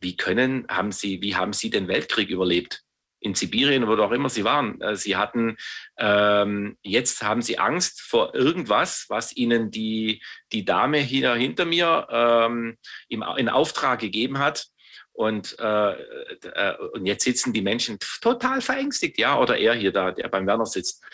wie 0.00 0.16
können, 0.16 0.66
haben 0.68 0.92
Sie, 0.92 1.22
wie 1.22 1.36
haben 1.36 1.52
Sie 1.52 1.70
den 1.70 1.88
Weltkrieg 1.88 2.28
überlebt? 2.28 2.82
In 3.24 3.34
Sibirien, 3.34 3.86
wo 3.88 3.96
auch 3.96 4.12
immer 4.12 4.28
sie 4.28 4.44
waren. 4.44 4.80
Äh, 4.80 4.96
sie 4.96 5.16
hatten, 5.16 5.56
ähm, 5.98 6.76
jetzt 6.82 7.22
haben 7.22 7.42
sie 7.42 7.58
Angst 7.58 8.02
vor 8.02 8.34
irgendwas, 8.34 9.06
was 9.08 9.34
ihnen 9.34 9.70
die, 9.70 10.22
die 10.52 10.64
Dame 10.64 10.98
hier 10.98 11.34
hinter 11.34 11.64
mir 11.64 12.06
ähm, 12.10 12.76
im, 13.08 13.24
in 13.36 13.48
Auftrag 13.48 14.00
gegeben 14.00 14.38
hat. 14.38 14.66
Und, 15.12 15.56
äh, 15.60 15.92
äh, 15.92 16.76
und 16.92 17.06
jetzt 17.06 17.24
sitzen 17.24 17.52
die 17.52 17.62
Menschen 17.62 17.98
total 18.20 18.60
verängstigt, 18.60 19.16
ja, 19.16 19.38
oder 19.38 19.56
er 19.56 19.74
hier 19.74 19.92
da, 19.92 20.10
der 20.10 20.28
beim 20.28 20.46
Werner 20.46 20.66
sitzt. 20.66 21.04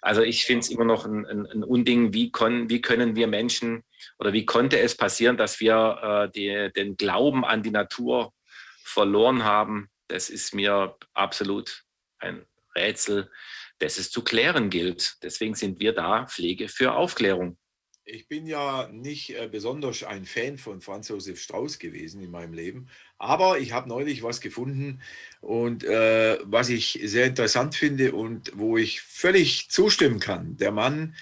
Also 0.00 0.22
ich 0.22 0.44
finde 0.44 0.60
es 0.60 0.70
immer 0.70 0.84
noch 0.84 1.04
ein, 1.04 1.26
ein, 1.26 1.44
ein 1.44 1.64
Unding, 1.64 2.14
wie, 2.14 2.30
kon, 2.30 2.70
wie 2.70 2.80
können 2.80 3.16
wir 3.16 3.26
Menschen 3.26 3.82
oder 4.18 4.32
wie 4.32 4.46
konnte 4.46 4.78
es 4.78 4.96
passieren, 4.96 5.36
dass 5.36 5.58
wir 5.58 6.28
äh, 6.28 6.30
die, 6.30 6.72
den 6.72 6.96
Glauben 6.96 7.44
an 7.44 7.64
die 7.64 7.72
Natur 7.72 8.32
verloren 8.84 9.42
haben. 9.44 9.90
Das 10.08 10.30
ist 10.30 10.54
mir 10.54 10.96
absolut 11.14 11.84
ein 12.18 12.44
Rätsel, 12.74 13.30
das 13.78 13.98
es 13.98 14.10
zu 14.10 14.22
klären 14.22 14.70
gilt. 14.70 15.16
Deswegen 15.22 15.54
sind 15.54 15.80
wir 15.80 15.92
da, 15.92 16.26
Pflege 16.26 16.68
für 16.68 16.94
Aufklärung. 16.94 17.56
Ich 18.10 18.26
bin 18.26 18.46
ja 18.46 18.88
nicht 18.88 19.36
äh, 19.36 19.48
besonders 19.52 20.02
ein 20.02 20.24
Fan 20.24 20.56
von 20.56 20.80
Franz 20.80 21.08
Josef 21.08 21.38
Strauß 21.42 21.78
gewesen 21.78 22.22
in 22.22 22.30
meinem 22.30 22.54
Leben, 22.54 22.88
aber 23.18 23.58
ich 23.58 23.72
habe 23.72 23.86
neulich 23.86 24.22
was 24.22 24.40
gefunden 24.40 25.02
und 25.42 25.84
äh, 25.84 26.38
was 26.42 26.70
ich 26.70 26.98
sehr 27.04 27.26
interessant 27.26 27.74
finde 27.74 28.12
und 28.12 28.52
wo 28.54 28.78
ich 28.78 29.02
völlig 29.02 29.68
zustimmen 29.68 30.20
kann. 30.20 30.56
Der 30.56 30.72
Mann 30.72 31.16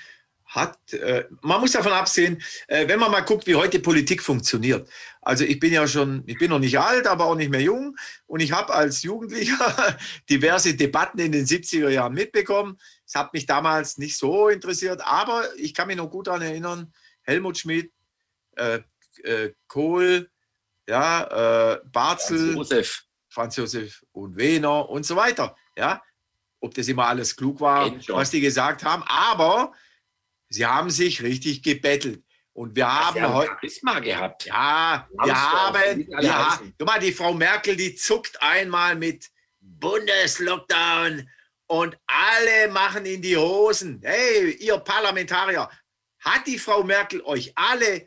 hat, 0.56 0.92
äh, 0.94 1.24
man 1.42 1.60
muss 1.60 1.72
davon 1.72 1.92
absehen, 1.92 2.42
äh, 2.66 2.88
wenn 2.88 2.98
man 2.98 3.10
mal 3.10 3.20
guckt, 3.20 3.46
wie 3.46 3.54
heute 3.54 3.78
Politik 3.78 4.22
funktioniert. 4.22 4.88
Also 5.20 5.44
ich 5.44 5.60
bin 5.60 5.72
ja 5.72 5.86
schon, 5.86 6.22
ich 6.26 6.38
bin 6.38 6.50
noch 6.50 6.58
nicht 6.58 6.78
alt, 6.78 7.06
aber 7.06 7.26
auch 7.26 7.34
nicht 7.34 7.50
mehr 7.50 7.60
jung 7.60 7.96
und 8.26 8.40
ich 8.40 8.52
habe 8.52 8.74
als 8.74 9.02
Jugendlicher 9.02 9.98
diverse 10.30 10.74
Debatten 10.74 11.18
in 11.18 11.32
den 11.32 11.44
70er 11.44 11.90
Jahren 11.90 12.14
mitbekommen. 12.14 12.78
Es 13.04 13.14
hat 13.14 13.32
mich 13.34 13.46
damals 13.46 13.98
nicht 13.98 14.16
so 14.16 14.48
interessiert, 14.48 15.00
aber 15.04 15.44
ich 15.56 15.74
kann 15.74 15.88
mich 15.88 15.96
noch 15.96 16.10
gut 16.10 16.26
daran 16.26 16.42
erinnern, 16.42 16.92
Helmut 17.22 17.58
Schmidt, 17.58 17.92
äh, 18.56 18.80
äh 19.24 19.52
Kohl, 19.68 20.30
ja, 20.88 21.74
äh, 21.74 21.80
Barzel, 21.92 22.54
Franz 22.54 22.70
Josef. 22.70 23.02
Franz 23.28 23.56
Josef 23.56 24.04
und 24.12 24.36
Wehner 24.36 24.88
und 24.88 25.04
so 25.04 25.16
weiter. 25.16 25.54
Ja, 25.76 26.00
ob 26.60 26.72
das 26.74 26.88
immer 26.88 27.06
alles 27.06 27.36
klug 27.36 27.60
war, 27.60 27.92
was 28.08 28.30
die 28.30 28.40
gesagt 28.40 28.84
haben, 28.84 29.02
aber 29.06 29.72
Sie 30.48 30.64
haben 30.64 30.90
sich 30.90 31.22
richtig 31.22 31.62
gebettelt. 31.62 32.22
Und 32.52 32.74
wir 32.74 32.90
haben 32.90 33.34
heute 33.34 33.50
Charisma 33.50 33.98
gehabt. 33.98 34.46
Ja, 34.46 35.06
wir 35.12 35.34
haben, 35.34 36.06
ja, 36.22 36.58
guck 36.78 36.88
mal, 36.88 36.98
die 36.98 37.12
Frau 37.12 37.34
Merkel, 37.34 37.76
die 37.76 37.94
zuckt 37.94 38.40
einmal 38.40 38.96
mit 38.96 39.28
Bundeslockdown 39.60 41.28
und 41.66 41.98
alle 42.06 42.72
machen 42.72 43.04
in 43.04 43.20
die 43.20 43.36
Hosen. 43.36 44.00
Hey, 44.02 44.52
ihr 44.52 44.78
Parlamentarier, 44.78 45.68
hat 46.20 46.46
die 46.46 46.58
Frau 46.58 46.82
Merkel 46.82 47.20
euch 47.22 47.52
alle 47.56 48.06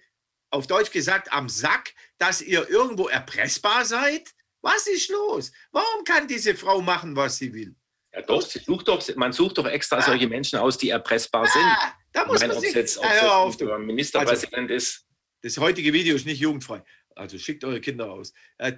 auf 0.50 0.66
Deutsch 0.66 0.92
gesagt 0.92 1.32
am 1.32 1.48
Sack, 1.48 1.94
dass 2.18 2.42
ihr 2.42 2.68
irgendwo 2.70 3.08
erpressbar 3.08 3.86
seid? 3.86 4.30
Was 4.62 4.88
ist 4.88 5.10
los? 5.10 5.52
Warum 5.72 6.04
kann 6.04 6.28
diese 6.28 6.56
Frau 6.56 6.82
machen, 6.82 7.16
was 7.16 7.38
sie 7.38 7.54
will? 7.54 7.76
Ja, 8.14 8.24
doch, 8.24 8.42
sucht 8.42 8.88
doch, 8.88 9.16
man 9.16 9.32
sucht 9.32 9.58
doch 9.60 9.68
extra 9.68 9.98
ah. 9.98 10.02
solche 10.02 10.28
Menschen 10.28 10.58
aus, 10.58 10.78
die 10.78 10.90
erpressbar 10.90 11.44
ah. 11.44 11.48
sind. 11.48 11.99
Da 12.12 12.26
muss 12.26 12.40
meine, 12.42 12.54
man 12.54 12.62
sich, 12.62 12.74
jetzt, 12.74 12.98
ob 12.98 13.06
ja, 13.06 13.36
auf, 13.36 13.58
du. 13.58 13.66
Ministerpräsident 13.78 14.72
also, 14.72 14.74
ist. 14.74 15.06
Das 15.42 15.58
heutige 15.58 15.94
Video 15.94 16.16
ist 16.16 16.26
nicht 16.26 16.40
jugendfrei. 16.40 16.84
Also 17.16 17.38
schickt 17.38 17.64
eure 17.64 17.80
Kinder 17.80 18.12
aus. 18.12 18.34
Äh, 18.58 18.74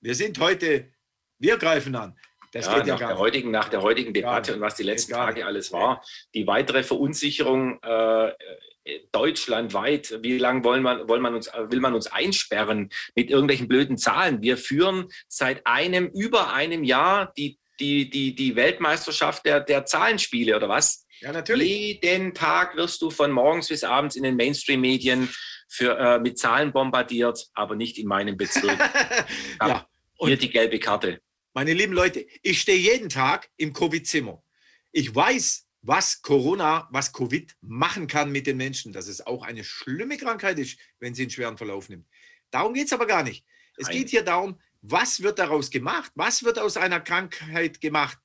wir 0.00 0.14
sind 0.14 0.38
heute, 0.38 0.92
wir 1.38 1.56
greifen 1.56 1.94
an. 1.94 2.16
Das 2.52 2.66
ja, 2.66 2.78
ja 2.78 2.86
nach, 2.86 3.00
gar 3.00 3.08
der 3.10 3.18
heutigen, 3.18 3.50
nach 3.50 3.68
der 3.68 3.82
heutigen 3.82 4.14
Debatte 4.14 4.54
und 4.54 4.60
was 4.60 4.76
die 4.76 4.82
letzten 4.82 5.12
Tage 5.12 5.44
alles 5.44 5.72
war, 5.72 6.02
die 6.34 6.46
weitere 6.46 6.82
Verunsicherung 6.82 7.78
äh, 7.82 8.32
deutschlandweit, 9.12 10.20
wie 10.22 10.38
lange 10.38 10.64
wollen 10.64 10.82
man, 10.82 11.08
wollen 11.08 11.22
man 11.22 11.34
uns, 11.34 11.48
will 11.48 11.80
man 11.80 11.94
uns 11.94 12.06
einsperren 12.06 12.90
mit 13.14 13.30
irgendwelchen 13.30 13.68
blöden 13.68 13.98
Zahlen? 13.98 14.42
Wir 14.42 14.56
führen 14.56 15.08
seit 15.28 15.66
einem, 15.66 16.08
über 16.08 16.52
einem 16.52 16.84
Jahr 16.84 17.32
die, 17.36 17.58
die, 17.80 18.10
die, 18.10 18.34
die 18.34 18.56
Weltmeisterschaft 18.56 19.44
der, 19.44 19.60
der 19.60 19.84
Zahlenspiele 19.84 20.56
oder 20.56 20.68
was? 20.68 21.06
Ja, 21.20 21.32
natürlich. 21.32 22.00
Jeden 22.02 22.34
Tag 22.34 22.76
wirst 22.76 23.00
du 23.02 23.10
von 23.10 23.30
morgens 23.30 23.68
bis 23.68 23.84
abends 23.84 24.16
in 24.16 24.22
den 24.22 24.36
Mainstream-Medien 24.36 25.28
äh, 25.80 26.18
mit 26.18 26.38
Zahlen 26.38 26.72
bombardiert, 26.72 27.46
aber 27.54 27.74
nicht 27.74 27.98
in 27.98 28.06
meinem 28.06 28.36
Bezirk. 28.36 28.78
ja. 29.60 29.86
Und 30.18 30.28
Hier 30.28 30.38
die 30.38 30.50
gelbe 30.50 30.78
Karte. 30.78 31.20
Meine 31.54 31.72
lieben 31.72 31.92
Leute, 31.92 32.26
ich 32.42 32.60
stehe 32.60 32.78
jeden 32.78 33.08
Tag 33.08 33.48
im 33.56 33.72
Covid-Zimmer. 33.72 34.42
Ich 34.92 35.14
weiß, 35.14 35.66
was 35.82 36.20
Corona, 36.20 36.88
was 36.90 37.12
Covid 37.12 37.54
machen 37.60 38.06
kann 38.06 38.32
mit 38.32 38.46
den 38.46 38.56
Menschen, 38.56 38.92
dass 38.92 39.06
es 39.06 39.26
auch 39.26 39.42
eine 39.42 39.64
schlimme 39.64 40.16
Krankheit 40.16 40.58
ist, 40.58 40.78
wenn 40.98 41.14
sie 41.14 41.22
einen 41.22 41.30
schweren 41.30 41.56
Verlauf 41.56 41.88
nimmt. 41.88 42.06
Darum 42.50 42.74
geht 42.74 42.86
es 42.86 42.92
aber 42.92 43.06
gar 43.06 43.22
nicht. 43.22 43.44
Es 43.76 43.88
Nein. 43.88 43.98
geht 43.98 44.08
hier 44.10 44.22
darum, 44.22 44.58
was 44.90 45.22
wird 45.22 45.38
daraus 45.38 45.70
gemacht? 45.70 46.12
Was 46.14 46.44
wird 46.44 46.58
aus 46.58 46.76
einer 46.76 47.00
Krankheit 47.00 47.80
gemacht? 47.80 48.18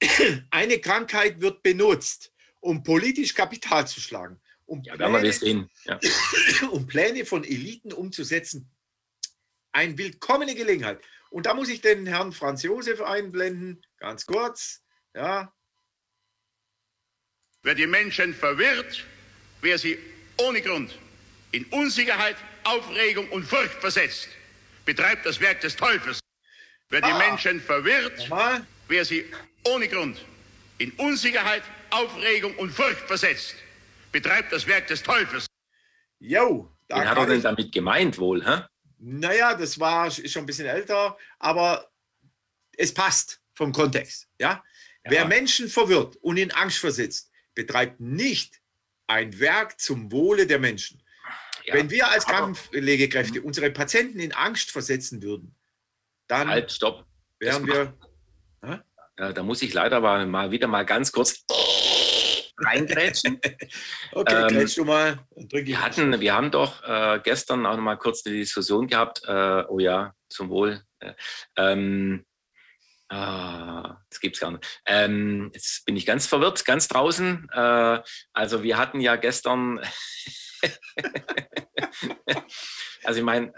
eine 0.50 0.80
Krankheit 0.80 1.40
wird 1.40 1.62
benutzt, 1.62 2.32
um 2.60 2.82
politisch 2.82 3.34
Kapital 3.34 3.86
zu 3.86 4.00
schlagen, 4.00 4.40
um, 4.66 4.82
ja, 4.82 4.96
Pläne, 4.96 5.32
sehen. 5.32 5.70
Ja. 5.84 5.98
um 6.70 6.86
Pläne 6.86 7.24
von 7.24 7.44
Eliten 7.44 7.92
umzusetzen. 7.92 8.70
Eine 9.72 9.98
willkommene 9.98 10.54
Gelegenheit. 10.54 11.00
Und 11.30 11.46
da 11.46 11.54
muss 11.54 11.68
ich 11.68 11.80
den 11.80 12.06
Herrn 12.06 12.32
Franz 12.32 12.62
Josef 12.62 13.02
einblenden, 13.02 13.84
ganz 13.98 14.24
kurz. 14.24 14.82
Ja. 15.14 15.52
Wer 17.62 17.74
die 17.74 17.86
Menschen 17.86 18.34
verwirrt, 18.34 19.04
wer 19.60 19.78
sie 19.78 19.98
ohne 20.38 20.62
Grund 20.62 20.96
in 21.50 21.64
Unsicherheit, 21.66 22.36
Aufregung 22.64 23.28
und 23.30 23.44
Furcht 23.44 23.74
versetzt, 23.80 24.28
betreibt 24.88 25.26
das 25.26 25.38
Werk 25.38 25.60
des 25.60 25.76
Teufels. 25.76 26.18
Wer 26.88 27.02
die 27.02 27.12
ah. 27.12 27.18
Menschen 27.18 27.60
verwirrt, 27.60 28.26
wer 28.88 29.04
sie 29.04 29.26
ohne 29.64 29.86
Grund 29.86 30.24
in 30.78 30.92
Unsicherheit, 30.92 31.62
Aufregung 31.90 32.56
und 32.56 32.70
Furcht 32.70 33.02
versetzt, 33.06 33.54
betreibt 34.12 34.50
das 34.50 34.66
Werk 34.66 34.86
des 34.86 35.02
Teufels. 35.02 35.44
Jo, 36.20 36.72
da 36.88 37.04
hat 37.04 37.18
er 37.18 37.26
denn 37.26 37.42
damit 37.42 37.70
gemeint 37.70 38.16
wohl, 38.16 38.42
hä? 38.42 38.62
Naja, 38.98 39.54
das 39.54 39.78
war 39.78 40.10
schon 40.10 40.44
ein 40.44 40.46
bisschen 40.46 40.66
älter, 40.66 41.18
aber 41.38 41.90
es 42.78 42.94
passt 42.94 43.42
vom 43.52 43.72
Kontext. 43.72 44.26
Ja? 44.38 44.52
ja? 44.52 44.62
Wer 45.04 45.26
Menschen 45.26 45.68
verwirrt 45.68 46.16
und 46.22 46.38
in 46.38 46.50
Angst 46.52 46.78
versetzt, 46.78 47.30
betreibt 47.54 48.00
nicht 48.00 48.58
ein 49.06 49.38
Werk 49.38 49.78
zum 49.78 50.10
Wohle 50.10 50.46
der 50.46 50.58
Menschen. 50.58 51.02
Ja, 51.68 51.74
Wenn 51.74 51.90
wir 51.90 52.08
als 52.08 52.26
Krankenpflegekräfte 52.26 53.42
unsere 53.42 53.70
Patienten 53.70 54.20
in 54.20 54.32
Angst 54.32 54.70
versetzen 54.70 55.22
würden, 55.22 55.54
dann 56.26 56.48
halt, 56.48 56.72
stopp. 56.72 57.04
wären 57.38 57.66
wir. 57.66 57.94
Ja, 59.18 59.32
da 59.32 59.42
muss 59.42 59.62
ich 59.62 59.74
leider 59.74 60.00
mal, 60.00 60.26
mal 60.26 60.50
wieder 60.50 60.68
mal 60.68 60.86
ganz 60.86 61.10
kurz 61.12 61.44
reingrätschen. 62.56 63.40
okay, 64.12 64.42
ähm, 64.42 64.48
grätsch 64.48 64.76
du 64.76 64.84
mal. 64.84 65.18
Wir, 65.50 65.82
hatten, 65.82 66.20
wir 66.20 66.34
haben 66.34 66.50
doch 66.50 66.82
äh, 66.84 67.20
gestern 67.22 67.66
auch 67.66 67.76
noch 67.76 67.82
mal 67.82 67.96
kurz 67.96 68.24
eine 68.24 68.36
Diskussion 68.36 68.86
gehabt. 68.86 69.22
Äh, 69.26 69.64
oh 69.68 69.78
ja, 69.78 70.14
zum 70.28 70.50
Wohl. 70.50 70.82
Ähm, 71.56 72.24
Ah, 73.10 74.02
das 74.10 74.20
gibt's 74.20 74.38
gar 74.38 74.50
nicht. 74.50 74.82
Ähm, 74.84 75.50
jetzt 75.54 75.86
bin 75.86 75.96
ich 75.96 76.04
ganz 76.04 76.26
verwirrt, 76.26 76.66
ganz 76.66 76.88
draußen. 76.88 77.48
Äh, 77.50 78.00
also 78.34 78.62
wir 78.62 78.76
hatten 78.76 79.00
ja 79.00 79.16
gestern, 79.16 79.80
also 83.04 83.20
ich 83.20 83.24
meine, 83.24 83.52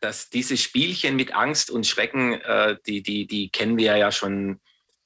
dass 0.00 0.30
diese 0.30 0.56
Spielchen 0.56 1.16
mit 1.16 1.34
Angst 1.34 1.70
und 1.70 1.86
Schrecken, 1.86 2.34
äh, 2.40 2.76
die, 2.86 3.02
die, 3.02 3.26
die 3.26 3.50
kennen 3.50 3.76
wir 3.76 3.96
ja 3.96 4.12
schon 4.12 4.60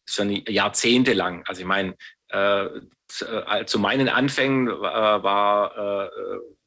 schon 0.04 0.30
jahrzehntelang. 0.46 1.44
Also 1.46 1.60
ich 1.62 1.66
meine, 1.66 1.96
äh, 2.28 2.64
äh, 2.64 3.64
zu 3.66 3.78
meinen 3.78 4.08
Anfängen 4.08 4.68
äh, 4.68 4.72
war 4.72 6.06
äh, 6.06 6.10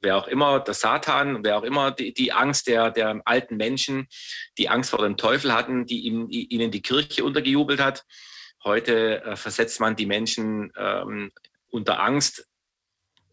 wer 0.01 0.17
auch 0.17 0.27
immer 0.27 0.59
der 0.59 0.73
Satan, 0.73 1.43
wer 1.43 1.57
auch 1.57 1.63
immer 1.63 1.91
die, 1.91 2.13
die 2.13 2.31
Angst 2.31 2.67
der, 2.67 2.91
der 2.91 3.21
alten 3.25 3.57
Menschen, 3.57 4.07
die 4.57 4.69
Angst 4.69 4.91
vor 4.91 5.01
dem 5.01 5.17
Teufel 5.17 5.53
hatten, 5.53 5.85
die 5.85 6.01
ihm, 6.01 6.27
ihnen 6.29 6.71
die 6.71 6.81
Kirche 6.81 7.23
untergejubelt 7.23 7.79
hat. 7.79 8.03
Heute 8.63 9.23
äh, 9.23 9.35
versetzt 9.35 9.79
man 9.79 9.95
die 9.95 10.05
Menschen 10.05 10.71
ähm, 10.77 11.31
unter 11.69 11.99
Angst 11.99 12.47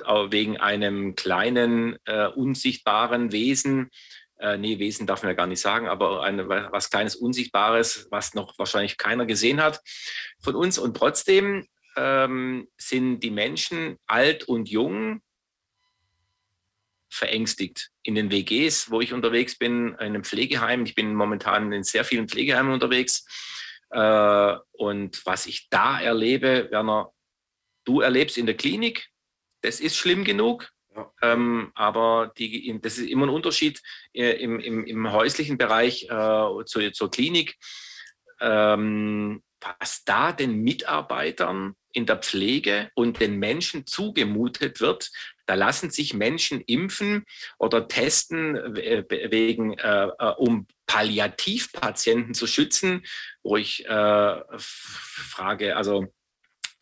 wegen 0.06 0.58
einem 0.58 1.14
kleinen, 1.16 1.96
äh, 2.04 2.26
unsichtbaren 2.28 3.32
Wesen, 3.32 3.90
äh, 4.42 4.58
nee, 4.58 4.78
Wesen 4.78 5.06
darf 5.06 5.22
man 5.22 5.30
ja 5.30 5.36
gar 5.36 5.46
nicht 5.46 5.60
sagen, 5.60 5.86
aber 5.86 6.22
eine, 6.22 6.48
was 6.48 6.90
kleines 6.90 7.14
Unsichtbares, 7.14 8.08
was 8.10 8.34
noch 8.34 8.58
wahrscheinlich 8.58 8.98
keiner 8.98 9.24
gesehen 9.24 9.62
hat 9.62 9.80
von 10.40 10.56
uns. 10.56 10.78
Und 10.78 10.96
trotzdem 10.96 11.66
ähm, 11.96 12.66
sind 12.76 13.20
die 13.20 13.30
Menschen 13.30 13.98
alt 14.06 14.44
und 14.44 14.68
jung 14.68 15.22
verängstigt. 17.08 17.90
In 18.02 18.14
den 18.14 18.32
WGs, 18.32 18.90
wo 18.90 19.00
ich 19.00 19.12
unterwegs 19.12 19.56
bin, 19.56 19.88
in 19.88 19.96
einem 19.96 20.24
Pflegeheim, 20.24 20.84
ich 20.84 20.94
bin 20.94 21.14
momentan 21.14 21.70
in 21.72 21.84
sehr 21.84 22.04
vielen 22.04 22.28
Pflegeheimen 22.28 22.72
unterwegs. 22.72 23.24
Äh, 23.90 24.56
und 24.72 25.24
was 25.24 25.46
ich 25.46 25.68
da 25.68 26.00
erlebe, 26.00 26.68
Werner, 26.70 27.12
du 27.84 28.00
erlebst 28.00 28.38
in 28.38 28.46
der 28.46 28.56
Klinik, 28.56 29.11
das 29.62 29.80
ist 29.80 29.96
schlimm 29.96 30.24
genug. 30.24 30.70
Ja. 30.94 31.10
Ähm, 31.22 31.72
aber 31.74 32.32
die, 32.36 32.78
das 32.82 32.98
ist 32.98 33.08
immer 33.08 33.26
ein 33.26 33.30
Unterschied 33.30 33.80
äh, 34.12 34.32
im, 34.32 34.60
im, 34.60 34.84
im, 34.84 35.10
häuslichen 35.10 35.56
Bereich 35.56 36.04
äh, 36.04 36.64
zur, 36.66 36.92
zur 36.92 37.10
Klinik. 37.10 37.56
Ähm, 38.40 39.42
was 39.80 40.04
da 40.04 40.32
den 40.32 40.62
Mitarbeitern 40.62 41.76
in 41.92 42.06
der 42.06 42.16
Pflege 42.16 42.90
und 42.94 43.20
den 43.20 43.38
Menschen 43.38 43.86
zugemutet 43.86 44.80
wird, 44.80 45.10
da 45.46 45.54
lassen 45.54 45.90
sich 45.90 46.14
Menschen 46.14 46.60
impfen 46.60 47.24
oder 47.58 47.88
testen 47.88 48.56
wegen, 48.74 49.78
äh, 49.78 50.08
äh, 50.18 50.32
um 50.36 50.66
Palliativpatienten 50.86 52.34
zu 52.34 52.46
schützen, 52.46 53.04
wo 53.42 53.56
ich 53.56 53.86
äh, 53.86 54.40
frage, 54.58 55.76
also 55.76 56.12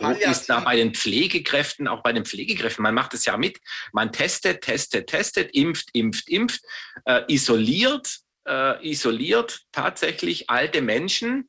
wo 0.01 0.11
ist 0.11 0.47
da 0.47 0.61
bei 0.61 0.77
den 0.77 0.95
Pflegekräften, 0.95 1.89
auch 1.89 2.03
bei 2.03 2.13
den 2.13 2.25
Pflegekräften, 2.25 2.83
man 2.83 2.95
macht 2.95 3.15
es 3.15 3.25
ja 3.25 3.37
mit, 3.37 3.59
man 3.93 4.13
testet, 4.13 4.63
testet, 4.63 5.09
testet, 5.09 5.55
impft, 5.55 5.91
impft, 5.93 6.29
impft, 6.29 6.63
äh, 7.05 7.23
isoliert, 7.29 8.19
äh, 8.47 8.89
isoliert 8.89 9.61
tatsächlich 9.73 10.51
alte 10.51 10.83
Menschen 10.83 11.49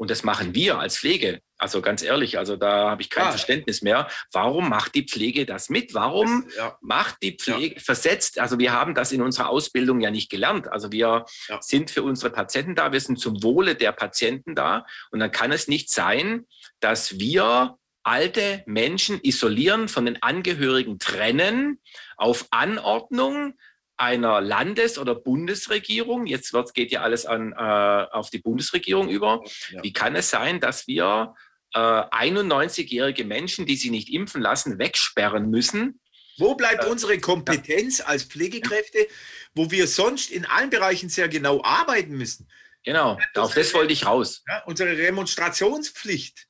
und 0.00 0.10
das 0.10 0.22
machen 0.22 0.54
wir 0.54 0.78
als 0.78 0.96
Pflege. 0.96 1.42
Also 1.58 1.82
ganz 1.82 2.00
ehrlich, 2.00 2.38
also 2.38 2.56
da 2.56 2.88
habe 2.88 3.02
ich 3.02 3.10
kein 3.10 3.26
ja. 3.26 3.30
Verständnis 3.32 3.82
mehr. 3.82 4.08
Warum 4.32 4.70
macht 4.70 4.94
die 4.94 5.06
Pflege 5.06 5.44
das 5.44 5.68
mit? 5.68 5.92
Warum 5.92 6.46
das, 6.46 6.56
ja. 6.56 6.78
macht 6.80 7.16
die 7.22 7.36
Pflege 7.36 7.74
ja. 7.74 7.80
versetzt? 7.82 8.38
Also 8.38 8.58
wir 8.58 8.72
haben 8.72 8.94
das 8.94 9.12
in 9.12 9.20
unserer 9.20 9.50
Ausbildung 9.50 10.00
ja 10.00 10.10
nicht 10.10 10.30
gelernt. 10.30 10.72
Also 10.72 10.90
wir 10.90 11.26
sind 11.60 11.90
für 11.90 12.02
unsere 12.02 12.32
Patienten 12.32 12.74
da, 12.74 12.92
wir 12.92 13.00
sind 13.00 13.20
zum 13.20 13.42
Wohle 13.42 13.74
der 13.74 13.92
Patienten 13.92 14.54
da. 14.54 14.86
Und 15.10 15.20
dann 15.20 15.32
kann 15.32 15.52
es 15.52 15.68
nicht 15.68 15.90
sein, 15.90 16.46
dass 16.80 17.18
wir 17.18 17.76
alte 18.02 18.62
Menschen 18.66 19.20
isolieren, 19.22 19.88
von 19.88 20.06
den 20.06 20.22
Angehörigen 20.22 20.98
trennen, 20.98 21.80
auf 22.16 22.46
Anordnung 22.50 23.54
einer 23.96 24.40
Landes- 24.40 24.98
oder 24.98 25.14
Bundesregierung, 25.14 26.26
jetzt 26.26 26.52
wird, 26.52 26.72
geht 26.72 26.90
ja 26.90 27.02
alles 27.02 27.26
an, 27.26 27.52
äh, 27.52 27.56
auf 27.56 28.30
die 28.30 28.38
Bundesregierung 28.38 29.10
über, 29.10 29.42
ja. 29.70 29.82
wie 29.82 29.92
kann 29.92 30.16
es 30.16 30.30
sein, 30.30 30.58
dass 30.58 30.86
wir 30.86 31.34
äh, 31.74 31.78
91-jährige 31.78 33.24
Menschen, 33.24 33.66
die 33.66 33.76
sie 33.76 33.90
nicht 33.90 34.08
impfen 34.08 34.40
lassen, 34.40 34.78
wegsperren 34.78 35.50
müssen? 35.50 36.00
Wo 36.38 36.54
bleibt 36.54 36.84
äh, 36.84 36.88
unsere 36.88 37.18
Kompetenz 37.18 37.98
ja. 37.98 38.06
als 38.06 38.24
Pflegekräfte, 38.24 39.06
wo 39.54 39.70
wir 39.70 39.86
sonst 39.86 40.30
in 40.30 40.46
allen 40.46 40.70
Bereichen 40.70 41.10
sehr 41.10 41.28
genau 41.28 41.62
arbeiten 41.62 42.16
müssen? 42.16 42.48
Genau, 42.82 43.18
auf 43.36 43.52
das 43.54 43.74
wollte 43.74 43.92
ich 43.92 44.06
raus. 44.06 44.42
Ja, 44.48 44.62
unsere 44.64 44.96
Remonstrationspflicht. 44.96 46.46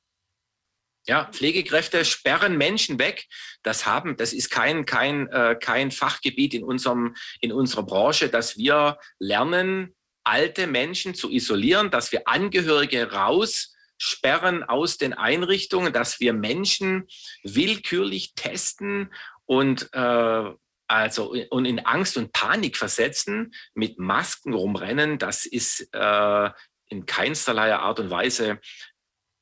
Ja, 1.07 1.29
Pflegekräfte 1.31 2.05
sperren 2.05 2.57
Menschen 2.57 2.99
weg. 2.99 3.25
Das 3.63 3.85
haben, 3.85 4.17
das 4.17 4.33
ist 4.33 4.51
kein, 4.51 4.85
kein, 4.85 5.27
äh, 5.29 5.57
kein 5.59 5.89
Fachgebiet 5.91 6.53
in 6.53 6.63
unserem, 6.63 7.15
in 7.39 7.51
unserer 7.51 7.83
Branche, 7.83 8.29
dass 8.29 8.57
wir 8.57 8.99
lernen, 9.17 9.95
alte 10.23 10.67
Menschen 10.67 11.15
zu 11.15 11.31
isolieren, 11.31 11.89
dass 11.89 12.11
wir 12.11 12.27
Angehörige 12.27 13.11
raussperren 13.11 14.63
aus 14.63 14.97
den 14.97 15.13
Einrichtungen, 15.13 15.91
dass 15.91 16.19
wir 16.19 16.33
Menschen 16.33 17.07
willkürlich 17.43 18.35
testen 18.35 19.11
und 19.45 19.89
äh, 19.93 20.51
also 20.87 21.33
und 21.49 21.65
in 21.65 21.85
Angst 21.85 22.17
und 22.17 22.33
Panik 22.33 22.77
versetzen, 22.77 23.53
mit 23.73 23.97
Masken 23.97 24.53
rumrennen, 24.53 25.17
das 25.17 25.45
ist 25.45 25.87
äh, 25.93 26.49
in 26.89 27.05
keinsterlei 27.05 27.73
Art 27.73 27.99
und 28.01 28.09
Weise 28.09 28.59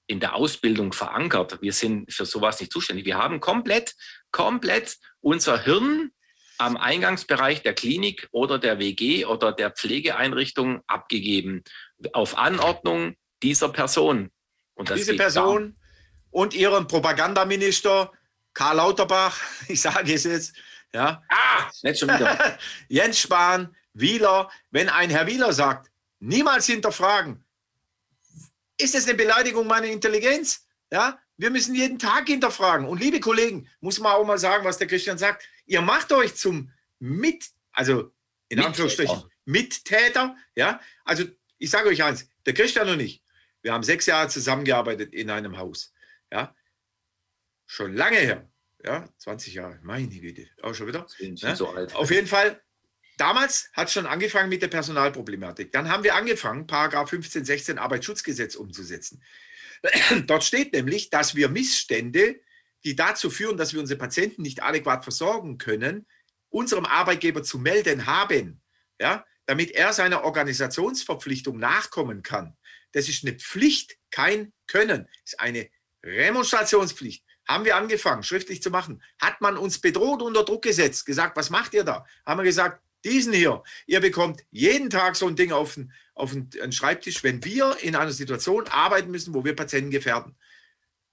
in 0.10 0.20
der 0.20 0.36
Ausbildung 0.36 0.92
verankert. 0.92 1.62
Wir 1.62 1.72
sind 1.72 2.12
für 2.12 2.26
sowas 2.26 2.60
nicht 2.60 2.72
zuständig. 2.72 3.06
Wir 3.06 3.18
haben 3.18 3.40
komplett, 3.40 3.96
komplett 4.32 4.98
unser 5.22 5.64
Hirn 5.64 6.12
am 6.58 6.78
Eingangsbereich 6.78 7.62
der 7.62 7.74
Klinik 7.76 8.28
oder 8.32 8.58
der 8.58 8.80
WG 8.80 9.26
oder 9.26 9.52
der 9.52 9.70
Pflegeeinrichtung 9.70 10.82
abgegeben, 10.88 11.64
auf 12.12 12.38
Anordnung 12.38 13.16
dieser 13.44 13.70
Person. 13.70 14.32
Und 14.74 14.90
Diese 14.90 15.16
Person 15.16 15.78
und 16.32 16.56
ihren 16.56 16.88
Propagandaminister 16.88 18.12
Karl 18.54 18.78
Lauterbach, 18.78 19.40
ich 19.68 19.80
sage 19.80 20.16
es 20.16 20.24
jetzt, 20.24 20.56
ja. 20.92 21.22
Ah, 21.30 21.70
nicht 21.84 22.00
schon 22.00 22.10
wieder. 22.10 22.58
Jens 22.88 23.20
Spahn, 23.20 23.76
Wieler, 23.94 24.50
wenn 24.72 24.90
ein 24.90 25.12
Herr 25.12 25.28
Wieler 25.28 25.54
sagt, 25.54 25.92
niemals 26.20 26.66
hinterfragen, 26.66 27.46
ist 28.80 28.96
das 28.96 29.06
eine 29.06 29.16
Beleidigung 29.16 29.68
meiner 29.68 29.88
Intelligenz? 29.88 30.66
Ja, 30.92 31.20
wir 31.38 31.52
müssen 31.52 31.76
jeden 31.76 32.00
Tag 32.00 32.28
hinterfragen. 32.28 32.88
Und 32.88 33.00
liebe 33.00 33.20
Kollegen, 33.20 33.70
muss 33.80 34.00
man 34.00 34.14
auch 34.14 34.26
mal 34.26 34.40
sagen, 34.40 34.66
was 34.66 34.78
der 34.78 34.88
Christian 34.88 35.18
sagt. 35.18 35.48
Ihr 35.66 35.82
macht 35.82 36.12
euch 36.12 36.36
zum 36.36 36.72
Mit, 37.00 37.50
also 37.72 38.12
in 38.48 38.58
Mittäter. 38.58 38.68
Anführungsstrichen, 38.68 39.24
Mittäter. 39.46 40.36
Ja, 40.56 40.82
also 41.06 41.26
ich 41.58 41.70
sage 41.70 41.90
euch 41.90 42.04
eins, 42.04 42.28
der 42.46 42.54
Christian 42.54 42.90
und 42.90 43.00
ich, 43.00 43.22
wir 43.62 43.74
haben 43.74 43.84
sechs 43.84 44.06
Jahre 44.06 44.30
zusammengearbeitet 44.30 45.14
in 45.14 45.30
einem 45.30 45.58
Haus. 45.58 45.94
Ja, 46.32 46.56
schon 47.66 47.96
lange 47.96 48.18
her. 48.18 48.50
Ja, 48.84 49.10
20 49.18 49.54
Jahre, 49.56 49.80
meine 49.84 50.08
Güte, 50.08 50.48
auch 50.62 50.74
schon 50.74 50.88
wieder. 50.88 51.06
Ja? 51.20 51.56
So 51.56 51.68
Auf 51.68 52.12
jeden 52.12 52.28
Fall, 52.28 52.62
Damals 53.20 53.70
hat 53.74 53.88
es 53.88 53.94
schon 53.94 54.06
angefangen 54.06 54.48
mit 54.48 54.62
der 54.62 54.70
Personalproblematik. 54.70 55.74
Dann 55.74 55.90
haben 55.90 56.06
wir 56.06 56.16
angefangen, 56.16 56.68
Paragraph 56.68 57.10
15, 57.10 57.44
16 57.44 57.78
Arbeitsschutzgesetz 57.78 58.56
umzusetzen. 58.56 59.22
Dort 60.26 60.46
steht 60.46 60.72
nämlich, 60.72 61.10
dass 61.10 61.36
wir 61.36 61.50
Missstände, 61.50 62.40
die 62.86 62.96
dazu 62.96 63.30
führen, 63.30 63.58
dass 63.58 63.74
wir 63.74 63.82
unsere 63.82 64.00
Patienten 64.00 64.42
nicht 64.42 64.64
adäquat 64.64 65.04
versorgen 65.04 65.58
können, 65.58 66.08
unserem 66.48 66.86
Arbeitgeber 66.86 67.44
zu 67.44 67.60
melden 67.60 68.06
haben, 68.06 68.62
ja, 69.02 69.26
damit 69.46 69.72
er 69.72 69.92
seiner 69.92 70.24
Organisationsverpflichtung 70.24 71.60
nachkommen 71.60 72.24
kann. 72.24 72.56
Das 72.94 73.10
ist 73.10 73.26
eine 73.26 73.36
Pflicht, 73.36 73.98
kein 74.12 74.54
Können. 74.66 75.10
Das 75.26 75.34
ist 75.34 75.40
eine 75.42 75.70
Remonstrationspflicht. 76.06 77.26
Haben 77.46 77.66
wir 77.66 77.76
angefangen, 77.76 78.24
schriftlich 78.24 78.62
zu 78.62 78.70
machen. 78.70 79.04
Hat 79.20 79.42
man 79.42 79.58
uns 79.58 79.82
bedroht, 79.82 80.22
unter 80.22 80.46
Druck 80.46 80.62
gesetzt, 80.62 81.06
gesagt, 81.06 81.36
was 81.36 81.50
macht 81.50 81.74
ihr 81.74 81.84
da? 81.84 82.06
Haben 82.26 82.40
wir 82.40 82.46
gesagt, 82.46 82.82
diesen 83.04 83.34
hier. 83.34 83.64
Ihr 83.88 84.00
bekommt 84.00 84.44
jeden 84.52 84.90
Tag 84.90 85.16
so 85.16 85.28
ein 85.28 85.36
Ding 85.36 85.52
auf 85.52 85.76
den, 85.76 85.92
auf 86.16 86.32
den 86.34 86.72
Schreibtisch, 86.72 87.24
wenn 87.24 87.44
wir 87.44 87.78
in 87.82 87.96
einer 87.96 88.12
Situation 88.12 88.68
arbeiten 88.68 89.12
müssen, 89.12 89.34
wo 89.34 89.44
wir 89.46 89.56
Patienten 89.56 89.92
gefährden. 89.92 90.36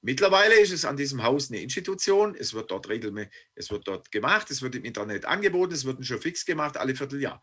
Mittlerweile 0.02 0.60
ist 0.60 0.72
es 0.72 0.84
an 0.84 0.96
diesem 0.96 1.22
Haus 1.22 1.50
eine 1.50 1.60
Institution. 1.60 2.36
Es 2.36 2.54
wird 2.54 2.70
dort 2.70 2.88
regelmäßig, 2.88 3.32
es 3.54 3.70
wird 3.70 3.88
dort 3.88 4.12
gemacht, 4.12 4.50
es 4.50 4.62
wird 4.62 4.74
im 4.74 4.84
Internet 4.84 5.24
angeboten, 5.24 5.72
es 5.72 5.84
wird 5.84 6.04
schon 6.06 6.20
fix 6.20 6.44
gemacht, 6.44 6.76
alle 6.76 6.94
Vierteljahr. 6.94 7.42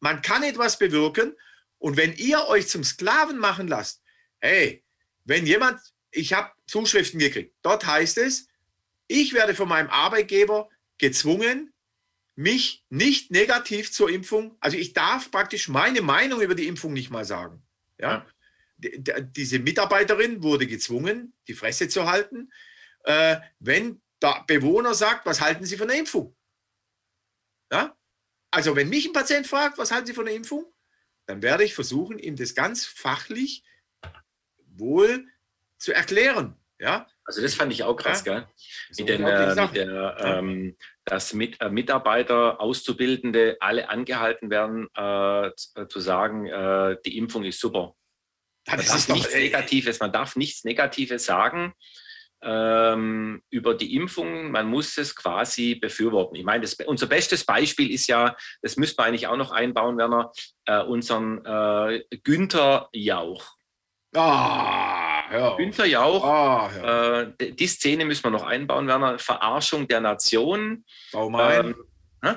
Man 0.00 0.20
kann 0.20 0.42
etwas 0.42 0.78
bewirken 0.78 1.34
und 1.78 1.96
wenn 1.96 2.12
ihr 2.14 2.46
euch 2.48 2.68
zum 2.68 2.84
Sklaven 2.84 3.38
machen 3.38 3.66
lasst, 3.66 4.02
hey, 4.40 4.84
wenn 5.24 5.46
jemand, 5.46 5.80
ich 6.10 6.32
habe 6.32 6.52
Zuschriften 6.66 7.18
gekriegt, 7.18 7.54
dort 7.62 7.86
heißt 7.86 8.18
es, 8.18 8.46
ich 9.06 9.32
werde 9.32 9.54
von 9.54 9.68
meinem 9.68 9.88
Arbeitgeber 9.88 10.68
gezwungen, 10.98 11.71
mich 12.34 12.84
nicht 12.88 13.30
negativ 13.30 13.92
zur 13.92 14.10
Impfung, 14.10 14.56
also 14.60 14.76
ich 14.76 14.92
darf 14.92 15.30
praktisch 15.30 15.68
meine 15.68 16.02
Meinung 16.02 16.40
über 16.40 16.54
die 16.54 16.66
Impfung 16.66 16.92
nicht 16.92 17.10
mal 17.10 17.24
sagen. 17.24 17.62
Ja? 17.98 18.26
ja. 18.78 19.20
Diese 19.20 19.58
Mitarbeiterin 19.58 20.42
wurde 20.42 20.66
gezwungen, 20.66 21.34
die 21.46 21.54
Fresse 21.54 21.88
zu 21.88 22.10
halten, 22.10 22.50
äh, 23.04 23.36
wenn 23.60 24.00
der 24.20 24.44
Bewohner 24.46 24.94
sagt, 24.94 25.26
was 25.26 25.40
halten 25.40 25.64
Sie 25.64 25.76
von 25.76 25.88
der 25.88 25.98
Impfung? 25.98 26.34
Ja? 27.70 27.96
Also 28.50 28.76
wenn 28.76 28.88
mich 28.88 29.06
ein 29.06 29.12
Patient 29.12 29.46
fragt, 29.46 29.78
was 29.78 29.92
halten 29.92 30.06
Sie 30.06 30.14
von 30.14 30.26
der 30.26 30.34
Impfung, 30.34 30.72
dann 31.26 31.42
werde 31.42 31.64
ich 31.64 31.74
versuchen, 31.74 32.18
ihm 32.18 32.36
das 32.36 32.54
ganz 32.54 32.84
fachlich 32.84 33.62
wohl 34.76 35.26
zu 35.78 35.92
erklären. 35.92 36.56
Ja? 36.78 37.06
Also 37.24 37.40
das 37.40 37.54
fand 37.54 37.72
ich 37.72 37.84
auch 37.84 37.94
krass, 37.94 38.24
ja? 38.24 38.40
gell? 38.40 38.48
Mit, 38.98 39.08
den, 39.08 39.24
äh, 39.24 39.72
der, 39.72 40.16
ähm, 40.20 40.76
dass 41.04 41.32
mit, 41.34 41.60
äh, 41.60 41.68
Mitarbeiter, 41.68 42.60
Auszubildende 42.60 43.56
alle 43.60 43.88
angehalten 43.88 44.50
werden, 44.50 44.88
äh, 44.94 45.50
zu 45.88 46.00
sagen, 46.00 46.46
äh, 46.46 46.96
die 47.04 47.18
Impfung 47.18 47.44
ist 47.44 47.60
super. 47.60 47.94
Man 48.68 48.78
darf 48.78 49.08
nichts 49.08 49.34
Negatives, 49.34 50.00
man 50.00 50.12
darf 50.12 50.36
nichts 50.36 50.64
Negatives 50.64 51.24
sagen. 51.24 51.74
ähm, 52.42 53.42
über 53.50 53.74
die 53.74 53.94
Impfung. 53.94 54.50
Man 54.50 54.66
muss 54.66 54.98
es 54.98 55.14
quasi 55.14 55.76
befürworten. 55.76 56.36
Ich 56.36 56.44
meine, 56.44 56.62
das, 56.62 56.74
unser 56.86 57.06
bestes 57.06 57.44
Beispiel 57.44 57.90
ist 57.92 58.08
ja, 58.08 58.36
das 58.62 58.76
müsste 58.76 59.00
man 59.00 59.08
eigentlich 59.08 59.28
auch 59.28 59.36
noch 59.36 59.52
einbauen, 59.52 59.96
Werner, 59.96 60.32
äh, 60.66 60.82
unseren 60.82 61.44
äh, 61.44 62.02
Günther 62.24 62.88
Jauch. 62.92 63.56
Ah, 64.14 65.11
Günther 65.56 65.86
Jauch, 65.86 66.24
Ah, 66.24 66.70
ja. 66.76 67.20
äh, 67.22 67.52
die 67.52 67.66
Szene 67.66 68.04
müssen 68.04 68.24
wir 68.24 68.30
noch 68.30 68.44
einbauen, 68.44 68.86
Werner. 68.86 69.18
Verarschung 69.18 69.88
der 69.88 70.00
Nation. 70.00 70.84
Bau 71.12 71.30
mal 71.30 71.60
ein. 71.60 71.66
Ähm, 71.66 71.84
hä? 72.24 72.34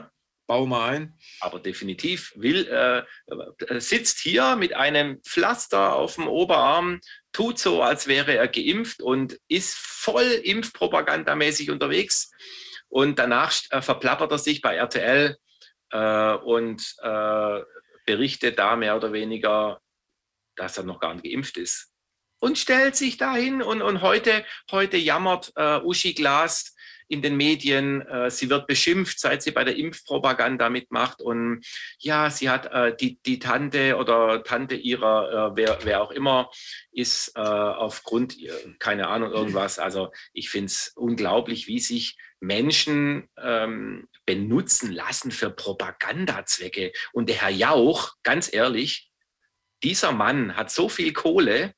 Bau 0.48 0.66
mal 0.68 0.90
ein. 0.90 1.18
aber 1.42 1.60
definitiv 1.60 2.32
will, 2.36 2.68
äh, 2.68 3.00
äh, 3.66 3.80
sitzt 3.80 4.20
hier 4.20 4.56
mit 4.56 4.76
einem 4.76 5.20
Pflaster 5.24 5.96
auf 5.96 6.16
dem 6.16 6.28
Oberarm, 6.28 7.00
tut 7.32 7.58
so, 7.58 7.82
als 7.82 8.06
wäre 8.08 8.36
er 8.36 8.48
geimpft 8.48 9.02
und 9.02 9.40
ist 9.48 9.76
voll 9.76 10.24
impfpropagandamäßig 10.44 11.72
unterwegs. 11.72 12.32
Und 12.90 13.18
danach 13.18 13.54
äh, 13.72 13.82
verplappert 13.82 14.32
er 14.32 14.38
sich 14.38 14.62
bei 14.62 14.76
RTL 14.76 15.36
äh, 15.90 16.34
und 16.36 16.96
äh, 17.02 17.62
berichtet 18.06 18.60
da 18.60 18.76
mehr 18.76 18.96
oder 18.96 19.12
weniger, 19.14 19.82
dass 20.56 20.78
er 20.78 20.84
noch 20.84 21.00
gar 21.00 21.16
nicht 21.16 21.26
geimpft 21.26 21.58
ist. 21.58 21.92
Und 22.40 22.58
stellt 22.58 22.96
sich 22.96 23.18
dahin 23.18 23.62
und, 23.62 23.82
und 23.82 24.02
heute, 24.02 24.46
heute 24.72 24.98
jammert 24.98 25.52
äh, 25.56 25.78
Uschi 25.80 26.14
Glas 26.14 26.76
in 27.08 27.22
den 27.22 27.38
Medien, 27.38 28.02
äh, 28.02 28.32
sie 28.32 28.50
wird 28.50 28.66
beschimpft, 28.66 29.20
seit 29.20 29.44
sie 29.44 29.52
bei 29.52 29.64
der 29.64 29.76
Impfpropaganda 29.78 30.70
mitmacht. 30.70 31.22
Und 31.22 31.64
ja, 32.00 32.30
sie 32.32 32.50
hat 32.50 32.66
äh, 32.74 32.96
die, 32.96 33.22
die 33.22 33.38
Tante 33.38 33.96
oder 33.98 34.44
Tante 34.44 34.76
ihrer, 34.76 35.52
äh, 35.52 35.56
wer, 35.56 35.80
wer 35.84 36.02
auch 36.02 36.12
immer, 36.12 36.50
ist 36.92 37.32
äh, 37.36 37.42
aufgrund, 37.42 38.36
ihr- 38.38 38.76
keine 38.80 39.08
Ahnung, 39.08 39.32
irgendwas. 39.32 39.78
Also 39.78 40.12
ich 40.34 40.50
finde 40.50 40.68
es 40.68 40.94
unglaublich, 40.96 41.68
wie 41.68 41.80
sich 41.80 42.18
Menschen 42.40 43.30
ähm, 43.38 44.08
benutzen 44.26 44.92
lassen 44.92 45.32
für 45.32 45.52
Propagandazwecke. 45.52 46.92
Und 47.14 47.30
der 47.30 47.42
Herr 47.42 47.50
Jauch, 47.50 48.14
ganz 48.24 48.52
ehrlich, 48.52 49.12
dieser 49.84 50.12
Mann 50.12 50.56
hat 50.58 50.72
so 50.72 50.90
viel 50.90 51.14
Kohle, 51.14 51.74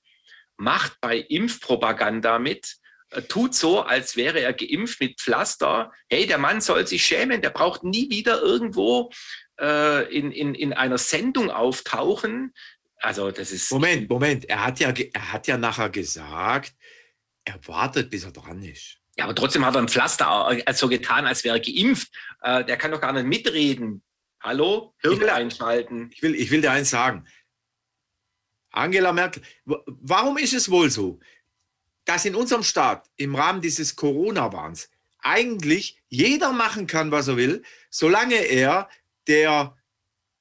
macht 0.57 0.99
bei 1.01 1.17
Impfpropaganda 1.17 2.39
mit, 2.39 2.77
äh, 3.11 3.21
tut 3.21 3.55
so, 3.55 3.81
als 3.81 4.15
wäre 4.15 4.41
er 4.41 4.53
geimpft 4.53 4.99
mit 4.99 5.19
Pflaster. 5.19 5.91
Hey, 6.09 6.27
der 6.27 6.37
Mann 6.37 6.61
soll 6.61 6.85
sich 6.87 7.05
schämen, 7.05 7.41
der 7.41 7.51
braucht 7.51 7.83
nie 7.83 8.09
wieder 8.09 8.41
irgendwo 8.41 9.11
äh, 9.59 10.03
in, 10.13 10.31
in, 10.31 10.55
in 10.55 10.73
einer 10.73 10.97
Sendung 10.97 11.49
auftauchen. 11.49 12.53
Also 12.99 13.31
das 13.31 13.51
ist... 13.51 13.71
Moment, 13.71 14.09
Moment. 14.09 14.45
Er 14.45 14.65
hat 14.65 14.79
ja, 14.79 14.91
er 15.13 15.31
hat 15.31 15.47
ja 15.47 15.57
nachher 15.57 15.89
gesagt, 15.89 16.73
er 17.45 17.59
wartet, 17.67 18.09
bis 18.09 18.23
er 18.25 18.31
dran 18.31 18.61
ist. 18.63 18.97
Ja, 19.17 19.25
aber 19.25 19.35
trotzdem 19.35 19.65
hat 19.65 19.75
er 19.75 19.81
ein 19.81 19.87
Pflaster 19.87 20.49
äh, 20.65 20.73
so 20.73 20.87
getan, 20.87 21.25
als 21.25 21.43
wäre 21.43 21.57
er 21.57 21.61
geimpft. 21.61 22.09
Äh, 22.41 22.65
der 22.65 22.77
kann 22.77 22.91
doch 22.91 23.01
gar 23.01 23.13
nicht 23.13 23.25
mitreden. 23.25 24.03
Hallo? 24.41 24.93
Hirn 24.99 25.29
einschalten. 25.29 26.11
Ich 26.13 26.21
will, 26.21 26.35
ich 26.35 26.51
will 26.51 26.61
dir 26.61 26.71
eins 26.71 26.91
sagen. 26.91 27.25
Angela 28.71 29.13
Merkel, 29.13 29.41
warum 29.65 30.37
ist 30.37 30.53
es 30.53 30.69
wohl 30.69 30.89
so, 30.89 31.19
dass 32.05 32.25
in 32.25 32.35
unserem 32.35 32.63
Staat 32.63 33.09
im 33.17 33.35
Rahmen 33.35 33.61
dieses 33.61 33.95
Corona-Wahns 33.95 34.89
eigentlich 35.19 36.01
jeder 36.07 36.53
machen 36.53 36.87
kann, 36.87 37.11
was 37.11 37.27
er 37.27 37.37
will, 37.37 37.63
solange 37.89 38.35
er 38.35 38.89
der 39.27 39.75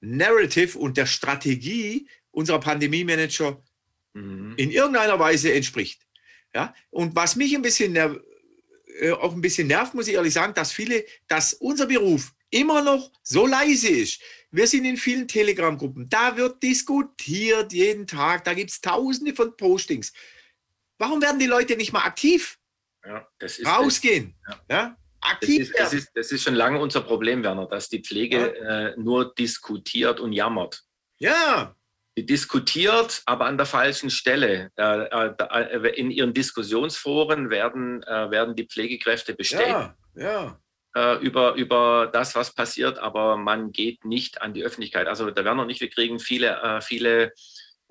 Narrative 0.01 0.79
und 0.79 0.97
der 0.97 1.07
Strategie 1.07 2.09
unserer 2.31 2.61
Pandemie-Manager 2.61 3.61
Mhm. 4.17 4.55
in 4.57 4.71
irgendeiner 4.71 5.19
Weise 5.19 5.53
entspricht. 5.53 6.01
Ja? 6.55 6.75
Und 6.91 7.15
was 7.15 7.37
mich 7.37 7.55
ein 7.55 7.63
bisschen 7.63 7.95
äh, 7.97 9.11
auch 9.13 9.35
ein 9.35 9.43
bisschen 9.43 9.67
nervt, 9.67 9.93
muss 9.93 10.09
ich 10.09 10.15
ehrlich 10.15 10.33
sagen, 10.33 10.55
dass 10.55 10.73
viele, 10.73 11.05
dass 11.29 11.53
unser 11.53 11.87
Beruf 11.87 12.33
immer 12.49 12.83
noch 12.83 13.13
so 13.23 13.47
leise 13.47 13.89
ist. 13.89 14.23
Wir 14.57 14.67
sind 14.67 14.87
in 14.87 14.97
vielen 14.97 15.29
Telegram-Gruppen, 15.29 16.09
da 16.09 16.35
wird 16.35 16.63
diskutiert 16.63 17.75
jeden 17.75 18.07
Tag, 18.07 18.43
da 18.45 18.55
gibt 18.55 18.71
es 18.71 18.81
tausende 18.81 19.35
von 19.35 19.55
Postings. 19.55 20.15
Warum 20.97 21.21
werden 21.21 21.39
die 21.39 21.47
Leute 21.47 21.77
nicht 21.77 21.93
mal 21.93 22.05
aktiv 22.05 22.59
Ja, 23.05 23.29
das 23.39 23.59
ist, 23.59 23.67
rausgehen? 23.67 24.35
Ja. 24.49 24.61
Ja? 24.71 24.97
Das 25.21 25.33
Aktiv 25.33 25.61
ist, 25.61 25.79
das, 25.79 25.93
ist, 25.93 26.11
das 26.15 26.33
ist 26.33 26.43
schon 26.43 26.55
lange 26.55 26.81
unser 26.81 27.03
Problem, 27.03 27.43
Werner, 27.43 27.67
dass 27.67 27.91
die 27.91 28.01
Pflege 28.03 28.57
äh, 28.57 28.95
nur 28.97 29.35
diskutiert 29.35 30.21
und 30.21 30.33
jammert. 30.33 30.85
Ja, 31.19 31.77
Die 32.17 32.25
diskutiert, 32.25 33.23
aber 33.27 33.45
an 33.45 33.59
der 33.59 33.67
falschen 33.67 34.09
Stelle. 34.09 34.71
Äh, 34.77 34.83
äh, 34.83 35.35
äh, 35.39 36.01
in 36.01 36.11
ihren 36.11 36.33
Diskussionsforen 36.33 37.51
werden, 37.51 38.03
äh, 38.05 38.31
werden 38.31 38.57
die 38.57 38.65
Pflegekräfte 38.65 39.35
bestätigt 39.35 39.69
ja, 39.69 39.97
ja. 40.15 40.61
Äh, 40.97 41.17
über, 41.19 41.55
über 41.55 42.09
das, 42.11 42.35
was 42.35 42.55
passiert, 42.55 42.99
aber 42.99 43.37
man 43.37 43.71
geht 43.71 44.05
nicht 44.05 44.41
an 44.41 44.55
die 44.55 44.65
Öffentlichkeit. 44.65 45.07
Also 45.07 45.31
der 45.31 45.45
Werner 45.45 45.63
und 45.63 45.71
ich, 45.71 45.81
wir 45.81 45.91
kriegen 45.91 46.19
viele, 46.19 46.61
äh, 46.63 46.81
viele 46.81 47.33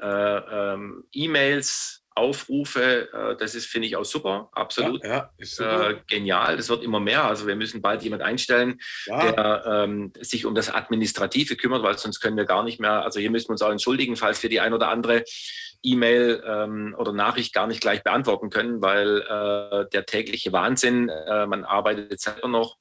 äh, 0.01 0.07
ähm, 0.07 1.03
E-Mails, 1.13 2.01
Aufrufe. 2.15 3.09
Äh, 3.11 3.35
das 3.37 3.55
ist, 3.55 3.67
finde 3.67 3.87
ich, 3.87 3.95
auch 3.97 4.05
super, 4.05 4.49
absolut. 4.53 5.03
Ja, 5.03 5.09
ja, 5.09 5.29
ist 5.37 5.57
super. 5.57 5.89
Äh, 5.89 6.01
genial, 6.07 6.57
das 6.57 6.69
wird 6.69 6.81
immer 6.81 6.99
mehr. 6.99 7.25
Also 7.25 7.45
wir 7.45 7.55
müssen 7.55 7.81
bald 7.81 8.01
jemand 8.03 8.23
einstellen, 8.23 8.79
ja. 9.05 9.31
der 9.31 9.65
ähm, 9.67 10.13
sich 10.21 10.45
um 10.45 10.55
das 10.55 10.73
Administrative 10.73 11.57
kümmert, 11.57 11.83
weil 11.83 11.97
sonst 11.97 12.21
können 12.21 12.37
wir 12.37 12.45
gar 12.45 12.63
nicht 12.63 12.79
mehr, 12.79 13.03
also 13.03 13.19
hier 13.19 13.29
müssen 13.29 13.49
wir 13.49 13.53
uns 13.53 13.61
auch 13.61 13.71
entschuldigen, 13.71 14.15
falls 14.15 14.41
wir 14.41 14.49
die 14.49 14.61
ein 14.61 14.73
oder 14.73 14.87
andere 14.89 15.23
E-Mail 15.85 16.43
ähm, 16.45 16.95
oder 16.97 17.11
Nachricht 17.13 17.53
gar 17.53 17.67
nicht 17.67 17.81
gleich 17.81 18.03
beantworten 18.03 18.49
können, 18.49 18.81
weil 18.81 19.21
äh, 19.21 19.89
der 19.93 20.05
tägliche 20.05 20.51
Wahnsinn, 20.51 21.09
äh, 21.09 21.45
man 21.45 21.63
arbeitet 21.63 22.19
selber 22.19 22.47
noch 22.47 22.77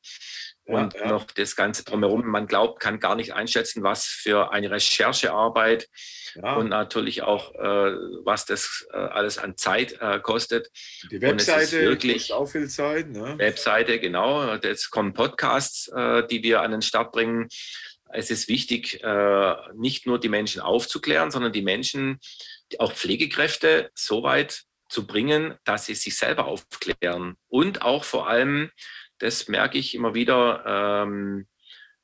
Ja, 0.67 0.77
und 0.79 0.95
ja. 0.95 1.09
noch 1.09 1.25
das 1.27 1.57
Ganze 1.57 1.85
drumherum, 1.85 2.27
man 2.27 2.47
glaubt, 2.47 2.81
kann 2.81 2.99
gar 2.99 3.17
nicht 3.17 3.35
einschätzen, 3.35 3.83
was 3.83 4.07
für 4.07 4.51
eine 4.53 4.71
Recherchearbeit 4.71 5.89
ja. 6.37 6.55
und 6.57 6.71
natürlich 6.71 7.23
auch, 7.23 7.55
äh, 7.55 7.93
was 8.25 8.47
das 8.47 8.87
äh, 8.93 8.97
alles 8.97 9.37
an 9.37 9.57
Zeit 9.59 10.01
äh, 10.01 10.21
kostet. 10.21 10.71
die 11.11 11.21
Webseite 11.21 11.83
wirklich- 11.83 12.29
kostet 12.31 12.37
auch 12.37 12.49
viel 12.49 12.69
Zeit. 12.69 13.11
Ne? 13.11 13.35
Webseite, 13.37 13.99
genau. 14.01 14.55
Jetzt 14.55 14.91
kommen 14.91 15.13
Podcasts, 15.13 15.89
äh, 15.89 16.27
die 16.27 16.43
wir 16.43 16.63
an 16.63 16.71
den 16.71 16.83
Start 16.83 17.13
bringen. 17.13 17.49
Es 18.17 18.31
ist 18.31 18.47
wichtig, 18.47 19.03
nicht 19.75 20.07
nur 20.07 20.21
die 20.21 20.29
Menschen 20.29 20.61
aufzuklären, 20.63 21.33
sondern 21.33 21.53
die 21.53 21.63
Menschen, 21.63 22.21
auch 22.79 22.93
Pflegekräfte, 22.93 23.91
so 23.95 24.23
weit 24.23 24.65
zu 24.89 25.07
bringen, 25.07 25.57
dass 25.65 25.87
sie 25.87 25.95
sich 25.95 26.17
selber 26.17 26.47
aufklären. 26.47 27.37
Und 27.49 27.83
auch 27.83 28.05
vor 28.05 28.29
allem, 28.29 28.71
das 29.19 29.49
merke 29.49 29.79
ich 29.79 29.95
immer 29.95 30.15
wieder, 30.15 30.65
ähm, 31.07 31.47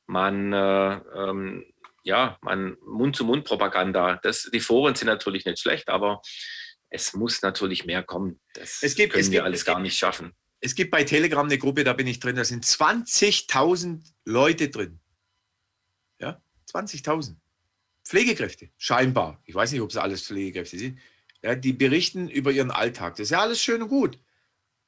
man, 0.07 0.53
äh, 0.53 0.93
ähm, 1.15 1.73
ja, 2.03 2.39
man 2.43 2.77
Mund-zu-Mund-Propaganda. 2.85 4.19
Das, 4.23 4.49
die 4.53 4.61
Foren 4.61 4.95
sind 4.95 5.07
natürlich 5.09 5.45
nicht 5.45 5.61
schlecht, 5.61 5.89
aber 5.89 6.21
es 6.89 7.13
muss 7.13 7.43
natürlich 7.43 7.85
mehr 7.85 8.03
kommen. 8.03 8.41
Das 8.55 8.83
Es 8.83 8.95
gibt- 8.95 9.13
können 9.13 9.21
es 9.21 9.31
wir 9.31 9.39
gibt- 9.41 9.45
alles 9.45 9.61
es 9.61 9.67
gar 9.67 9.79
nicht 9.79 9.97
schaffen. 9.99 10.35
Es 10.61 10.75
gibt 10.75 10.91
bei 10.91 11.05
Telegram 11.05 11.47
eine 11.47 11.59
Gruppe, 11.59 11.85
da 11.85 11.93
bin 11.93 12.07
ich 12.07 12.19
drin, 12.21 12.37
da 12.37 12.45
sind 12.45 12.65
20.000 12.65 14.03
Leute 14.25 14.69
drin. 14.69 15.01
Ja, 16.19 16.43
20.000. 16.67 17.37
Pflegekräfte, 18.11 18.71
scheinbar. 18.77 19.41
Ich 19.45 19.55
weiß 19.55 19.71
nicht, 19.71 19.81
ob 19.83 19.91
es 19.91 19.97
alles 19.97 20.27
Pflegekräfte 20.27 20.77
sind. 20.77 20.99
Ja, 21.45 21.55
die 21.55 21.73
berichten 21.73 22.29
über 22.29 22.51
ihren 22.51 22.73
Alltag. 22.73 23.15
Das 23.15 23.27
ist 23.27 23.31
ja 23.31 23.41
alles 23.41 23.63
schön 23.63 23.83
und 23.83 23.89
gut. 23.89 24.19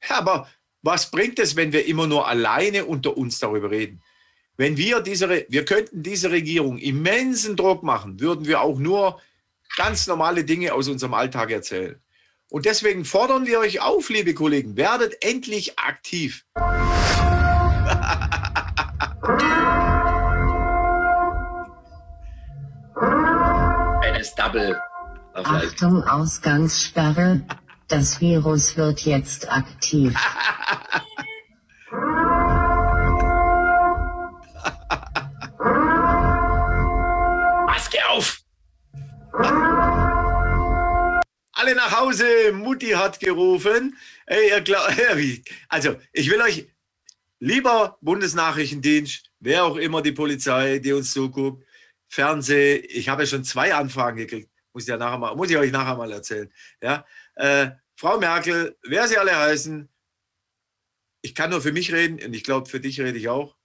Ja, 0.09 0.19
aber 0.19 0.51
was 0.83 1.09
bringt 1.13 1.39
es, 1.39 1.55
wenn 1.55 1.73
wir 1.73 1.87
immer 1.87 2.09
nur 2.09 2.27
alleine 2.27 2.85
unter 2.85 3.17
uns 3.17 3.39
darüber 3.39 3.71
reden? 3.71 4.03
Wenn 4.57 4.77
wir 4.77 4.99
diese, 4.99 5.47
wir 5.49 5.65
könnten 5.65 6.03
diese 6.03 6.33
Regierung 6.33 6.79
immensen 6.79 7.55
Druck 7.55 7.85
machen, 7.85 8.19
würden 8.19 8.45
wir 8.47 8.61
auch 8.61 8.81
nur 8.81 9.21
ganz 9.77 10.09
normale 10.09 10.45
Dinge 10.45 10.75
aus 10.75 10.89
unserem 10.89 11.15
Alltag 11.15 11.53
erzählen. 11.53 12.03
Und 12.49 12.67
deswegen 12.67 13.05
fordern 13.05 13.47
wir 13.47 13.61
euch 13.61 13.81
auf, 13.81 14.09
liebe 14.09 14.35
Kollegen, 14.35 14.77
werdet 14.77 15.25
endlich 15.25 15.79
aktiv. 15.79 16.45
Auf 24.55 25.51
Like. 25.51 25.69
Achtung 25.71 26.03
Ausgangssperre. 26.05 27.41
Das 27.89 28.21
Virus 28.21 28.77
wird 28.77 29.01
jetzt 29.01 29.51
aktiv. 29.51 30.15
Maske 37.67 37.99
auf! 38.11 38.41
Alle 41.53 41.75
nach 41.75 41.99
Hause, 41.99 42.53
Mutti 42.53 42.91
hat 42.91 43.21
gerufen. 43.21 43.97
Ey, 44.27 44.51
ihr 44.51 45.43
also, 45.69 45.97
ich 46.13 46.31
will 46.31 46.43
euch, 46.43 46.67
lieber 47.39 47.97
Bundesnachrichtendienst, 48.03 49.31
wer 49.41 49.65
auch 49.65 49.77
immer 49.77 50.03
die 50.03 50.13
Polizei, 50.13 50.79
die 50.79 50.93
uns 50.93 51.13
zuguckt, 51.13 51.65
Fernseh, 52.13 52.77
ich 52.77 53.09
habe 53.09 53.23
ja 53.23 53.27
schon 53.27 53.43
zwei 53.43 53.75
Anfragen 53.75 54.19
gekriegt, 54.19 54.51
muss 54.75 54.83
ich, 54.83 54.91
ja 54.91 54.99
nachher 54.99 55.17
mal, 55.17 55.35
muss 55.35 55.49
ich 55.49 55.57
euch 55.57 55.73
nachher 55.73 55.97
mal 55.97 56.13
erzählen. 56.13 56.53
Ja? 56.83 57.07
Äh, 57.37 57.71
Frau 57.97 58.19
Merkel, 58.19 58.77
wer 58.83 59.09
sie 59.09 59.17
alle 59.17 59.35
heißen, 59.35 59.89
ich 61.23 61.35
kann 61.35 61.49
nur 61.49 61.63
für 61.63 61.73
mich 61.73 61.91
reden 61.91 62.23
und 62.23 62.35
ich 62.35 62.45
glaube, 62.45 62.69
für 62.69 62.81
dich 62.81 63.01
rede 63.01 63.17
ich 63.17 63.31
auch. 63.31 63.57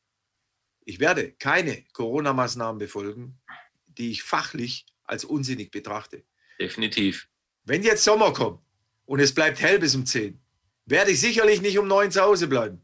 Ich 0.85 1.01
werde 1.01 1.33
keine 1.33 1.83
Corona-Maßnahmen 1.91 2.79
befolgen, 2.79 3.37
die 3.87 4.11
ich 4.11 4.23
fachlich 4.23 4.85
als 5.03 5.25
unsinnig 5.25 5.69
betrachte. 5.69 6.23
Definitiv. 6.57 7.27
Wenn 7.65 7.83
jetzt 7.83 8.05
Sommer 8.05 8.31
kommt 8.31 8.61
und 9.07 9.19
es 9.19 9.33
bleibt 9.33 9.59
hell 9.59 9.79
bis 9.79 9.93
um 9.93 10.05
10, 10.05 10.39
werde 10.85 11.11
ich 11.11 11.19
sicherlich 11.19 11.61
nicht 11.61 11.77
um 11.79 11.87
9 11.89 12.11
zu 12.11 12.21
Hause 12.21 12.47
bleiben. 12.47 12.81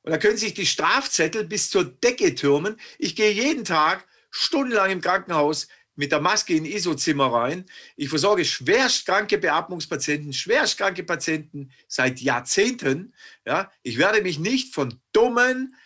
Und 0.00 0.12
da 0.12 0.16
können 0.16 0.38
sich 0.38 0.54
die 0.54 0.64
Strafzettel 0.64 1.44
bis 1.44 1.68
zur 1.68 1.84
Decke 1.84 2.34
türmen. 2.34 2.80
Ich 2.98 3.14
gehe 3.14 3.32
jeden 3.32 3.66
Tag 3.66 4.06
stundenlang 4.34 4.90
im 4.90 5.00
Krankenhaus 5.00 5.68
mit 5.96 6.10
der 6.10 6.20
Maske 6.20 6.54
in 6.54 6.64
ISO-Zimmer 6.64 7.32
rein. 7.32 7.66
Ich 7.96 8.08
versorge 8.08 8.44
schwerstkranke 8.44 9.38
Beatmungspatienten, 9.38 10.32
schwerstkranke 10.32 11.04
Patienten 11.04 11.70
seit 11.86 12.20
Jahrzehnten. 12.20 13.14
Ja, 13.46 13.70
ich 13.82 13.96
werde 13.96 14.22
mich 14.22 14.40
nicht 14.40 14.74
von 14.74 15.00
dummen, 15.12 15.76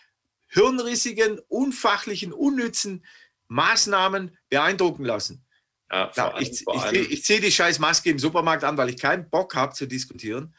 hirnrissigen, 0.47 1.39
unfachlichen, 1.47 2.33
unnützen 2.33 3.05
Maßnahmen 3.49 4.35
beeindrucken 4.49 5.05
lassen. 5.05 5.45
Ja, 5.91 6.11
ja, 6.15 6.39
ich, 6.39 6.65
ich, 6.67 7.11
ich, 7.11 7.23
ziehe 7.23 7.41
die 7.41 7.51
scheiß 7.51 7.77
Maske 7.77 8.09
im 8.09 8.19
Supermarkt 8.19 8.63
an, 8.63 8.77
weil 8.77 8.89
ich 8.89 8.97
keinen 8.97 9.29
Bock 9.29 9.55
habe 9.55 9.73
zu 9.73 9.85
diskutieren. 9.87 10.55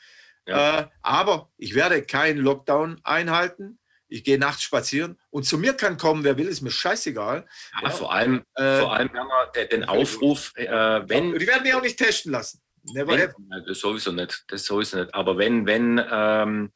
Ja. 0.46 0.80
Äh, 0.80 0.88
aber 1.02 1.50
ich 1.56 1.74
werde 1.74 2.02
keinen 2.02 2.38
Lockdown 2.38 3.00
einhalten. 3.02 3.79
Ich 4.10 4.24
gehe 4.24 4.38
nachts 4.38 4.62
spazieren 4.62 5.18
und 5.30 5.44
zu 5.44 5.56
mir 5.56 5.74
kann 5.74 5.96
kommen, 5.96 6.24
wer 6.24 6.36
will, 6.36 6.48
ist 6.48 6.60
mir 6.60 6.70
scheißegal. 6.70 7.46
Ja, 7.80 7.88
ja. 7.88 7.90
Vor 7.90 8.12
allem, 8.12 8.44
äh, 8.54 8.80
vor 8.80 8.92
allem 8.92 9.10
der, 9.54 9.66
den 9.66 9.84
Aufruf, 9.84 10.52
äh, 10.56 10.68
wenn. 11.08 11.38
Die 11.38 11.46
werden 11.46 11.62
mich 11.62 11.74
auch 11.74 11.82
nicht 11.82 11.98
testen 11.98 12.32
lassen. 12.32 12.60
Never 12.82 13.12
wenn, 13.12 13.64
das 13.66 13.78
sowieso 13.78 14.12
nicht. 14.12 14.44
Das 14.48 14.64
sowieso 14.64 14.98
nicht. 14.98 15.14
Aber 15.14 15.38
wenn, 15.38 15.66
wenn 15.66 16.02
ähm, 16.10 16.72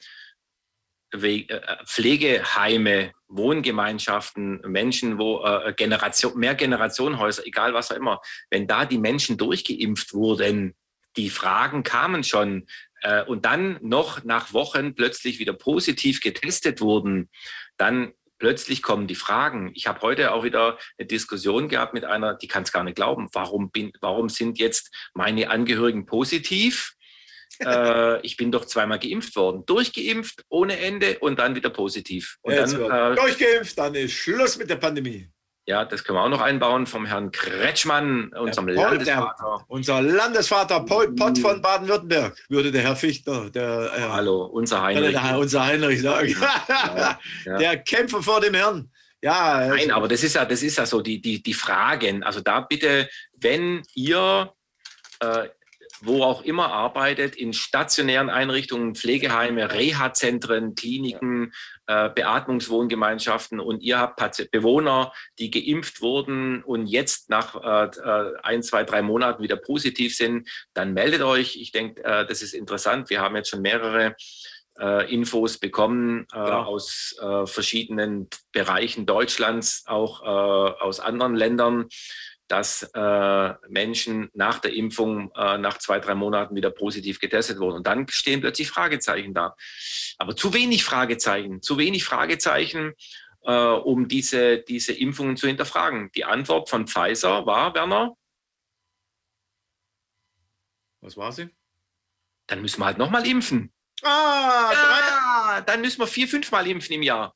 äh, 1.11 1.45
Pflegeheime, 1.85 3.11
Wohngemeinschaften, 3.27 4.61
Menschen, 4.61 5.17
wo 5.17 5.43
äh, 5.43 5.73
Generation, 5.73 6.37
mehr 6.37 6.55
Generationenhäuser, 6.55 7.45
egal 7.45 7.73
was 7.73 7.91
auch 7.91 7.95
immer, 7.95 8.21
wenn 8.49 8.67
da 8.67 8.85
die 8.85 8.97
Menschen 8.97 9.37
durchgeimpft 9.37 10.13
wurden, 10.13 10.75
die 11.17 11.29
Fragen 11.29 11.83
kamen 11.83 12.23
schon, 12.23 12.67
äh, 13.05 13.23
und 13.23 13.45
dann 13.45 13.77
noch 13.81 14.23
nach 14.23 14.51
Wochen 14.53 14.95
plötzlich 14.95 15.37
wieder 15.37 15.53
positiv 15.53 16.21
getestet 16.21 16.81
wurden, 16.81 17.29
dann 17.77 18.13
plötzlich 18.39 18.81
kommen 18.81 19.05
die 19.07 19.15
Fragen. 19.15 19.71
Ich 19.75 19.85
habe 19.85 20.01
heute 20.01 20.33
auch 20.33 20.43
wieder 20.43 20.79
eine 20.97 21.05
Diskussion 21.05 21.69
gehabt 21.69 21.93
mit 21.93 22.03
einer, 22.03 22.33
die 22.33 22.47
kann 22.47 22.63
es 22.63 22.71
gar 22.71 22.83
nicht 22.83 22.95
glauben. 22.95 23.29
Warum, 23.31 23.69
bin, 23.69 23.91
warum 24.01 24.29
sind 24.29 24.57
jetzt 24.57 24.91
meine 25.13 25.51
Angehörigen 25.51 26.07
positiv? 26.07 26.95
äh, 27.63 28.19
ich 28.21 28.37
bin 28.37 28.51
doch 28.51 28.65
zweimal 28.65 28.97
geimpft 28.97 29.35
worden. 29.35 29.63
Durchgeimpft 29.67 30.43
ohne 30.49 30.79
Ende 30.79 31.19
und 31.19 31.37
dann 31.37 31.55
wieder 31.55 31.69
positiv. 31.69 32.37
Und 32.41 32.55
dann, 32.55 32.71
äh, 32.71 33.15
durchgeimpft, 33.15 33.77
dann 33.77 33.93
ist 33.93 34.13
Schluss 34.13 34.57
mit 34.57 34.69
der 34.69 34.77
Pandemie. 34.77 35.29
Ja, 35.67 35.83
das 35.83 36.03
können 36.03 36.19
wir 36.19 36.23
auch 36.23 36.29
noch 36.29 36.41
einbauen 36.41 36.85
vom 36.85 37.07
Herrn 37.07 37.31
Kretschmann, 37.31 38.29
unserem 38.33 38.67
Paul, 38.67 38.75
Landesvater. 38.75 39.35
Der, 39.39 39.65
unser 39.67 40.01
Landesvater 40.01 40.79
Paul 40.81 41.15
Pott 41.15 41.39
von 41.39 41.59
Baden-Württemberg, 41.59 42.37
würde 42.49 42.71
der 42.71 42.83
Herr 42.83 42.95
Fichter, 42.95 43.49
der, 43.49 43.91
äh, 43.97 44.01
Hallo, 44.01 44.45
unser 44.45 44.83
Heinrich. 44.83 45.13
Der, 45.13 45.39
unser 45.39 45.65
Heinrich 45.65 46.01
sagen. 46.01 46.35
Ja, 46.67 47.19
ja. 47.45 47.57
Der 47.57 47.77
Kämpfer 47.77 48.21
vor 48.21 48.41
dem 48.41 48.53
Herrn. 48.53 48.91
Ja, 49.23 49.67
Nein, 49.69 49.89
aber 49.89 50.07
das 50.07 50.21
ist 50.21 50.35
ja, 50.35 50.45
das 50.45 50.61
ist 50.61 50.77
ja 50.77 50.85
so 50.85 51.01
die, 51.01 51.19
die, 51.19 51.41
die 51.41 51.53
Fragen. 51.55 52.21
Also 52.21 52.41
da 52.41 52.59
bitte, 52.59 53.09
wenn 53.33 53.81
ihr 53.95 54.53
äh, 55.19 55.47
wo 56.01 56.23
auch 56.23 56.43
immer 56.43 56.71
arbeitet, 56.71 57.35
in 57.35 57.53
stationären 57.53 58.29
Einrichtungen, 58.29 58.95
Pflegeheime, 58.95 59.73
Reha-Zentren, 59.73 60.75
Kliniken, 60.75 61.53
äh, 61.87 62.09
Beatmungswohngemeinschaften 62.09 63.59
und 63.59 63.81
ihr 63.81 63.99
habt 63.99 64.19
Bewohner, 64.51 65.13
die 65.39 65.51
geimpft 65.51 66.01
wurden 66.01 66.63
und 66.63 66.87
jetzt 66.87 67.29
nach 67.29 67.55
äh, 67.55 68.31
ein, 68.43 68.63
zwei, 68.63 68.83
drei 68.83 69.01
Monaten 69.01 69.43
wieder 69.43 69.57
positiv 69.57 70.15
sind, 70.15 70.49
dann 70.73 70.93
meldet 70.93 71.21
euch. 71.21 71.55
Ich 71.57 71.71
denke, 71.71 72.03
äh, 72.03 72.25
das 72.25 72.41
ist 72.41 72.53
interessant. 72.53 73.09
Wir 73.09 73.21
haben 73.21 73.35
jetzt 73.35 73.49
schon 73.49 73.61
mehrere 73.61 74.15
Infos 75.07 75.57
bekommen 75.57 76.27
äh, 76.33 76.37
ja. 76.37 76.65
aus 76.65 77.15
äh, 77.21 77.45
verschiedenen 77.45 78.27
Bereichen 78.51 79.05
Deutschlands, 79.05 79.85
auch 79.87 80.21
äh, 80.21 80.25
aus 80.25 80.99
anderen 80.99 81.33
Ländern 81.33 81.85
dass 82.47 82.83
äh, 82.93 83.53
Menschen 83.67 84.29
nach 84.33 84.59
der 84.59 84.73
Impfung 84.73 85.31
äh, 85.35 85.57
nach 85.57 85.79
zwei, 85.79 85.99
drei 85.99 86.15
Monaten 86.15 86.55
wieder 86.55 86.69
positiv 86.69 87.19
getestet 87.19 87.59
wurden. 87.59 87.77
Und 87.77 87.87
dann 87.87 88.07
stehen 88.07 88.41
plötzlich 88.41 88.69
Fragezeichen 88.69 89.33
da. 89.33 89.55
Aber 90.17 90.35
zu 90.35 90.53
wenig 90.53 90.83
Fragezeichen, 90.83 91.61
zu 91.61 91.77
wenig 91.77 92.03
Fragezeichen, 92.05 92.93
äh, 93.41 93.51
um 93.51 94.07
diese, 94.07 94.59
diese 94.59 94.93
Impfungen 94.93 95.37
zu 95.37 95.47
hinterfragen. 95.47 96.11
Die 96.13 96.25
Antwort 96.25 96.69
von 96.69 96.87
Pfizer 96.87 97.45
war, 97.45 97.73
Werner? 97.73 98.15
Was 101.01 101.17
war 101.17 101.31
sie? 101.31 101.49
Dann 102.47 102.61
müssen 102.61 102.79
wir 102.79 102.85
halt 102.85 102.97
nochmal 102.97 103.25
impfen. 103.27 103.71
Ah, 104.03 104.71
ja, 104.71 105.61
dann 105.61 105.81
müssen 105.81 105.99
wir 105.99 106.07
vier, 106.07 106.27
fünfmal 106.27 106.67
impfen 106.67 106.95
im 106.95 107.03
Jahr. 107.03 107.35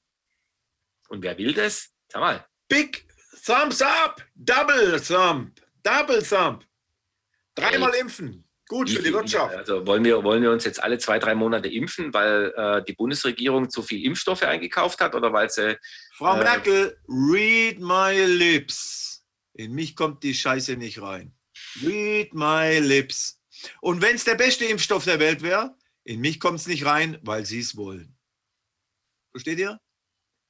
Und 1.07 1.23
wer 1.23 1.37
will 1.37 1.53
das? 1.53 1.91
Sag 2.09 2.21
mal. 2.21 2.45
Big 2.67 3.08
Thumbs 3.45 3.81
up, 3.81 4.21
Double 4.35 4.99
Thumb, 5.01 5.51
Double 5.83 6.21
Thumb. 6.21 6.65
Dreimal 7.55 7.91
hey. 7.91 8.01
impfen. 8.01 8.45
Gut 8.67 8.87
für 8.87 9.01
die 9.01 9.11
Wirtschaft. 9.11 9.55
Also 9.55 9.87
wollen 9.87 10.05
wir, 10.05 10.23
wollen 10.23 10.43
wir 10.43 10.51
uns 10.51 10.63
jetzt 10.63 10.81
alle 10.83 10.99
zwei, 10.99 11.17
drei 11.17 11.33
Monate 11.33 11.67
impfen, 11.67 12.13
weil 12.13 12.53
äh, 12.55 12.83
die 12.85 12.93
Bundesregierung 12.93 13.67
zu 13.67 13.81
viel 13.81 14.05
Impfstoffe 14.05 14.43
eingekauft 14.43 15.01
hat 15.01 15.15
oder 15.15 15.33
weil 15.33 15.49
sie. 15.49 15.75
Frau 16.13 16.35
äh, 16.35 16.43
Merkel, 16.43 16.97
read 17.07 17.79
my 17.79 18.13
lips. 18.25 19.25
In 19.53 19.73
mich 19.73 19.95
kommt 19.95 20.21
die 20.21 20.35
Scheiße 20.35 20.77
nicht 20.77 21.01
rein. 21.01 21.33
Read 21.83 22.35
my 22.35 22.77
lips. 22.77 23.41
Und 23.81 24.03
wenn 24.03 24.15
es 24.15 24.23
der 24.23 24.35
beste 24.35 24.65
Impfstoff 24.65 25.03
der 25.03 25.19
Welt 25.19 25.41
wäre, 25.41 25.75
in 26.03 26.21
mich 26.21 26.39
kommt 26.39 26.59
es 26.59 26.67
nicht 26.67 26.85
rein, 26.85 27.17
weil 27.23 27.47
sie 27.47 27.59
es 27.59 27.75
wollen. 27.75 28.15
Versteht 29.31 29.57
ihr? 29.57 29.79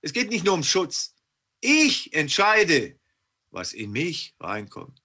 Es 0.02 0.12
geht 0.12 0.30
nicht 0.30 0.44
nur 0.44 0.56
um 0.56 0.64
Schutz. 0.64 1.16
Ich 1.62 2.14
entscheide, 2.14 2.98
was 3.52 3.74
in 3.74 3.92
mich 3.92 4.36
reinkommt. 4.40 5.02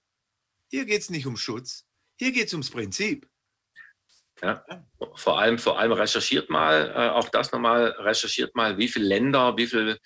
Hier 0.71 0.85
geht 0.85 1.01
es 1.01 1.11
nicht 1.11 1.27
um 1.27 1.37
Schutz, 1.37 1.87
hier 2.17 2.33
geht 2.33 2.47
es 2.47 2.53
ums 2.53 2.71
Prinzip. 2.71 3.29
Ja, 4.43 4.65
vor 5.15 5.39
allem, 5.39 5.59
vor 5.59 5.79
allem 5.79 5.93
recherchiert 5.93 6.51
mal, 6.51 6.91
äh, 6.91 7.11
auch 7.11 7.29
das 7.29 7.53
nochmal, 7.53 7.91
recherchiert 7.99 8.55
mal, 8.55 8.79
wie 8.79 8.89
viele 8.89 9.07
Länder, 9.07 9.57
wie 9.57 9.67
viele 9.67 9.99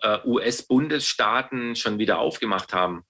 äh, 0.00 0.18
US-Bundesstaaten 0.24 1.76
schon 1.76 1.98
wieder 1.98 2.18
aufgemacht 2.18 2.72
haben. 2.72 3.04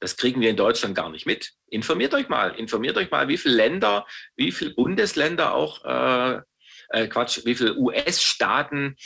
Das 0.00 0.16
kriegen 0.16 0.40
wir 0.40 0.50
in 0.50 0.56
Deutschland 0.56 0.94
gar 0.94 1.10
nicht 1.10 1.26
mit. 1.26 1.54
Informiert 1.66 2.14
euch 2.14 2.28
mal, 2.28 2.54
informiert 2.54 2.96
euch 2.96 3.10
mal, 3.10 3.28
wie 3.28 3.36
viele 3.36 3.56
Länder, 3.56 4.06
wie 4.36 4.52
viele 4.52 4.74
Bundesländer 4.74 5.54
auch, 5.54 5.84
äh, 5.84 6.40
äh 6.88 7.08
Quatsch, 7.08 7.40
wie 7.44 7.54
viele 7.54 7.76
US-Staaten 7.76 8.96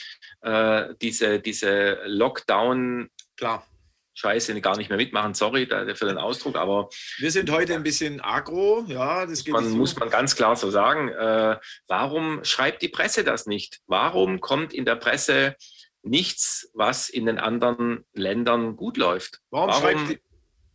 äh, 0.42 0.94
diese, 1.00 1.40
diese 1.40 1.98
Lockdown, 2.04 3.10
klar. 3.36 3.66
Scheiße 4.14 4.60
gar 4.60 4.76
nicht 4.76 4.90
mehr 4.90 4.98
mitmachen. 4.98 5.32
Sorry 5.32 5.66
für 5.66 6.04
den 6.04 6.18
Ausdruck, 6.18 6.56
aber. 6.56 6.90
Wir 7.16 7.30
sind 7.30 7.50
heute 7.50 7.74
ein 7.74 7.82
bisschen 7.82 8.20
agro, 8.20 8.84
ja. 8.86 9.24
Das 9.24 9.46
man, 9.46 9.66
so. 9.66 9.74
muss 9.74 9.96
man 9.96 10.10
ganz 10.10 10.36
klar 10.36 10.54
so 10.54 10.70
sagen. 10.70 11.08
Äh, 11.08 11.56
warum 11.86 12.44
schreibt 12.44 12.82
die 12.82 12.88
Presse 12.88 13.24
das 13.24 13.46
nicht? 13.46 13.80
Warum 13.86 14.40
kommt 14.40 14.74
in 14.74 14.84
der 14.84 14.96
Presse 14.96 15.56
nichts, 16.02 16.70
was 16.74 17.08
in 17.08 17.24
den 17.24 17.38
anderen 17.38 18.04
Ländern 18.12 18.76
gut 18.76 18.98
läuft? 18.98 19.40
Warum, 19.48 19.70
warum 19.70 19.82
schreibt 19.82 20.10
die, 20.10 20.20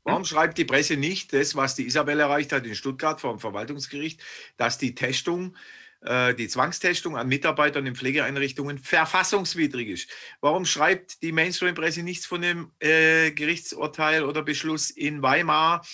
Warum 0.07 0.23
schreibt 0.23 0.57
die 0.57 0.63
Presse 0.63 0.95
nicht 0.95 1.33
das, 1.33 1.53
was 1.55 1.75
die 1.75 1.85
Isabel 1.85 2.21
erreicht 2.21 2.53
hat 2.53 2.65
in 2.65 2.75
Stuttgart 2.75 3.19
vor 3.19 3.33
dem 3.33 3.39
Verwaltungsgericht, 3.39 4.21
dass 4.55 4.77
die 4.77 4.95
Testung 4.95 5.57
die 5.99 6.47
Zwangstestung 6.47 7.17
an 7.17 7.27
Mitarbeitern 7.27 7.85
in 7.87 7.95
Pflegeeinrichtungen 7.95 8.77
verfassungswidrig 8.77 9.89
ist. 9.89 10.09
Warum 10.41 10.65
schreibt 10.65 11.23
die 11.23 11.31
Mainstream-Presse 11.31 12.03
nichts 12.03 12.25
von 12.25 12.41
dem 12.43 12.71
äh, 12.79 13.31
Gerichtsurteil 13.31 14.23
oder 14.23 14.43
Beschluss 14.43 14.91
in 14.91 15.23
Weimar, 15.23 15.85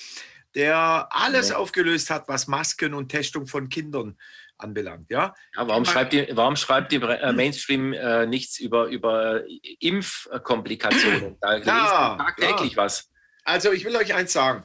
der 0.55 1.07
alles 1.09 1.49
ja. 1.49 1.55
aufgelöst 1.55 2.09
hat, 2.09 2.27
was 2.27 2.47
Masken 2.47 2.93
und 2.93 3.09
Testung 3.09 3.47
von 3.47 3.69
Kindern 3.69 4.17
anbelangt. 4.57 5.09
Ja? 5.09 5.35
ja 5.55 5.67
warum, 5.67 5.85
schreibt 5.85 6.13
die, 6.13 6.27
warum 6.31 6.55
schreibt 6.55 6.91
die 6.91 6.97
äh, 6.97 7.33
Mainstream 7.33 7.93
äh, 7.93 8.25
nichts 8.25 8.59
über, 8.59 8.87
über 8.87 9.41
Impfkomplikationen? 9.79 11.37
Da 11.41 11.57
ja, 11.57 12.15
tagtäglich 12.17 12.73
ja. 12.73 12.77
was. 12.77 13.09
Also 13.43 13.71
ich 13.71 13.83
will 13.83 13.95
euch 13.95 14.13
eins 14.13 14.33
sagen. 14.33 14.63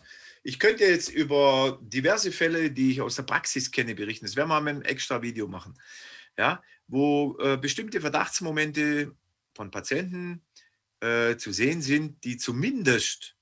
Ich 0.48 0.58
könnte 0.58 0.86
jetzt 0.86 1.10
über 1.10 1.78
diverse 1.82 2.32
Fälle, 2.32 2.70
die 2.70 2.92
ich 2.92 3.02
aus 3.02 3.16
der 3.16 3.24
Praxis 3.24 3.70
kenne, 3.70 3.94
berichten. 3.94 4.24
Das 4.24 4.34
werden 4.34 4.48
wir 4.48 4.62
mal 4.62 4.70
ein 4.70 4.80
extra 4.80 5.20
Video 5.20 5.46
machen. 5.46 5.78
Ja, 6.38 6.62
wo 6.86 7.36
äh, 7.38 7.58
bestimmte 7.58 8.00
Verdachtsmomente 8.00 9.14
von 9.54 9.70
Patienten 9.70 10.42
äh, 11.00 11.36
zu 11.36 11.52
sehen 11.52 11.82
sind, 11.82 12.24
die 12.24 12.38
zumindest, 12.38 13.36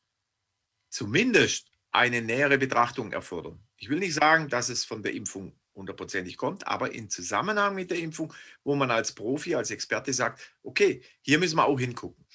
zumindest 0.88 1.70
eine 1.92 2.22
nähere 2.22 2.58
Betrachtung 2.58 3.12
erfordern. 3.12 3.60
Ich 3.76 3.88
will 3.88 4.00
nicht 4.00 4.14
sagen, 4.14 4.48
dass 4.48 4.68
es 4.68 4.84
von 4.84 5.04
der 5.04 5.14
Impfung 5.14 5.56
hundertprozentig 5.76 6.36
kommt, 6.36 6.66
aber 6.66 6.90
in 6.92 7.08
Zusammenhang 7.08 7.76
mit 7.76 7.92
der 7.92 8.00
Impfung, 8.00 8.34
wo 8.64 8.74
man 8.74 8.90
als 8.90 9.12
Profi, 9.12 9.54
als 9.54 9.70
Experte 9.70 10.12
sagt, 10.12 10.40
okay, 10.64 11.02
hier 11.22 11.38
müssen 11.38 11.56
wir 11.56 11.66
auch 11.66 11.78
hingucken. 11.78 12.26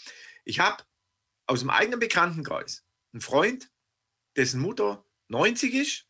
Ich 0.46 0.62
habe 0.62 0.82
aus 1.46 1.60
dem 1.60 1.70
eigenen 1.70 2.00
Bekanntenkreis 2.00 2.86
einen 3.12 3.20
Freund, 3.20 3.71
dessen 4.36 4.62
Mutter 4.62 5.06
90 5.28 5.74
ist, 5.74 6.08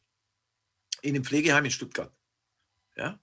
in 1.02 1.16
einem 1.16 1.24
Pflegeheim 1.24 1.66
in 1.66 1.72
Stuttgart. 1.72 2.14
Ja? 2.96 3.20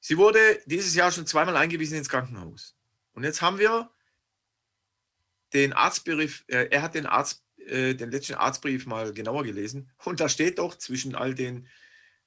Sie 0.00 0.16
wurde 0.16 0.60
dieses 0.66 0.94
Jahr 0.94 1.12
schon 1.12 1.26
zweimal 1.26 1.56
eingewiesen 1.56 1.98
ins 1.98 2.08
Krankenhaus. 2.08 2.76
Und 3.12 3.24
jetzt 3.24 3.42
haben 3.42 3.58
wir 3.58 3.90
den 5.52 5.72
Arztbrief, 5.72 6.44
äh, 6.48 6.68
er 6.70 6.82
hat 6.82 6.94
den 6.94 7.06
Arzt, 7.06 7.44
äh, 7.58 7.94
den 7.94 8.10
letzten 8.10 8.34
Arztbrief 8.34 8.86
mal 8.86 9.12
genauer 9.12 9.44
gelesen 9.44 9.90
und 10.04 10.20
da 10.20 10.28
steht 10.28 10.58
doch 10.58 10.76
zwischen 10.76 11.14
all 11.14 11.34
den 11.34 11.68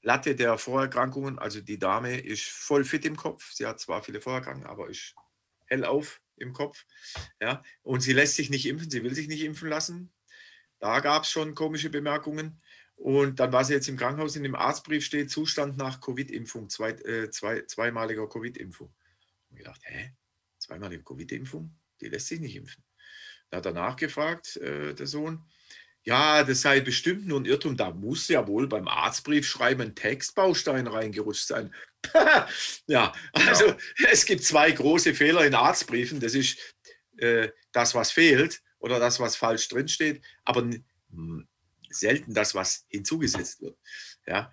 Latte 0.02 0.36
der 0.36 0.58
Vorerkrankungen, 0.58 1.38
also 1.40 1.62
die 1.62 1.78
Dame 1.78 2.20
ist 2.20 2.44
voll 2.44 2.86
fit 2.86 3.06
im 3.06 3.18
Kopf, 3.18 3.52
sie 3.52 3.66
hat 3.66 3.80
zwar 3.80 4.02
viele 4.02 4.22
Vorerkrankungen, 4.22 4.68
aber 4.68 4.90
ist 4.90 5.14
hellauf 5.66 6.22
im 6.38 6.54
Kopf, 6.54 6.86
ja, 7.42 7.62
und 7.84 8.00
sie 8.00 8.14
lässt 8.14 8.36
sich 8.36 8.50
nicht 8.50 8.66
impfen, 8.66 8.90
sie 8.90 9.04
will 9.04 9.14
sich 9.14 9.28
nicht 9.28 9.44
impfen 9.44 9.70
lassen. 9.70 10.12
Da 10.80 11.00
gab 11.00 11.24
es 11.24 11.30
schon 11.30 11.56
komische 11.56 11.90
Bemerkungen. 11.90 12.62
Und 12.96 13.40
dann 13.40 13.54
war 13.54 13.64
sie 13.64 13.74
jetzt 13.74 13.88
im 13.88 13.96
Krankenhaus, 13.96 14.36
in 14.36 14.44
dem 14.44 14.56
Arztbrief 14.56 15.06
steht 15.06 15.32
Zustand 15.32 15.78
nach 15.78 16.02
Covid-Impfung, 16.02 16.70
zwei, 16.70 16.90
äh, 16.92 17.30
zwei, 17.30 17.62
zweimaliger 17.62 18.28
Covid-Impfung. 18.28 18.94
Und 19.50 19.58
ich 19.58 19.64
dachte, 19.64 19.86
hä? 19.86 20.12
Zweimalige 20.58 21.04
Covid-Impfung? 21.04 21.74
Die 22.02 22.10
lässt 22.10 22.28
sich 22.28 22.42
nicht 22.42 22.56
impfen. 22.56 22.84
Da 23.50 23.58
hat 23.58 23.66
er 23.66 23.72
nachgefragt, 23.72 24.58
äh, 24.58 24.94
der 24.94 25.08
Sohn. 25.08 25.46
Ja, 26.04 26.44
das 26.44 26.62
sei 26.62 26.82
bestimmt 26.82 27.26
nur 27.26 27.40
ein 27.40 27.46
Irrtum. 27.46 27.78
Da 27.78 27.92
muss 27.92 28.28
ja 28.28 28.48
wohl 28.48 28.68
beim 28.68 28.88
Arztbrief 28.88 29.48
schreiben 29.48 29.82
ein 29.82 29.96
Textbaustein 29.96 30.88
reingerutscht 30.88 31.48
sein. 31.48 31.74
ja, 32.88 33.14
also 33.32 33.66
genau. 33.66 33.78
es 34.12 34.26
gibt 34.26 34.44
zwei 34.44 34.72
große 34.72 35.14
Fehler 35.14 35.46
in 35.46 35.56
Arztbriefen. 35.56 36.20
Das 36.20 36.34
ist 36.34 36.58
äh, 37.18 37.50
das, 37.72 37.96
was 37.96 38.12
fehlt 38.12 38.62
oder 38.80 39.00
das, 39.00 39.20
was 39.20 39.36
falsch 39.36 39.68
drinsteht, 39.68 40.22
aber 40.44 40.70
selten 41.90 42.34
das, 42.34 42.56
was 42.56 42.86
hinzugesetzt 42.90 43.62
wird. 43.62 43.78
Ja. 44.28 44.52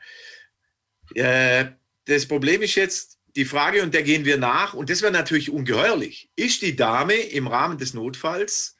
Äh, 1.15 1.73
das 2.05 2.27
Problem 2.27 2.63
ist 2.63 2.75
jetzt 2.75 3.21
die 3.37 3.45
Frage, 3.45 3.83
und 3.83 3.93
der 3.93 4.03
gehen 4.03 4.25
wir 4.25 4.39
nach, 4.39 4.75
und 4.75 4.89
das 4.89 5.03
wäre 5.03 5.13
natürlich 5.13 5.51
ungeheuerlich. 5.51 6.31
Ist 6.37 6.63
die 6.63 6.75
Dame 6.75 7.15
im 7.15 7.47
Rahmen 7.47 7.77
des 7.77 7.93
Notfalls 7.93 8.77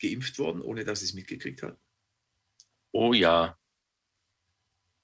geimpft 0.00 0.38
worden, 0.38 0.62
ohne 0.62 0.84
dass 0.84 1.00
sie 1.00 1.06
es 1.06 1.14
mitgekriegt 1.14 1.62
hat? 1.62 1.78
Oh 2.92 3.12
ja. 3.12 3.58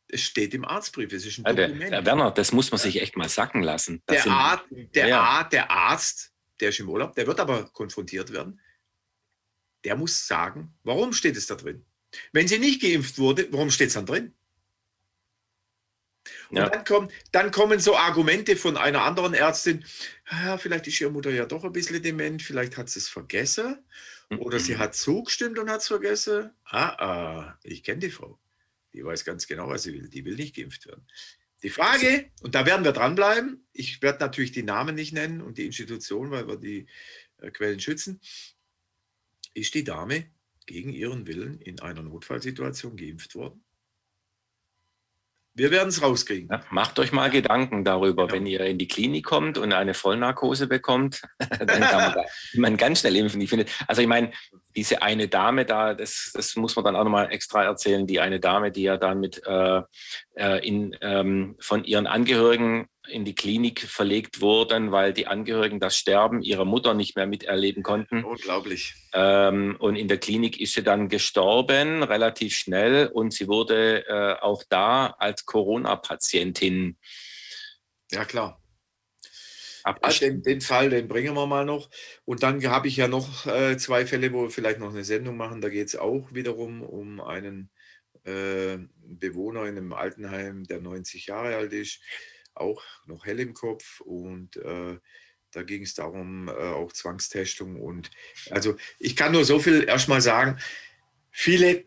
Es 0.09 0.23
steht 0.23 0.55
im 0.55 0.65
Arztbrief, 0.65 1.13
es 1.13 1.27
ist 1.27 1.39
ein 1.39 1.57
ja, 1.57 1.67
Dokument. 1.67 1.93
Der, 1.93 2.07
Werner, 2.07 2.31
das 2.31 2.53
muss 2.53 2.71
man 2.71 2.79
sich 2.79 3.01
echt 3.03 3.17
mal 3.17 3.29
sacken 3.29 3.63
lassen. 3.63 4.03
Der, 4.09 4.27
Arzt, 4.27 4.65
der, 4.71 5.09
ja. 5.09 5.21
Arzt, 5.21 5.53
der 5.53 5.71
Arzt, 5.71 6.33
der 6.61 6.69
ist 6.71 6.81
im 6.81 6.89
Urlaub, 6.89 7.15
der 7.15 7.27
wird 7.27 7.41
aber 7.41 7.65
konfrontiert 7.71 8.33
werden. 8.33 8.61
Der 9.85 9.97
muss 9.97 10.27
sagen, 10.27 10.75
warum 10.83 11.13
steht 11.13 11.37
es 11.37 11.47
da 11.47 11.55
drin? 11.55 11.85
Wenn 12.33 12.49
sie 12.49 12.59
nicht 12.59 12.81
geimpft 12.81 13.19
wurde, 13.19 13.49
warum 13.51 13.71
steht 13.71 13.89
es 13.89 13.95
dann 13.95 14.07
drin? 14.07 14.33
Und 16.51 16.57
ja. 16.57 16.69
dann, 16.69 16.85
kommen, 16.85 17.09
dann 17.33 17.51
kommen 17.51 17.81
so 17.81 17.97
Argumente 17.97 18.57
von 18.57 18.77
einer 18.77 19.03
anderen 19.03 19.35
Ärztin, 19.35 19.85
ja, 20.31 20.57
vielleicht 20.57 20.87
ist 20.87 21.01
ihre 21.01 21.11
Mutter 21.11 21.31
ja 21.31 21.45
doch 21.45 21.65
ein 21.65 21.73
bisschen 21.73 22.03
dement, 22.03 22.43
vielleicht 22.43 22.77
hat 22.77 22.89
sie 22.89 23.01
es 23.01 23.09
vergessen 23.09 23.85
oder 24.39 24.59
sie 24.59 24.79
hat 24.79 24.95
zugestimmt 24.95 25.59
und 25.59 25.69
hat 25.69 25.81
es 25.83 25.89
vergessen. 25.89 26.51
Ah, 26.65 26.89
ah, 26.99 27.59
ich 27.63 27.83
kenne 27.83 28.01
die 28.01 28.11
Frau. 28.11 28.39
Die 28.95 29.05
weiß 29.05 29.25
ganz 29.25 29.47
genau, 29.47 29.69
was 29.69 29.83
sie 29.83 29.93
will. 29.93 30.09
Die 30.09 30.25
will 30.25 30.37
nicht 30.37 30.57
geimpft 30.57 30.87
werden. 30.87 31.07
Die 31.63 31.71
Frage, 31.71 32.31
und 32.43 32.55
da 32.55 32.67
werden 32.67 32.85
wir 32.85 32.93
dranbleiben, 32.93 33.67
ich 33.73 34.03
werde 34.03 34.21
natürlich 34.21 34.53
die 34.53 34.63
Namen 34.63 34.95
nicht 34.95 35.13
nennen 35.13 35.41
und 35.41 35.59
die 35.59 35.67
Institution, 35.67 36.31
weil 36.31 36.47
wir 36.47 36.57
die 36.57 36.87
äh, 37.39 37.51
Quellen 37.51 37.81
schützen, 37.81 38.21
ist 39.55 39.75
die 39.75 39.85
Dame 39.85 40.27
gegen 40.67 40.93
ihren 40.93 41.27
Willen 41.27 41.61
in 41.61 41.81
einer 41.81 42.03
Notfallsituation 42.03 42.97
geimpft 42.97 43.35
worden? 43.35 43.65
Wir 45.57 45.71
werden 45.71 45.89
es 45.89 46.03
rauskriegen. 46.03 46.49
Ja, 46.51 46.65
macht 46.71 46.99
euch 46.99 47.13
mal 47.13 47.31
Gedanken 47.31 47.85
darüber, 47.85 48.27
genau. 48.27 48.35
wenn 48.35 48.47
ihr 48.47 48.61
in 48.63 48.77
die 48.77 48.89
Klinik 48.89 49.25
kommt 49.25 49.57
und 49.57 49.73
eine 49.73 49.95
Vollnarkose 49.95 50.67
bekommt, 50.67 51.23
dann 51.39 51.69
kann 51.69 51.79
man, 51.79 52.13
da, 52.15 52.25
man 52.55 52.77
ganz 52.77 53.01
schnell 53.01 53.15
impfen. 53.15 53.41
Ich 53.41 53.51
finde, 53.51 53.67
also 53.87 54.03
ich 54.03 54.09
meine, 54.09 54.33
diese 54.77 55.03
eine 55.03 55.29
Dame 55.29 55.65
da, 55.65 55.95
das, 55.95 56.33
das 56.35 56.57
muss 56.57 56.75
man 56.77 56.85
dann 56.85 56.97
auch 56.97 57.05
nochmal 57.05 57.33
extra 57.33 57.65
erzählen, 57.65 58.07
die 58.07 58.21
eine 58.21 58.41
Dame, 58.41 58.73
die 58.73 58.83
ja 58.83 58.97
dann 58.97 59.21
mit 59.21 59.43
äh, 59.47 59.83
äh 60.35 60.67
in, 60.67 60.97
ähm, 61.01 61.57
von 61.61 61.85
ihren 61.85 62.07
Angehörigen 62.07 62.89
in 63.09 63.25
die 63.25 63.35
Klinik 63.35 63.81
verlegt 63.81 64.41
wurden, 64.41 64.91
weil 64.91 65.13
die 65.13 65.27
Angehörigen 65.27 65.79
das 65.79 65.97
Sterben 65.97 66.43
ihrer 66.43 66.65
Mutter 66.65 66.95
nicht 66.95 67.17
mehr 67.17 67.27
miterleben 67.27 67.83
konnten. 67.83 68.25
Unglaublich. 68.25 68.95
Ähm, 69.13 69.77
und 69.79 69.97
in 69.97 70.09
der 70.09 70.19
Klinik 70.19 70.61
ist 70.61 70.75
sie 70.75 70.83
dann 70.83 71.09
gestorben, 71.09 72.03
relativ 72.03 72.57
schnell. 72.57 73.09
Und 73.09 73.33
sie 73.33 73.47
wurde 73.47 74.07
äh, 74.07 74.41
auch 74.41 74.63
da 74.69 75.15
als 75.19 75.45
Corona-Patientin. 75.45 76.97
Ja, 78.11 78.25
klar. 78.25 78.64
Also 79.85 80.21
den, 80.21 80.43
den, 80.43 80.61
Fall, 80.61 80.91
den 80.91 81.09
bringen 81.09 81.35
wir 81.35 81.47
mal 81.47 81.65
noch. 81.65 81.91
Und 82.25 82.43
dann 82.43 82.65
habe 82.67 82.89
ich 82.89 82.97
ja 82.97 83.07
noch 83.07 83.47
äh, 83.47 83.77
zwei 83.77 84.07
Fälle, 84.07 84.33
wo 84.33 84.43
wir 84.43 84.51
vielleicht 84.51 84.81
noch 84.81 84.91
eine 84.91 85.05
Sendung 85.05 85.37
machen. 85.37 85.61
Da 85.61 85.69
geht 85.69 85.89
es 85.89 85.97
auch 85.97 86.33
wiederum 86.33 86.83
um 86.83 87.21
einen 87.21 87.71
äh, 88.25 88.79
Bewohner 89.07 89.63
in 89.67 89.77
einem 89.77 89.93
Altenheim, 89.93 90.65
der 90.65 90.81
90 90.81 91.27
Jahre 91.27 91.57
alt 91.57 91.73
ist 91.73 92.01
auch 92.55 92.83
noch 93.07 93.27
hell 93.27 93.41
im 93.41 93.55
Kopf 93.55 94.01
und 94.01 94.57
äh, 94.57 94.99
da 95.51 95.63
ging 95.63 95.83
es 95.83 95.95
darum, 95.95 96.49
äh, 96.49 96.53
auch 96.53 96.93
Zwangstestung 96.93 97.81
und 97.81 98.11
also 98.51 98.77
ich 98.99 99.17
kann 99.17 99.33
nur 99.33 99.45
so 99.45 99.59
viel 99.59 99.85
erstmal 99.85 100.21
sagen, 100.21 100.59
viele 101.31 101.85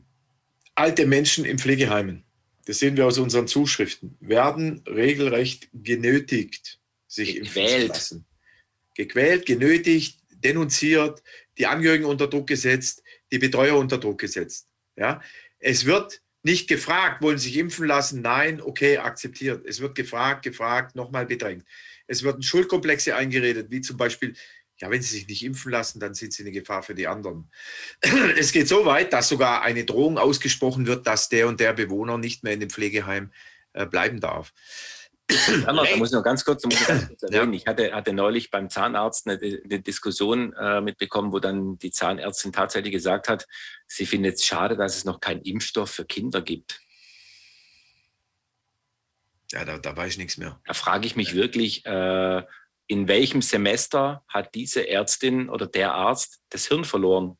alte 0.75 1.05
Menschen 1.05 1.45
in 1.45 1.57
Pflegeheimen, 1.57 2.25
das 2.65 2.79
sehen 2.79 2.97
wir 2.97 3.05
aus 3.05 3.17
unseren 3.17 3.47
Zuschriften, 3.47 4.17
werden 4.19 4.83
regelrecht 4.87 5.69
genötigt, 5.73 6.79
sich 7.17 7.35
Gequält. 7.35 7.47
impfen 7.57 7.79
zu 7.79 7.87
lassen. 7.87 8.25
Gequält, 8.95 9.45
genötigt, 9.45 10.19
denunziert, 10.29 11.21
die 11.57 11.67
Angehörigen 11.67 12.05
unter 12.05 12.27
Druck 12.27 12.47
gesetzt, 12.47 13.03
die 13.31 13.39
Betreuer 13.39 13.77
unter 13.77 13.97
Druck 13.97 14.19
gesetzt. 14.19 14.67
Ja? 14.95 15.21
Es 15.59 15.85
wird 15.85 16.21
nicht 16.43 16.67
gefragt, 16.67 17.21
wollen 17.21 17.37
Sie 17.37 17.49
sich 17.49 17.57
impfen 17.57 17.87
lassen? 17.87 18.21
Nein, 18.21 18.61
okay, 18.61 18.97
akzeptiert. 18.97 19.65
Es 19.65 19.81
wird 19.81 19.95
gefragt, 19.95 20.43
gefragt, 20.43 20.95
nochmal 20.95 21.25
bedrängt. 21.25 21.65
Es 22.07 22.23
werden 22.23 22.41
Schuldkomplexe 22.41 23.15
eingeredet, 23.15 23.69
wie 23.69 23.81
zum 23.81 23.97
Beispiel, 23.97 24.33
ja, 24.79 24.89
wenn 24.89 25.01
Sie 25.01 25.13
sich 25.13 25.27
nicht 25.27 25.43
impfen 25.43 25.71
lassen, 25.71 25.99
dann 25.99 26.13
sind 26.13 26.33
Sie 26.33 26.43
eine 26.43 26.51
Gefahr 26.51 26.83
für 26.83 26.95
die 26.95 27.07
anderen. 27.07 27.51
Es 28.37 28.51
geht 28.51 28.67
so 28.67 28.85
weit, 28.85 29.11
dass 29.11 29.27
sogar 29.27 29.63
eine 29.63 29.83
Drohung 29.83 30.17
ausgesprochen 30.17 30.87
wird, 30.87 31.05
dass 31.05 31.29
der 31.29 31.47
und 31.47 31.59
der 31.59 31.73
Bewohner 31.73 32.17
nicht 32.17 32.43
mehr 32.43 32.53
in 32.53 32.61
dem 32.61 32.69
Pflegeheim 32.69 33.31
äh, 33.73 33.85
bleiben 33.85 34.21
darf. 34.21 34.53
Hammer, 35.65 35.85
da 35.85 35.97
muss 35.97 36.09
ich 36.09 36.13
noch 36.13 36.23
ganz 36.23 36.45
kurz, 36.45 36.63
ganz 36.63 37.07
kurz 37.07 37.23
erwähnen. 37.23 37.53
Ja. 37.53 37.57
Ich 37.57 37.67
hatte, 37.67 37.93
hatte 37.93 38.13
neulich 38.13 38.49
beim 38.49 38.69
Zahnarzt 38.69 39.27
eine, 39.27 39.39
eine 39.41 39.81
Diskussion 39.81 40.53
äh, 40.53 40.79
mitbekommen, 40.79 41.33
wo 41.33 41.39
dann 41.39 41.77
die 41.77 41.91
Zahnärztin 41.91 42.53
tatsächlich 42.53 42.93
gesagt 42.93 43.27
hat, 43.27 43.45
sie 43.87 44.05
findet 44.05 44.35
es 44.35 44.45
schade, 44.45 44.77
dass 44.77 44.95
es 44.95 45.05
noch 45.05 45.19
keinen 45.19 45.41
Impfstoff 45.41 45.91
für 45.91 46.05
Kinder 46.05 46.41
gibt. 46.41 46.79
Ja, 49.51 49.65
da, 49.65 49.77
da 49.77 49.95
weiß 49.95 50.13
ich 50.13 50.17
nichts 50.17 50.37
mehr. 50.37 50.59
Da 50.65 50.73
frage 50.73 51.05
ich 51.05 51.15
mich 51.15 51.33
wirklich, 51.33 51.85
äh, 51.85 52.43
in 52.87 53.07
welchem 53.07 53.41
Semester 53.41 54.23
hat 54.27 54.55
diese 54.55 54.87
Ärztin 54.87 55.49
oder 55.49 55.67
der 55.67 55.93
Arzt 55.93 56.41
das 56.49 56.67
Hirn 56.67 56.85
verloren? 56.85 57.37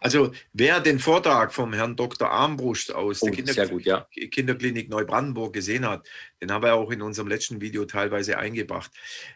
Also 0.00 0.32
wer 0.52 0.80
den 0.80 0.98
Vortrag 0.98 1.52
vom 1.52 1.72
Herrn 1.74 1.94
Dr. 1.94 2.30
Armbrust 2.30 2.92
aus 2.94 3.22
oh, 3.22 3.26
der 3.26 3.34
Kinder 3.34 3.66
gut, 3.68 3.84
ja. 3.84 4.06
Kinderklinik 4.30 4.88
Neubrandenburg 4.88 5.52
gesehen 5.52 5.86
hat, 5.86 6.08
den 6.40 6.50
haben 6.50 6.64
wir 6.64 6.74
auch 6.74 6.90
in 6.90 7.02
unserem 7.02 7.28
letzten 7.28 7.60
Video 7.60 7.84
teilweise 7.84 8.38
eingebracht, 8.38 8.90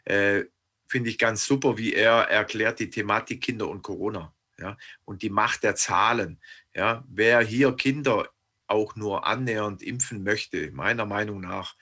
äh, 0.05 0.45
finde 0.87 1.11
ich 1.11 1.19
ganz 1.19 1.45
super, 1.45 1.77
wie 1.77 1.93
er 1.93 2.29
erklärt 2.31 2.79
die 2.79 2.91
Thematik 2.91 3.43
Kinder 3.43 3.69
und 3.69 3.83
Corona 3.83 4.33
ja, 4.59 4.77
und 5.05 5.23
die 5.23 5.31
Macht 5.31 5.63
der 5.63 5.75
Zahlen. 5.75 6.41
Ja. 6.75 7.05
Wer 7.09 7.41
hier 7.41 7.77
Kinder 7.77 8.29
auch 8.67 8.97
nur 8.97 9.27
annähernd 9.27 9.83
impfen 9.83 10.23
möchte, 10.23 10.71
meiner 10.73 11.05
Meinung 11.05 11.41
nach, 11.41 11.77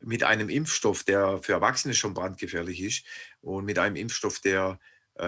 mit 0.00 0.22
einem 0.22 0.48
Impfstoff, 0.48 1.02
der 1.02 1.42
für 1.42 1.54
Erwachsene 1.54 1.94
schon 1.94 2.14
brandgefährlich 2.14 2.80
ist 2.80 3.04
und 3.40 3.64
mit 3.64 3.80
einem 3.80 3.96
Impfstoff, 3.96 4.38
der 4.38 4.78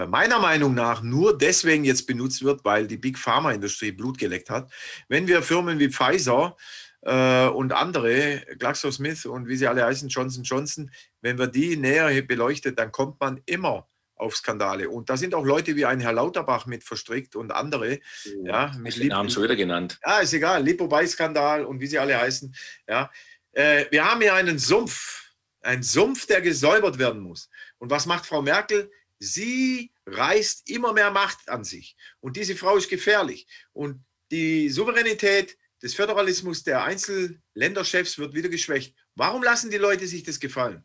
meiner 0.07 0.39
Meinung 0.39 0.73
nach 0.73 1.01
nur 1.01 1.37
deswegen 1.37 1.83
jetzt 1.83 2.07
benutzt 2.07 2.43
wird, 2.43 2.63
weil 2.63 2.87
die 2.87 2.97
Big 2.97 3.17
Pharma 3.17 3.51
Industrie 3.51 3.91
Blut 3.91 4.17
geleckt 4.17 4.49
hat. 4.49 4.71
Wenn 5.07 5.27
wir 5.27 5.41
Firmen 5.43 5.79
wie 5.79 5.89
Pfizer 5.89 6.55
äh, 7.01 7.47
und 7.47 7.73
andere, 7.73 8.41
GlaxoSmith 8.57 9.25
und 9.25 9.47
wie 9.47 9.55
sie 9.55 9.67
alle 9.67 9.85
heißen, 9.85 10.09
Johnson 10.09 10.43
Johnson, 10.43 10.91
wenn 11.21 11.37
wir 11.37 11.47
die 11.47 11.77
näher 11.77 12.21
beleuchtet, 12.21 12.79
dann 12.79 12.91
kommt 12.91 13.19
man 13.19 13.41
immer 13.45 13.87
auf 14.15 14.35
Skandale. 14.35 14.87
Und 14.89 15.09
da 15.09 15.17
sind 15.17 15.33
auch 15.33 15.43
Leute 15.43 15.75
wie 15.75 15.85
ein 15.85 15.99
Herr 15.99 16.13
Lauterbach 16.13 16.67
mit 16.67 16.83
verstrickt 16.83 17.35
und 17.35 17.51
andere. 17.51 17.99
Ja, 18.43 18.71
mit 18.77 18.95
den 18.97 19.07
Namen 19.07 19.29
schon 19.29 19.43
wieder 19.43 19.55
genannt. 19.55 19.99
Ja, 20.05 20.19
ist 20.19 20.33
egal. 20.33 20.63
Lipo-Skandal 20.63 21.65
und 21.65 21.79
wie 21.81 21.87
sie 21.87 21.99
alle 21.99 22.19
heißen. 22.19 22.55
Ja, 22.87 23.11
Äh, 23.53 23.85
wir 23.91 24.09
haben 24.09 24.21
hier 24.21 24.33
einen 24.33 24.59
Sumpf, 24.59 25.33
einen 25.61 25.83
Sumpf, 25.83 26.25
der 26.27 26.39
gesäubert 26.41 26.97
werden 26.97 27.21
muss. 27.21 27.49
Und 27.79 27.89
was 27.89 28.05
macht 28.05 28.25
Frau 28.25 28.41
Merkel? 28.41 28.89
Sie 29.23 29.91
reißt 30.07 30.67
immer 30.67 30.93
mehr 30.93 31.11
Macht 31.11 31.47
an 31.47 31.63
sich. 31.63 31.95
Und 32.21 32.37
diese 32.37 32.55
Frau 32.55 32.75
ist 32.77 32.89
gefährlich. 32.89 33.45
Und 33.71 34.03
die 34.31 34.67
Souveränität 34.67 35.59
des 35.83 35.93
Föderalismus 35.93 36.63
der 36.63 36.83
Einzelländerchefs 36.83 38.17
wird 38.17 38.33
wieder 38.33 38.49
geschwächt. 38.49 38.95
Warum 39.13 39.43
lassen 39.43 39.69
die 39.69 39.77
Leute 39.77 40.07
sich 40.07 40.23
das 40.23 40.39
gefallen? 40.39 40.83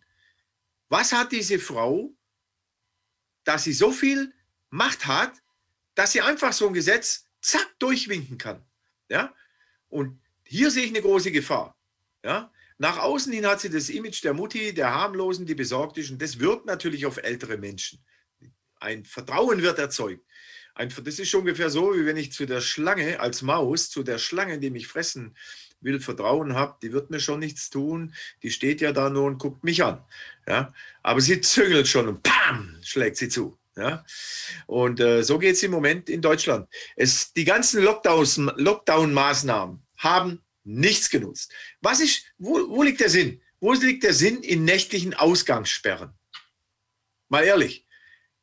Was 0.91 1.15
hat 1.15 1.33
diese 1.33 1.59
Frau, 1.59 2.15
dass 3.45 3.65
sie 3.65 3.73
so 3.73 3.91
viel 3.91 4.35
Macht 4.69 5.07
hat, 5.07 5.33
dass 5.95 6.13
sie 6.13 6.21
einfach 6.21 6.53
so 6.53 6.67
ein 6.67 6.75
Gesetz 6.75 7.25
zack 7.41 7.79
durchwinken 7.79 8.37
kann? 8.37 8.63
Ja? 9.09 9.35
Und 9.89 10.21
hier 10.45 10.71
sehe 10.71 10.85
ich 10.85 10.91
eine 10.91 11.01
große 11.01 11.33
Gefahr. 11.33 11.75
Ja? 12.23 12.53
Nach 12.77 12.99
außen 12.99 13.33
hin 13.33 13.47
hat 13.47 13.63
sie 13.63 13.71
das 13.71 13.89
Image 13.89 14.23
der 14.23 14.35
Mutti, 14.35 14.75
der 14.75 14.95
harmlosen, 14.95 15.47
die 15.47 15.55
besorgt 15.55 15.97
ist. 15.97 16.11
Und 16.11 16.21
das 16.21 16.39
wirkt 16.39 16.67
natürlich 16.67 17.07
auf 17.07 17.17
ältere 17.17 17.57
Menschen. 17.57 18.05
Ein 18.87 19.05
Vertrauen 19.05 19.61
wird 19.63 19.81
erzeugt. 19.81 20.25
Ein, 20.77 20.95
das 21.03 21.19
ist 21.19 21.35
ungefähr 21.35 21.71
so, 21.71 21.97
wie 21.97 22.07
wenn 22.07 22.17
ich 22.17 22.31
zu 22.31 22.47
der 22.47 22.61
Schlange 22.61 23.19
als 23.19 23.43
Maus, 23.43 23.91
zu 23.91 24.05
der 24.05 24.19
Schlange, 24.19 24.61
die 24.61 24.71
mich 24.71 24.87
fressen 24.87 25.37
will, 25.81 25.99
Vertrauen 25.99 26.55
habe, 26.55 26.77
die 26.81 26.93
wird 26.93 27.11
mir 27.11 27.19
schon 27.19 27.41
nichts 27.41 27.69
tun. 27.69 28.15
Die 28.45 28.53
steht 28.53 28.81
ja 28.81 28.93
da 28.93 29.11
nur 29.11 29.25
und 29.25 29.39
guckt 29.39 29.65
mich 29.65 29.83
an. 29.83 30.05
Ja? 30.47 30.73
Aber 31.03 31.21
sie 31.21 31.41
züngelt 31.41 31.89
schon 31.89 32.07
und 32.07 32.23
PAM 32.23 32.79
schlägt 32.85 33.17
sie 33.17 33.29
zu. 33.29 33.59
Ja? 33.77 34.05
Und 34.67 35.01
äh, 35.01 35.25
so 35.25 35.41
geht 35.41 35.57
es 35.57 35.65
im 35.65 35.73
Moment 35.73 36.09
in 36.09 36.23
Deutschland. 36.23 36.69
Es, 36.95 37.33
die 37.33 37.45
ganzen 37.45 37.83
Lockdown-Maßnahmen 37.83 39.81
haben 39.97 40.45
nichts 40.63 41.11
genutzt. 41.11 41.53
Was 41.81 41.99
ist, 41.99 42.25
wo, 42.39 42.69
wo 42.69 42.85
liegt 42.85 43.01
der 43.01 43.11
Sinn? 43.11 43.43
Wo 43.59 43.73
liegt 43.73 44.05
der 44.05 44.15
Sinn 44.15 44.45
in 44.45 44.65
nächtlichen 44.65 45.13
Ausgangssperren? 45.13 46.13
Mal 47.29 47.43
ehrlich, 47.43 47.86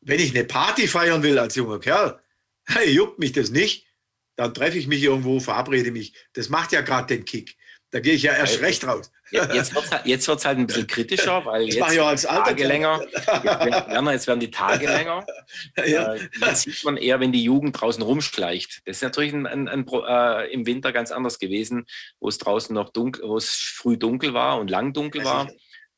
wenn 0.05 0.19
ich 0.19 0.35
eine 0.35 0.45
Party 0.45 0.87
feiern 0.87 1.23
will 1.23 1.39
als 1.39 1.55
junger 1.55 1.79
Kerl, 1.79 2.19
hey, 2.65 2.89
juckt 2.89 3.19
mich 3.19 3.31
das 3.31 3.49
nicht, 3.49 3.87
dann 4.35 4.53
treffe 4.53 4.77
ich 4.77 4.87
mich 4.87 5.03
irgendwo, 5.03 5.39
verabrede 5.39 5.91
mich. 5.91 6.13
Das 6.33 6.49
macht 6.49 6.71
ja 6.71 6.81
gerade 6.81 7.15
den 7.15 7.25
Kick. 7.25 7.57
Da 7.91 7.99
gehe 7.99 8.13
ich 8.13 8.23
ja 8.23 8.33
erst 8.33 8.59
recht 8.61 8.87
raus. 8.87 9.11
Jetzt 9.29 9.75
wird 9.75 9.85
es 9.85 9.91
halt, 9.91 10.05
jetzt 10.07 10.27
halt 10.27 10.57
ein 10.57 10.65
bisschen 10.65 10.87
kritischer, 10.87 11.45
weil 11.45 11.69
jetzt 11.69 11.93
ja 11.93 12.07
als 12.07 12.23
Tage 12.23 12.65
länger. 12.65 12.99
Werner, 13.25 14.13
jetzt 14.13 14.25
werden 14.25 14.39
die 14.39 14.49
Tage 14.49 14.87
länger. 14.87 15.25
Ja. 15.85 16.15
Äh, 16.15 16.29
jetzt 16.41 16.63
sieht 16.63 16.83
man 16.83 16.97
eher, 16.97 17.19
wenn 17.19 17.31
die 17.31 17.43
Jugend 17.43 17.79
draußen 17.79 18.01
rumschleicht. 18.01 18.81
Das 18.85 18.97
ist 18.97 19.03
natürlich 19.03 19.33
ein, 19.33 19.45
ein, 19.45 19.67
ein, 19.67 19.85
äh, 19.87 20.51
im 20.51 20.65
Winter 20.65 20.91
ganz 20.91 21.11
anders 21.11 21.37
gewesen, 21.37 21.85
wo 22.19 22.29
es 22.29 22.37
draußen 22.39 22.73
noch 22.73 22.89
dunkel, 22.89 23.27
wo 23.27 23.37
es 23.37 23.51
früh 23.51 23.97
dunkel 23.97 24.33
war 24.33 24.59
und 24.59 24.69
lang 24.69 24.93
dunkel 24.93 25.23
war. 25.23 25.49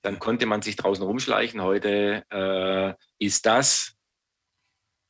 Dann 0.01 0.19
konnte 0.19 0.45
man 0.45 0.61
sich 0.61 0.75
draußen 0.75 1.03
rumschleichen. 1.03 1.61
Heute 1.61 2.23
äh, 2.29 2.93
ist 3.19 3.45
das 3.45 3.94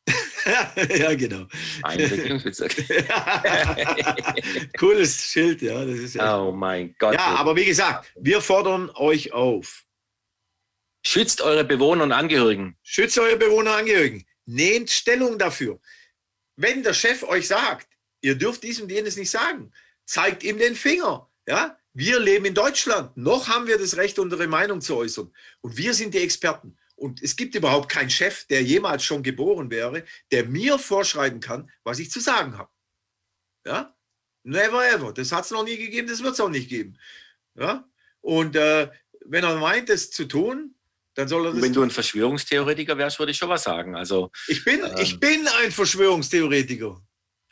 ja, 0.98 1.14
genau. 1.16 1.48
Ein 1.84 2.00
Regierungsbezirk. 2.00 2.76
Cooles 4.78 5.24
Schild, 5.24 5.62
ja. 5.62 5.84
Das 5.84 5.98
ist 5.98 6.16
ja. 6.16 6.40
Oh 6.40 6.52
mein 6.52 6.96
Gott. 7.00 7.16
Ja, 7.16 7.36
aber 7.36 7.56
wie 7.56 7.66
gesagt, 7.66 8.12
wir 8.16 8.42
fordern 8.42 8.92
euch 8.96 9.34
auf. 9.34 9.84
Schützt 11.06 11.42
eure 11.42 11.64
Bewohner 11.64 12.04
und 12.04 12.12
Angehörigen. 12.12 12.78
Schützt 12.84 13.18
eure 13.18 13.38
Bewohner 13.38 13.72
und 13.72 13.80
Angehörigen. 13.80 14.26
Nehmt 14.46 14.90
Stellung 14.90 15.38
dafür. 15.38 15.80
Wenn 16.56 16.84
der 16.84 16.94
Chef 16.94 17.24
euch 17.24 17.48
sagt, 17.48 17.88
ihr 18.22 18.36
dürft 18.36 18.64
dies 18.64 18.80
und 18.80 18.92
jenes 18.92 19.18
nicht 19.18 19.30
sagen, 19.30 19.72
zeigt 20.06 20.44
ihm 20.44 20.58
den 20.58 20.76
Finger. 20.76 21.30
Ja? 21.48 21.78
Wir 21.94 22.20
leben 22.20 22.46
in 22.46 22.54
Deutschland. 22.54 23.16
Noch 23.18 23.48
haben 23.48 23.68
wir 23.68 23.78
das 23.78 23.98
Recht, 23.98 24.20
unsere 24.20 24.48
Meinung 24.48 24.82
zu 24.82 24.98
äußern. 24.98 25.34
Und 25.62 25.78
wir 25.78 25.94
sind 25.94 26.14
die 26.14 26.22
Experten. 26.22 26.78
Und 26.96 27.22
es 27.22 27.36
gibt 27.36 27.56
überhaupt 27.56 27.90
keinen 27.90 28.10
Chef, 28.10 28.46
der 28.48 28.64
jemals 28.64 29.04
schon 29.04 29.22
geboren 29.22 29.70
wäre, 29.70 30.04
der 30.32 30.46
mir 30.46 30.80
vorschreiben 30.80 31.40
kann, 31.40 31.70
was 31.84 32.00
ich 32.00 32.10
zu 32.10 32.20
sagen 32.20 32.58
habe. 32.58 32.70
Ja? 33.66 33.96
Never 34.44 34.88
ever. 34.88 35.14
Das 35.14 35.32
hat 35.32 35.46
es 35.46 35.52
noch 35.52 35.64
nie 35.64 35.78
gegeben, 35.78 36.08
das 36.08 36.24
wird 36.24 36.34
es 36.34 36.40
auch 36.40 36.50
nicht 36.50 36.70
geben. 36.70 36.98
Ja? 37.56 37.88
Und 38.22 38.56
äh, 38.56 38.90
wenn 39.26 39.44
er 39.44 39.58
meint, 39.58 39.90
das 39.90 40.12
zu 40.12 40.26
tun, 40.26 40.76
dann 41.16 41.28
soll 41.28 41.48
er 41.48 41.54
das. 41.54 41.62
Wenn 41.62 41.74
du 41.74 41.82
ein 41.82 41.92
Verschwörungstheoretiker 41.92 42.98
wärst, 42.98 43.20
würde 43.20 43.32
ich 43.32 43.38
schon 43.38 43.50
was 43.50 43.64
sagen. 43.64 43.96
Also, 43.96 44.32
ich, 44.48 44.64
bin, 44.64 44.82
ähm, 44.82 44.96
ich 45.00 45.20
bin 45.20 45.48
ein 45.48 45.72
Verschwörungstheoretiker. 45.72 47.02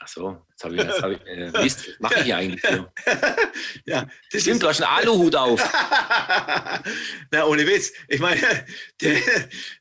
Ach 0.03 0.07
so, 0.09 0.45
jetzt 0.49 0.63
habe 0.65 0.75
ich, 0.75 0.81
jetzt 0.81 1.01
hab 1.01 1.11
ich 1.11 1.21
äh, 1.25 1.63
Mist, 1.63 1.87
was 1.87 1.99
mache 1.99 2.19
ich 2.19 2.25
hier 2.25 2.35
eigentlich 2.35 2.61
ja, 3.85 4.09
das 4.31 4.41
Stimmt, 4.41 4.61
du 4.61 4.67
hast 4.67 4.81
einen 4.81 4.91
Aluhut 4.91 5.33
auf. 5.33 5.61
Na, 7.31 7.45
ohne 7.45 7.65
Witz. 7.65 7.93
Ich 8.09 8.19
meine, 8.19 8.41
der, 9.01 9.21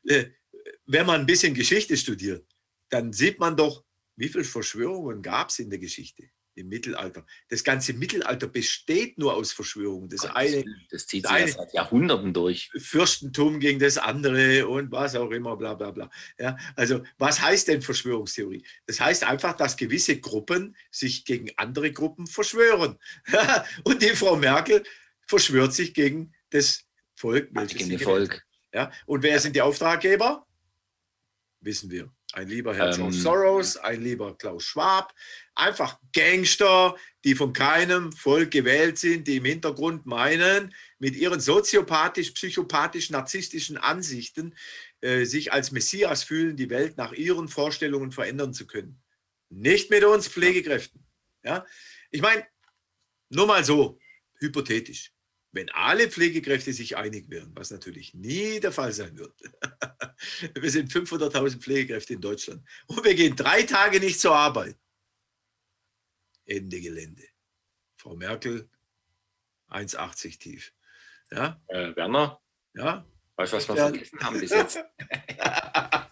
der, 0.03 0.31
wenn 0.85 1.05
man 1.05 1.21
ein 1.21 1.25
bisschen 1.25 1.53
Geschichte 1.53 1.97
studiert, 1.97 2.47
dann 2.87 3.11
sieht 3.11 3.37
man 3.37 3.57
doch, 3.57 3.83
wie 4.15 4.29
viele 4.29 4.45
Verschwörungen 4.45 5.21
gab 5.21 5.49
es 5.49 5.59
in 5.59 5.69
der 5.69 5.79
Geschichte 5.79 6.29
im 6.55 6.69
Mittelalter. 6.69 7.25
Das 7.49 7.63
ganze 7.63 7.93
Mittelalter 7.93 8.47
besteht 8.47 9.17
nur 9.17 9.33
aus 9.33 9.51
Verschwörungen. 9.51 10.09
Das, 10.09 10.21
Gott, 10.21 10.35
eine, 10.35 10.63
das 10.89 11.07
zieht 11.07 11.27
sich 11.27 11.37
das 11.37 11.53
seit 11.53 11.73
Jahrhunderten 11.73 12.33
durch. 12.33 12.69
Fürstentum 12.77 13.59
gegen 13.59 13.79
das 13.79 13.97
andere 13.97 14.67
und 14.67 14.91
was 14.91 15.15
auch 15.15 15.31
immer, 15.31 15.57
bla 15.57 15.73
bla 15.73 15.91
bla. 15.91 16.09
Ja, 16.39 16.57
also 16.75 17.03
was 17.17 17.41
heißt 17.41 17.67
denn 17.67 17.81
Verschwörungstheorie? 17.81 18.65
Das 18.85 18.99
heißt 18.99 19.23
einfach, 19.23 19.55
dass 19.55 19.77
gewisse 19.77 20.19
Gruppen 20.19 20.75
sich 20.91 21.25
gegen 21.25 21.51
andere 21.57 21.91
Gruppen 21.91 22.27
verschwören. 22.27 22.99
und 23.83 24.01
die 24.01 24.09
Frau 24.09 24.35
Merkel 24.35 24.83
verschwört 25.27 25.73
sich 25.73 25.93
gegen 25.93 26.33
das 26.49 26.85
Volk. 27.15 27.53
Gegen 27.67 27.91
das 27.91 28.01
Volk. 28.01 28.45
Ja, 28.73 28.91
und 29.05 29.23
wer 29.23 29.39
sind 29.39 29.55
die 29.55 29.61
Auftraggeber? 29.61 30.45
Wissen 31.61 31.89
wir. 31.91 32.11
Ein 32.33 32.47
lieber 32.47 32.73
Herr 32.73 32.89
ähm, 32.89 32.95
George 32.95 33.15
Soros, 33.15 33.77
ein 33.77 34.01
lieber 34.01 34.35
Klaus 34.35 34.63
Schwab, 34.63 35.13
einfach 35.53 35.99
Gangster, 36.13 36.95
die 37.23 37.35
von 37.35 37.53
keinem 37.53 38.11
Volk 38.11 38.49
gewählt 38.49 38.97
sind, 38.97 39.27
die 39.27 39.37
im 39.37 39.45
Hintergrund 39.45 40.07
meinen, 40.07 40.73
mit 40.97 41.15
ihren 41.15 41.39
soziopathisch, 41.39 42.31
psychopathisch, 42.31 43.11
narzisstischen 43.11 43.77
Ansichten 43.77 44.55
äh, 45.01 45.25
sich 45.25 45.53
als 45.53 45.71
Messias 45.71 46.23
fühlen, 46.23 46.57
die 46.57 46.71
Welt 46.71 46.97
nach 46.97 47.11
ihren 47.11 47.49
Vorstellungen 47.49 48.11
verändern 48.11 48.51
zu 48.51 48.65
können. 48.65 48.99
Nicht 49.49 49.91
mit 49.91 50.03
uns 50.03 50.27
Pflegekräften. 50.27 51.05
Ja? 51.43 51.67
Ich 52.09 52.23
meine, 52.23 52.47
nur 53.29 53.45
mal 53.45 53.63
so, 53.63 53.99
hypothetisch. 54.39 55.11
Wenn 55.53 55.69
alle 55.69 56.09
Pflegekräfte 56.09 56.73
sich 56.73 56.97
einig 56.97 57.29
wären, 57.29 57.55
was 57.55 57.69
natürlich 57.69 58.15
nie 58.15 58.59
der 58.59 58.71
Fall 58.71 58.91
sein 58.91 59.15
wird. 59.19 59.39
wir 60.55 60.71
sind 60.71 60.91
500.000 60.91 61.59
Pflegekräfte 61.59 62.15
in 62.15 62.21
Deutschland 62.21 62.67
und 62.87 63.05
wir 63.05 63.13
gehen 63.13 63.35
drei 63.35 63.61
Tage 63.61 63.99
nicht 63.99 64.19
zur 64.19 64.35
Arbeit. 64.35 64.75
Ende 66.45 66.81
Gelände. 66.81 67.23
Frau 67.97 68.15
Merkel, 68.15 68.67
1,80 69.69 70.39
tief. 70.39 70.73
Ja? 71.31 71.61
Äh, 71.67 71.95
Werner? 71.95 72.41
Ja? 72.73 73.05
Weißt 73.35 73.53
du, 73.53 73.57
was 73.57 73.67
wir 73.67 73.75
vergessen 73.75 74.19
haben 74.21 74.39
bis 74.39 74.49
jetzt? 74.49 74.79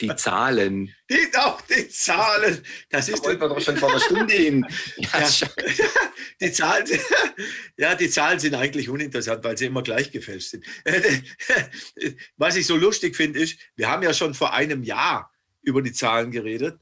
die 0.00 0.14
Zahlen. 0.16 0.94
Die, 1.10 1.36
auch 1.36 1.60
die 1.62 1.88
Zahlen. 1.88 2.64
Das 2.88 3.08
ist 3.08 3.24
da 3.24 3.34
doch 3.34 3.60
schon 3.60 3.76
vor 3.76 3.90
einer 3.90 4.00
Stunde 4.00 4.34
hin. 4.34 4.66
Ja, 4.96 5.28
ja, 5.28 5.48
die, 6.40 6.52
Zahlen, 6.52 6.86
ja, 7.76 7.94
die 7.94 8.10
Zahlen 8.10 8.38
sind 8.38 8.54
eigentlich 8.54 8.88
uninteressant, 8.88 9.42
weil 9.44 9.56
sie 9.56 9.66
immer 9.66 9.82
gleich 9.82 10.10
gefälscht 10.10 10.50
sind. 10.50 10.64
Was 12.36 12.56
ich 12.56 12.66
so 12.66 12.76
lustig 12.76 13.16
finde, 13.16 13.40
ist, 13.40 13.58
wir 13.76 13.88
haben 13.88 14.02
ja 14.02 14.12
schon 14.12 14.34
vor 14.34 14.52
einem 14.52 14.82
Jahr 14.82 15.32
über 15.62 15.82
die 15.82 15.92
Zahlen 15.92 16.30
geredet, 16.30 16.78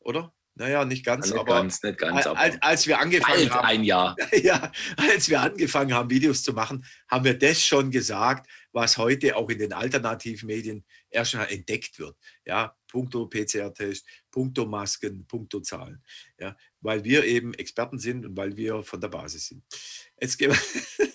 oder? 0.00 0.32
Naja, 0.54 0.84
nicht 0.84 1.04
ganz, 1.04 1.26
nicht 1.30 1.38
aber, 1.38 1.54
ganz, 1.54 1.82
nicht 1.82 1.98
ganz, 1.98 2.26
aber 2.26 2.38
als, 2.38 2.60
als 2.60 2.86
wir 2.86 3.00
angefangen 3.00 3.50
haben, 3.50 3.66
ein 3.66 3.84
Jahr. 3.84 4.16
Ja, 4.42 4.70
als 4.96 5.28
wir 5.28 5.40
angefangen 5.40 5.94
haben, 5.94 6.10
Videos 6.10 6.42
zu 6.42 6.52
machen, 6.52 6.84
haben 7.08 7.24
wir 7.24 7.38
das 7.38 7.62
schon 7.64 7.90
gesagt, 7.90 8.50
was 8.72 8.98
heute 8.98 9.36
auch 9.36 9.48
in 9.48 9.58
den 9.58 9.72
Alternativmedien 9.72 10.84
erst 11.08 11.34
mal 11.34 11.44
entdeckt 11.44 11.98
wird. 11.98 12.16
Ja, 12.44 12.76
punkto 12.88 13.26
PCR-Test, 13.26 14.04
punkto 14.30 14.66
Masken, 14.66 15.26
punkto 15.26 15.60
Zahlen. 15.60 16.02
Ja, 16.38 16.56
weil 16.80 17.04
wir 17.04 17.24
eben 17.24 17.54
Experten 17.54 17.98
sind 17.98 18.26
und 18.26 18.36
weil 18.36 18.56
wir 18.56 18.82
von 18.82 19.00
der 19.00 19.08
Basis 19.08 19.46
sind. 19.46 19.64
Jetzt 20.20 20.36
gehen 20.36 20.52
wir. 20.52 21.08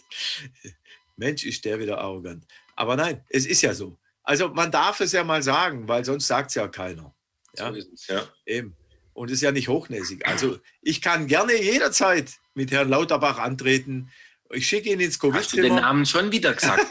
Mensch, 1.18 1.46
ist 1.46 1.64
der 1.66 1.80
wieder 1.80 2.00
arrogant. 2.00 2.46
Aber 2.76 2.96
nein, 2.96 3.24
es 3.30 3.46
ist 3.46 3.62
ja 3.62 3.74
so. 3.74 3.98
Also 4.24 4.50
man 4.50 4.72
darf 4.72 5.00
es 5.00 5.12
ja 5.12 5.24
mal 5.24 5.44
sagen, 5.44 5.88
weil 5.88 6.04
sonst 6.04 6.28
sagt 6.28 6.50
es 6.50 6.56
ja 6.56 6.68
keiner. 6.68 7.16
Ja? 7.58 7.70
So 7.70 7.76
ist 7.76 7.94
es, 7.94 8.08
ja. 8.08 8.28
Eben. 8.46 8.76
Und 9.16 9.32
ist 9.32 9.42
ja 9.42 9.52
nicht 9.54 9.70
hochnäsig. 9.70 10.28
Also 10.28 10.60
ich 10.82 11.02
kann 11.02 11.28
gerne 11.28 11.56
jederzeit 11.60 12.34
mit 12.54 12.72
Herrn 12.72 12.90
Lauterbach 12.90 13.40
antreten. 13.40 14.12
Ich 14.50 14.68
schicke 14.68 14.90
ihn 14.90 15.00
ins 15.00 15.20
Covid-Zimmer. 15.20 15.42
Hast 15.42 15.54
du 15.54 15.62
den 15.62 15.76
Namen 15.76 16.06
schon 16.06 16.34
wieder 16.34 16.54
gesagt? 16.54 16.86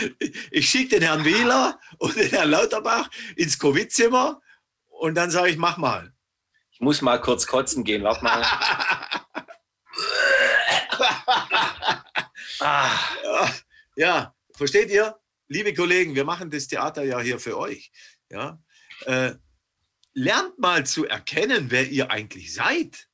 ich 0.50 0.70
schicke 0.70 0.98
den 0.98 1.02
Herrn 1.02 1.26
Wähler 1.26 1.78
und 1.98 2.16
den 2.16 2.30
Herrn 2.30 2.48
Lauterbach 2.50 3.10
ins 3.36 3.58
Covid-Zimmer 3.58 4.40
und 4.86 5.16
dann 5.16 5.30
sage 5.30 5.50
ich, 5.50 5.58
mach 5.58 5.76
mal. 5.76 6.14
Ich 6.70 6.80
muss 6.80 7.02
mal 7.02 7.20
kurz 7.20 7.46
kotzen 7.46 7.84
gehen, 7.84 8.02
warte 8.02 8.24
mal. 8.24 8.42
ah. 12.60 12.88
Ja, 13.96 14.34
versteht 14.54 14.88
ihr? 14.90 15.14
Liebe 15.48 15.74
Kollegen, 15.74 16.14
wir 16.14 16.24
machen 16.24 16.50
das 16.50 16.68
Theater 16.68 17.04
ja 17.04 17.20
hier 17.20 17.38
für 17.38 17.58
euch. 17.58 17.92
Ja? 18.30 18.58
Äh, 19.04 19.32
lernt 20.16 20.58
mal 20.58 20.86
zu 20.86 21.04
erkennen, 21.04 21.70
wer 21.70 21.88
ihr 21.88 22.10
eigentlich 22.10 22.54
seid. 22.54 23.08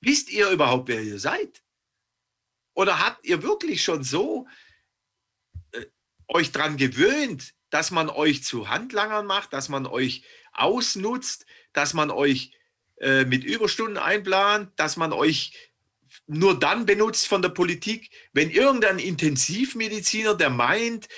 Wisst 0.00 0.30
ihr 0.30 0.48
überhaupt, 0.50 0.88
wer 0.88 1.02
ihr 1.02 1.18
seid? 1.18 1.62
Oder 2.74 3.00
habt 3.00 3.26
ihr 3.26 3.42
wirklich 3.42 3.82
schon 3.82 4.04
so 4.04 4.46
äh, 5.72 5.84
euch 6.28 6.52
daran 6.52 6.76
gewöhnt, 6.76 7.54
dass 7.70 7.90
man 7.90 8.08
euch 8.08 8.44
zu 8.44 8.68
Handlangern 8.68 9.26
macht, 9.26 9.52
dass 9.52 9.68
man 9.68 9.86
euch 9.86 10.24
ausnutzt, 10.52 11.44
dass 11.72 11.92
man 11.92 12.12
euch 12.12 12.52
äh, 13.00 13.24
mit 13.24 13.42
Überstunden 13.42 13.98
einplant, 13.98 14.72
dass 14.76 14.96
man 14.96 15.12
euch 15.12 15.72
nur 16.26 16.56
dann 16.56 16.86
benutzt 16.86 17.26
von 17.26 17.42
der 17.42 17.48
Politik, 17.48 18.10
wenn 18.32 18.50
irgendein 18.50 19.00
Intensivmediziner, 19.00 20.36
der 20.36 20.50
meint, 20.50 21.08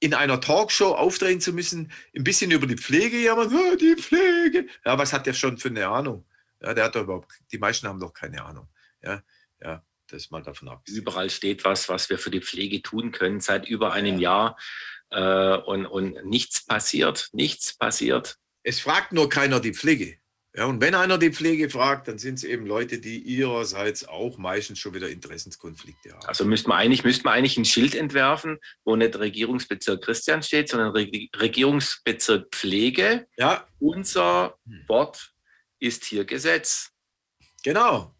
in 0.00 0.14
einer 0.14 0.40
Talkshow 0.40 0.94
auftreten 0.94 1.40
zu 1.40 1.52
müssen, 1.52 1.90
ein 2.14 2.24
bisschen 2.24 2.50
über 2.50 2.66
die 2.66 2.76
Pflege 2.76 3.18
jammern, 3.18 3.52
oh, 3.54 3.76
die 3.76 3.96
Pflege. 3.96 4.66
Ja, 4.84 4.98
was 4.98 5.12
hat 5.12 5.26
der 5.26 5.32
schon 5.32 5.58
für 5.58 5.68
eine 5.68 5.88
Ahnung? 5.88 6.26
Ja, 6.60 6.74
der 6.74 6.84
hat 6.84 6.94
doch 6.94 7.02
überhaupt, 7.02 7.32
die 7.52 7.58
meisten 7.58 7.88
haben 7.88 8.00
doch 8.00 8.12
keine 8.12 8.44
Ahnung. 8.44 8.68
Ja, 9.02 9.22
ja, 9.60 9.82
das 10.08 10.30
mal 10.30 10.42
davon 10.42 10.68
ab. 10.68 10.82
Überall 10.86 11.30
steht 11.30 11.64
was, 11.64 11.88
was 11.88 12.10
wir 12.10 12.18
für 12.18 12.30
die 12.30 12.40
Pflege 12.40 12.82
tun 12.82 13.12
können 13.12 13.40
seit 13.40 13.68
über 13.68 13.92
einem 13.92 14.18
ja. 14.18 14.56
Jahr. 15.10 15.56
Äh, 15.56 15.58
und, 15.62 15.86
und 15.86 16.24
nichts 16.24 16.64
passiert, 16.64 17.28
nichts 17.32 17.76
passiert. 17.76 18.38
Es 18.62 18.80
fragt 18.80 19.12
nur 19.12 19.28
keiner 19.28 19.60
die 19.60 19.72
Pflege. 19.72 20.18
Ja, 20.56 20.64
und 20.64 20.80
wenn 20.80 20.94
einer 20.94 21.18
die 21.18 21.32
Pflege 21.32 21.68
fragt, 21.68 22.08
dann 22.08 22.16
sind 22.18 22.36
es 22.36 22.44
eben 22.44 22.64
Leute, 22.64 22.98
die 22.98 23.18
ihrerseits 23.18 24.08
auch 24.08 24.38
meistens 24.38 24.78
schon 24.78 24.94
wieder 24.94 25.10
Interessenskonflikte 25.10 26.14
haben. 26.14 26.26
Also 26.26 26.46
müsste 26.46 26.70
man 26.70 26.78
eigentlich, 26.78 27.04
müsste 27.04 27.24
man 27.24 27.34
eigentlich 27.34 27.58
ein 27.58 27.66
Schild 27.66 27.94
entwerfen, 27.94 28.58
wo 28.82 28.96
nicht 28.96 29.18
Regierungsbezirk 29.18 30.02
Christian 30.02 30.42
steht, 30.42 30.70
sondern 30.70 30.92
Regierungsbezirk 30.92 32.48
Pflege. 32.54 33.26
Ja. 33.36 33.68
Unser 33.80 34.56
hm. 34.66 34.84
Wort 34.86 35.34
ist 35.78 36.06
hier 36.06 36.24
Gesetz. 36.24 36.90
Genau. 37.62 38.14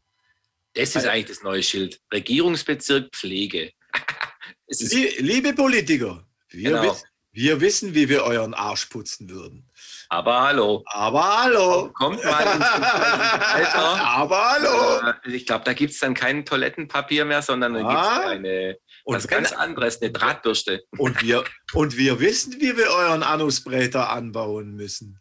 Das 0.74 0.94
ist 0.94 1.06
eigentlich 1.06 1.28
das 1.28 1.42
neue 1.42 1.62
Schild. 1.62 2.02
Regierungsbezirk 2.12 3.16
Pflege. 3.16 3.72
Liebe 5.18 5.54
Politiker, 5.54 6.28
wir, 6.50 6.70
genau. 6.70 6.82
wissen, 6.82 7.06
wir 7.32 7.60
wissen, 7.62 7.94
wie 7.94 8.10
wir 8.10 8.24
euren 8.24 8.52
Arsch 8.52 8.86
putzen 8.86 9.30
würden. 9.30 9.70
Aber 10.08 10.42
hallo. 10.42 10.84
Aber 10.86 11.42
hallo. 11.42 11.90
Kommt 11.92 12.24
mal 12.24 12.42
ins 12.42 12.64
Alter. 13.54 14.04
Aber 14.04 14.50
hallo. 14.52 15.12
Äh, 15.24 15.32
ich 15.32 15.46
glaube, 15.46 15.64
da 15.64 15.72
gibt 15.72 15.92
es 15.92 15.98
dann 15.98 16.14
kein 16.14 16.44
Toilettenpapier 16.44 17.24
mehr, 17.24 17.42
sondern 17.42 17.74
dann 17.74 17.88
gibt 17.88 18.00
es 18.00 18.06
ah. 18.06 18.28
eine 18.28 18.78
und 19.04 19.14
was 19.14 19.28
ganz 19.28 19.52
anderes, 19.52 20.02
eine 20.02 20.10
Drahtbürste. 20.10 20.84
Und 20.98 21.22
wir, 21.22 21.44
und 21.74 21.96
wir 21.96 22.18
wissen, 22.18 22.60
wie 22.60 22.76
wir 22.76 22.90
euren 22.90 23.22
Anusbreiter 23.22 24.10
anbauen 24.10 24.74
müssen. 24.74 25.20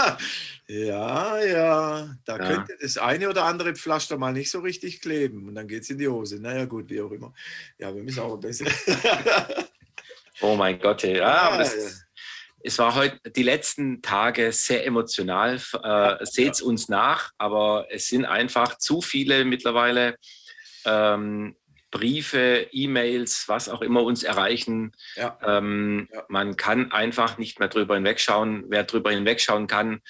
ja, 0.68 1.38
ja, 1.40 2.16
da 2.24 2.36
ja. 2.36 2.38
könnte 2.38 2.76
das 2.80 2.98
eine 2.98 3.28
oder 3.28 3.44
andere 3.44 3.74
Pflaster 3.74 4.16
mal 4.16 4.32
nicht 4.32 4.50
so 4.50 4.60
richtig 4.60 5.00
kleben 5.00 5.48
und 5.48 5.56
dann 5.56 5.66
geht 5.66 5.82
es 5.82 5.90
in 5.90 5.98
die 5.98 6.08
Hose. 6.08 6.40
Naja, 6.40 6.64
gut, 6.66 6.88
wie 6.88 7.00
auch 7.00 7.10
immer. 7.10 7.34
Ja, 7.78 7.94
wir 7.94 8.02
müssen 8.02 8.20
auch 8.20 8.34
ein 8.34 8.40
bisschen. 8.40 8.68
oh 10.40 10.54
mein 10.54 10.78
Gott, 10.78 11.02
ja. 11.02 11.10
ja, 11.14 11.62
ja 11.62 11.68
es 12.66 12.78
war 12.78 12.94
heute 12.96 13.30
die 13.30 13.44
letzten 13.44 14.02
Tage 14.02 14.50
sehr 14.50 14.84
emotional. 14.84 15.60
Äh, 15.82 16.26
Seht 16.26 16.54
es 16.54 16.60
uns 16.60 16.88
nach, 16.88 17.30
aber 17.38 17.86
es 17.90 18.08
sind 18.08 18.24
einfach 18.24 18.76
zu 18.78 19.00
viele 19.00 19.44
mittlerweile 19.44 20.16
ähm, 20.84 21.56
Briefe, 21.92 22.66
E-Mails, 22.72 23.44
was 23.46 23.68
auch 23.68 23.82
immer 23.82 24.02
uns 24.02 24.24
erreichen. 24.24 24.92
Ja. 25.14 25.38
Ähm, 25.42 26.08
ja. 26.12 26.24
Man 26.28 26.56
kann 26.56 26.90
einfach 26.90 27.38
nicht 27.38 27.60
mehr 27.60 27.68
drüber 27.68 27.94
hinwegschauen. 27.94 28.64
Wer 28.68 28.84
drüber 28.84 29.12
hinwegschauen 29.12 29.68
kann, 29.68 30.00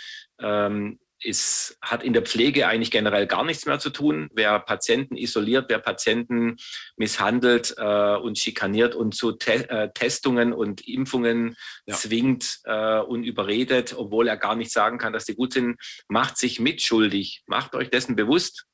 ähm, 0.41 0.99
ist, 1.27 1.77
hat 1.83 2.03
in 2.05 2.13
der 2.13 2.23
Pflege 2.23 2.69
eigentlich 2.69 2.91
generell 2.91 3.27
gar 3.27 3.45
nichts 3.45 3.67
mehr 3.67 3.79
zu 3.79 3.91
tun. 3.91 4.31
Wer 4.33 4.61
Patienten 4.61 5.17
isoliert, 5.17 5.67
wer 5.69 5.81
Patienten 5.81 6.57
misshandelt 6.97 7.75
äh, 7.77 8.17
und 8.17 8.39
schikaniert 8.39 8.95
und 8.95 9.15
zu 9.15 9.33
Te 9.33 9.69
äh, 9.69 9.91
Testungen 9.93 10.53
und 10.53 10.87
Impfungen 10.87 11.57
ja. 11.85 11.95
zwingt 11.95 12.61
äh, 12.65 13.01
und 13.01 13.25
überredet, 13.25 13.95
obwohl 13.97 14.29
er 14.29 14.37
gar 14.37 14.55
nicht 14.55 14.73
sagen 14.73 14.99
kann, 14.99 15.13
dass 15.13 15.25
die 15.25 15.35
gut 15.35 15.53
sind, 15.53 15.77
macht 16.09 16.39
sich 16.39 16.61
mitschuldig. 16.61 17.43
Macht 17.47 17.75
euch 17.75 17.91
dessen 17.91 18.17
bewusst. 18.17 18.67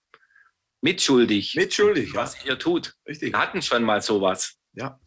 Mitschuldig. 0.83 1.55
Mitschuldig. 1.55 2.15
Was 2.15 2.43
ja. 2.45 2.51
ihr 2.51 2.59
tut. 2.59 2.95
Richtig. 3.07 3.33
Wir 3.33 3.41
hatten 3.41 3.63
schon 3.63 3.83
mal 3.83 4.03
sowas. 4.03 4.57
Ja. 4.75 5.01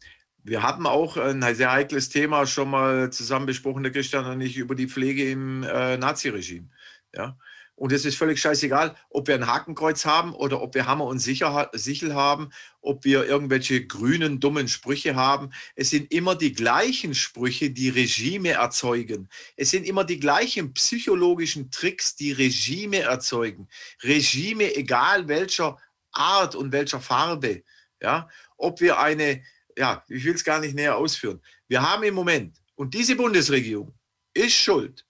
Wir 0.48 0.62
haben 0.62 0.86
auch 0.86 1.18
ein 1.18 1.42
sehr 1.56 1.72
heikles 1.72 2.10
Thema 2.10 2.46
schon 2.46 2.70
mal 2.70 3.12
zusammen 3.12 3.48
besprochen, 3.48 3.82
der 3.82 3.92
Christian 3.92 4.26
und 4.26 4.42
ich, 4.42 4.58
über 4.58 4.76
die 4.76 4.88
Pflege 4.88 5.32
im 5.32 5.64
äh, 5.64 5.98
Naziregime. 5.98 6.70
Ja? 7.16 7.38
Und 7.78 7.92
es 7.92 8.06
ist 8.06 8.16
völlig 8.16 8.40
scheißegal, 8.40 8.96
ob 9.10 9.28
wir 9.28 9.36
ein 9.36 9.48
Hakenkreuz 9.48 10.06
haben 10.06 10.34
oder 10.34 10.62
ob 10.62 10.76
wir 10.76 10.88
Hammer 10.88 11.06
und 11.06 11.20
Sichel 11.20 12.16
haben, 12.16 12.50
ob 12.80 13.04
wir 13.04 13.26
irgendwelche 13.26 13.86
grünen, 13.86 14.40
dummen 14.40 14.70
Sprüche 14.70 15.16
haben. 15.16 15.50
Es 15.76 15.90
sind 15.90 16.10
immer 16.14 16.36
die 16.36 16.54
gleichen 16.54 17.14
Sprüche, 17.14 17.72
die 17.72 17.90
Regime 17.90 18.52
erzeugen. 18.52 19.28
Es 19.58 19.72
sind 19.72 19.86
immer 19.86 20.06
die 20.06 20.22
gleichen 20.22 20.74
psychologischen 20.74 21.70
Tricks, 21.70 22.16
die 22.16 22.32
Regime 22.32 23.00
erzeugen. 23.00 23.68
Regime, 24.04 24.74
egal 24.74 25.28
welcher 25.28 25.78
Art 26.14 26.56
und 26.56 26.72
welcher 26.72 27.02
Farbe. 27.02 27.64
Ja? 28.02 28.30
Ob 28.56 28.80
wir 28.80 29.00
eine, 29.00 29.44
ja, 29.78 30.02
ich 30.08 30.24
will 30.24 30.36
es 30.36 30.46
gar 30.46 30.62
nicht 30.62 30.76
näher 30.76 30.96
ausführen. 30.96 31.42
Wir 31.68 31.82
haben 31.82 32.04
im 32.04 32.14
Moment, 32.16 32.62
und 32.76 32.94
diese 32.94 33.18
Bundesregierung 33.18 33.94
ist 34.34 34.54
schuld 34.54 35.06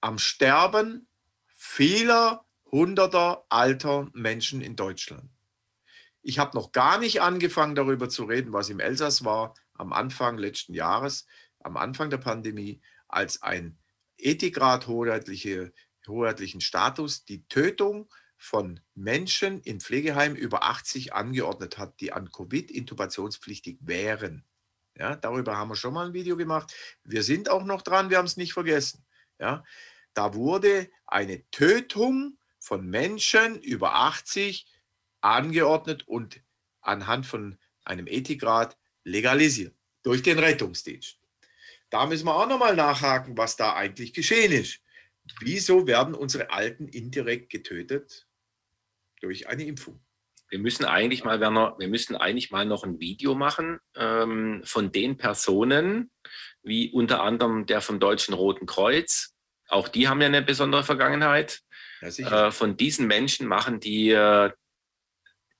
am 0.00 0.18
Sterben 0.18 1.07
vieler 1.68 2.44
hunderter 2.72 3.44
alter 3.50 4.08
Menschen 4.14 4.62
in 4.62 4.74
Deutschland. 4.74 5.30
Ich 6.22 6.38
habe 6.38 6.56
noch 6.56 6.72
gar 6.72 6.98
nicht 6.98 7.20
angefangen 7.20 7.74
darüber 7.74 8.08
zu 8.08 8.24
reden, 8.24 8.52
was 8.52 8.70
im 8.70 8.80
Elsass 8.80 9.24
war 9.24 9.54
am 9.74 9.92
Anfang 9.92 10.38
letzten 10.38 10.74
Jahres, 10.74 11.26
am 11.60 11.76
Anfang 11.76 12.10
der 12.10 12.18
Pandemie, 12.18 12.80
als 13.06 13.42
ein 13.42 13.78
Ethikrat 14.16 14.88
hoheitliche, 14.88 15.72
hoheitlichen 16.08 16.60
Status 16.60 17.24
die 17.26 17.46
Tötung 17.48 18.12
von 18.36 18.80
Menschen 18.94 19.60
in 19.60 19.78
Pflegeheimen 19.78 20.36
über 20.36 20.64
80 20.64 21.12
angeordnet 21.12 21.78
hat, 21.78 22.00
die 22.00 22.12
an 22.12 22.32
Covid 22.32 22.70
intubationspflichtig 22.70 23.78
wären. 23.82 24.44
Ja, 24.96 25.14
darüber 25.14 25.56
haben 25.56 25.68
wir 25.68 25.76
schon 25.76 25.94
mal 25.94 26.06
ein 26.06 26.14
Video 26.14 26.36
gemacht. 26.36 26.74
Wir 27.04 27.22
sind 27.22 27.50
auch 27.50 27.64
noch 27.64 27.82
dran, 27.82 28.10
wir 28.10 28.18
haben 28.18 28.26
es 28.26 28.36
nicht 28.36 28.54
vergessen. 28.54 29.06
Ja, 29.38 29.62
da 30.18 30.34
wurde 30.34 30.90
eine 31.06 31.48
Tötung 31.52 32.38
von 32.58 32.84
Menschen 32.84 33.62
über 33.62 33.94
80 33.94 34.66
angeordnet 35.20 36.08
und 36.08 36.42
anhand 36.80 37.24
von 37.24 37.56
einem 37.84 38.08
Ethikrat 38.08 38.76
legalisiert 39.04 39.76
durch 40.02 40.24
den 40.24 40.40
Rettungsdienst. 40.40 41.20
Da 41.88 42.04
müssen 42.06 42.26
wir 42.26 42.34
auch 42.34 42.48
nochmal 42.48 42.74
nachhaken, 42.74 43.38
was 43.38 43.54
da 43.54 43.76
eigentlich 43.76 44.12
geschehen 44.12 44.50
ist. 44.50 44.80
Wieso 45.38 45.86
werden 45.86 46.16
unsere 46.16 46.50
Alten 46.50 46.88
indirekt 46.88 47.50
getötet? 47.50 48.26
Durch 49.20 49.46
eine 49.46 49.66
Impfung. 49.66 50.04
Wir 50.48 50.58
müssen 50.58 50.84
eigentlich 50.84 51.22
mal, 51.22 51.38
Werner, 51.38 51.76
wir 51.78 51.88
müssen 51.88 52.16
eigentlich 52.16 52.50
mal 52.50 52.66
noch 52.66 52.82
ein 52.82 52.98
Video 52.98 53.36
machen 53.36 53.78
ähm, 53.94 54.62
von 54.64 54.90
den 54.90 55.16
Personen, 55.16 56.10
wie 56.64 56.90
unter 56.90 57.22
anderem 57.22 57.66
der 57.66 57.80
vom 57.80 58.00
Deutschen 58.00 58.34
Roten 58.34 58.66
Kreuz, 58.66 59.37
auch 59.68 59.88
die 59.88 60.08
haben 60.08 60.20
ja 60.20 60.26
eine 60.26 60.42
besondere 60.42 60.84
Vergangenheit. 60.84 61.60
Ja, 62.00 62.48
äh, 62.48 62.52
von 62.52 62.76
diesen 62.76 63.06
Menschen 63.06 63.46
machen 63.46 63.80
die 63.80 64.10
äh, 64.10 64.50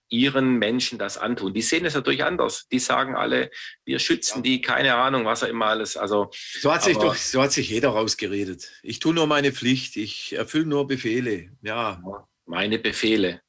ihren 0.09 0.59
Menschen 0.59 0.99
das 0.99 1.19
antun. 1.19 1.53
Die 1.53 1.63
sehen 1.63 1.85
es 1.85 1.95
natürlich 1.95 2.25
anders. 2.25 2.67
Die 2.73 2.79
sagen 2.79 3.15
alle, 3.15 3.51
wir 3.85 3.99
schützen 3.99 4.39
ja. 4.39 4.43
die, 4.43 4.61
keine 4.61 4.95
Ahnung, 4.95 5.25
was 5.25 5.43
er 5.43 5.49
immer 5.49 5.67
alles. 5.67 5.97
Also, 5.97 6.31
so, 6.33 6.73
hat 6.73 6.83
sich 6.83 6.97
doch, 6.97 7.15
so 7.15 7.43
hat 7.43 7.53
sich 7.53 7.69
jeder 7.69 7.91
rausgeredet. 7.91 8.71
Ich 8.83 8.99
tue 9.01 9.15
nur 9.15 9.27
meine 9.27 9.53
Pflicht, 9.53 9.97
ich 9.97 10.35
erfülle 10.35 10.67
nur 10.67 10.87
Befehle. 10.87 11.51
Ja. 11.63 12.03
Meine 12.47 12.79
Befehle. 12.79 13.43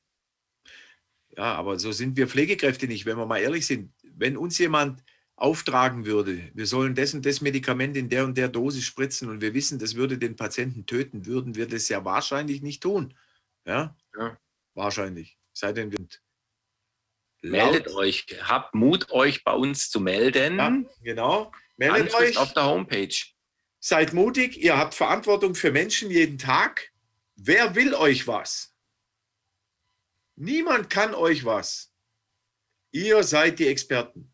Ja, 1.37 1.53
aber 1.53 1.79
so 1.79 1.93
sind 1.93 2.17
wir 2.17 2.27
Pflegekräfte 2.27 2.87
nicht, 2.87 3.05
wenn 3.05 3.17
wir 3.17 3.25
mal 3.25 3.39
ehrlich 3.39 3.65
sind. 3.65 3.93
Wenn 4.03 4.35
uns 4.35 4.57
jemand 4.57 5.01
auftragen 5.41 6.05
würde, 6.05 6.49
wir 6.53 6.65
sollen 6.65 6.95
das 6.95 7.13
und 7.13 7.25
das 7.25 7.41
Medikament 7.41 7.95
in 7.97 8.09
der 8.09 8.25
und 8.25 8.37
der 8.37 8.49
Dosis 8.49 8.83
spritzen 8.83 9.29
und 9.29 9.41
wir 9.41 9.53
wissen, 9.53 9.79
das 9.79 9.95
würde 9.95 10.17
den 10.17 10.35
Patienten 10.35 10.85
töten, 10.85 11.25
würden 11.25 11.55
wir 11.55 11.67
das 11.67 11.89
ja 11.89 12.03
wahrscheinlich 12.03 12.61
nicht 12.61 12.81
tun. 12.83 13.13
Ja, 13.65 13.95
ja. 14.17 14.37
wahrscheinlich. 14.73 15.37
Sei 15.53 15.73
denn, 15.73 15.91
wir 15.91 15.99
Meldet 17.41 17.87
euch, 17.89 18.25
habt 18.43 18.75
Mut, 18.75 19.11
euch 19.11 19.43
bei 19.43 19.53
uns 19.53 19.89
zu 19.89 20.01
melden. 20.01 20.57
Ja, 20.57 20.77
genau. 21.01 21.51
Meldet 21.77 22.13
Anschrift 22.13 22.31
euch 22.31 22.37
auf 22.37 22.53
der 22.53 22.65
Homepage. 22.65 23.15
Seid 23.79 24.13
mutig, 24.13 24.61
ihr 24.61 24.77
habt 24.77 24.93
Verantwortung 24.93 25.55
für 25.55 25.71
Menschen 25.71 26.11
jeden 26.11 26.37
Tag. 26.37 26.91
Wer 27.35 27.75
will 27.75 27.93
euch 27.93 28.27
was? 28.27 28.75
Niemand 30.35 30.89
kann 30.89 31.13
euch 31.13 31.45
was. 31.45 31.93
Ihr 32.91 33.23
seid 33.23 33.59
die 33.59 33.67
Experten. 33.67 34.33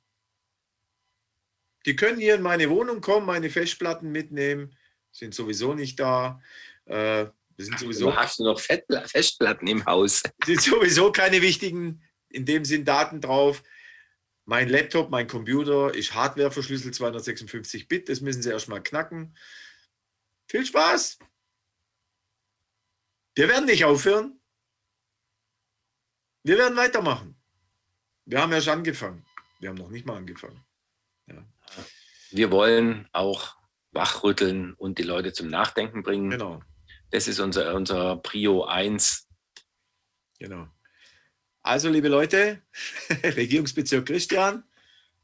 Die 1.86 1.96
können 1.96 2.20
hier 2.20 2.36
in 2.36 2.42
meine 2.42 2.70
Wohnung 2.70 3.02
kommen, 3.02 3.26
meine 3.26 3.50
Festplatten 3.50 4.12
mitnehmen, 4.12 4.76
sind 5.12 5.34
sowieso 5.34 5.74
nicht 5.74 6.00
da. 6.00 6.42
Äh, 6.86 7.28
sind 7.58 7.80
sowieso, 7.80 8.16
hast 8.16 8.40
du 8.40 8.44
noch 8.44 8.60
Festplatten 8.60 9.68
im 9.68 9.86
Haus? 9.86 10.24
Sind 10.46 10.62
sowieso 10.62 11.14
keine 11.14 11.42
wichtigen, 11.42 12.04
in 12.28 12.46
dem 12.46 12.66
Sinn 12.66 12.84
Daten 12.84 13.22
drauf. 13.22 13.64
Mein 14.44 14.68
Laptop, 14.68 15.10
mein 15.10 15.28
Computer 15.28 15.94
ist 15.94 16.14
Hardware 16.14 16.52
verschlüsselt 16.52 16.96
256 16.96 17.88
Bit. 17.88 18.10
Das 18.10 18.20
müssen 18.20 18.42
Sie 18.42 18.50
erstmal 18.50 18.84
knacken. 18.84 19.38
Viel 20.50 20.66
Spaß! 20.66 21.18
Wir 23.36 23.48
werden 23.48 23.66
nicht 23.66 23.86
aufhören. 23.86 24.42
Wir 26.44 26.58
werden 26.58 26.76
weitermachen. 26.76 27.42
Wir 28.26 28.42
haben 28.42 28.52
erst 28.52 28.68
angefangen. 28.68 29.26
Wir 29.60 29.70
haben 29.70 29.78
noch 29.78 29.90
nicht 29.90 30.06
mal 30.06 30.18
angefangen. 30.18 30.65
Wir 32.32 32.52
wollen 32.52 33.08
auch 33.12 33.56
wachrütteln 33.92 34.74
und 34.74 35.00
die 35.00 35.04
Leute 35.04 35.34
zum 35.34 35.48
Nachdenken 35.48 36.04
bringen. 36.04 36.30
Genau. 36.30 36.62
Das 37.12 37.28
ist 37.28 37.40
unser, 37.40 37.74
unser 37.76 38.18
Prio 38.18 38.66
1. 38.66 39.28
Genau. 40.40 40.68
Also, 41.62 41.90
liebe 41.90 42.10
Leute, 42.10 42.62
Regierungsbezirk 43.24 44.06
Christian. 44.06 44.64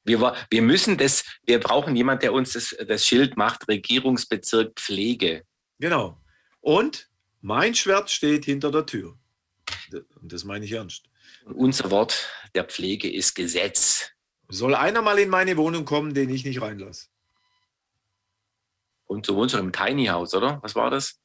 Wir, 0.03 0.36
wir 0.49 0.61
müssen 0.64 0.98
das, 0.98 1.23
wir 1.45 1.60
brauchen 1.60 1.95
jemanden, 1.95 2.22
der 2.22 2.34
uns 2.34 2.53
das, 2.53 2.76
das 2.88 3.06
Schild 3.06 3.38
macht, 3.38 3.68
Regierungsbezirk 3.68 4.80
Pflege. 4.80 5.44
Genau. 5.80 6.19
Und 6.60 7.10
mein 7.41 7.76
Schwert 7.76 8.10
steht 8.10 8.45
hinter 8.45 8.72
der 8.72 8.86
Tür. 8.86 9.18
Und 10.22 10.34
das 10.34 10.44
meine 10.44 10.65
ich 10.65 10.72
ernst. 10.72 11.06
Und 11.45 11.56
unser 11.56 11.91
Wort 11.91 12.30
der 12.56 12.64
Pflege 12.64 13.11
ist 13.11 13.36
Gesetz. 13.36 14.10
Soll 14.52 14.76
einer 14.76 15.02
mal 15.02 15.18
in 15.18 15.30
meine 15.30 15.56
Wohnung 15.56 15.86
kommen, 15.86 16.14
den 16.14 16.30
ich 16.30 16.44
nicht 16.44 16.61
reinlasse? 16.61 17.07
Und 19.06 19.26
so 19.26 19.36
wohnst 19.36 19.56
du 19.56 19.60
im 19.60 19.72
Tiny 19.72 20.06
House, 20.06 20.34
oder? 20.34 20.60
Was 20.61 20.76
war 20.76 20.90
das? 20.90 21.19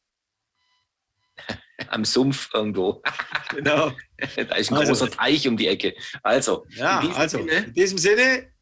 Am 1.88 2.04
Sumpf 2.04 2.48
irgendwo. 2.54 3.02
Genau. 3.50 3.90
da 4.18 4.54
ist 4.54 4.70
ein 4.70 4.76
also, 4.76 4.92
großer 4.92 5.10
Teich 5.10 5.46
um 5.46 5.56
die 5.56 5.66
Ecke. 5.66 5.94
Also, 6.22 6.66
ja, 6.70 7.00
in 7.00 7.12
also 7.12 7.38
Sinne, 7.38 7.52
in 7.52 7.72
diesem 7.74 7.98
Sinne, 7.98 8.52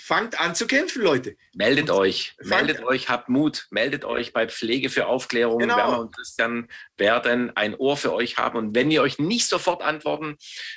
fangt 0.00 0.40
an 0.40 0.54
zu 0.54 0.66
kämpfen, 0.66 1.02
Leute. 1.02 1.36
Meldet 1.54 1.90
und 1.90 1.96
euch, 1.96 2.34
meldet 2.42 2.82
euch, 2.82 3.08
habt 3.08 3.28
Mut, 3.28 3.66
meldet 3.70 4.04
euch 4.04 4.32
bei 4.32 4.48
Pflege 4.48 4.90
für 4.90 5.06
Aufklärung. 5.06 5.58
Genau. 5.58 5.76
Werner 5.76 6.00
und 6.00 6.14
Christian 6.14 6.68
werden 6.96 7.56
ein 7.56 7.74
Ohr 7.74 7.96
für 7.96 8.12
euch 8.12 8.38
haben. 8.38 8.58
Und 8.58 8.74
wenn 8.74 8.90
wir 8.90 9.02
euch 9.02 9.18
nicht 9.18 9.46
sofort 9.46 9.82
antworten, 9.82 10.36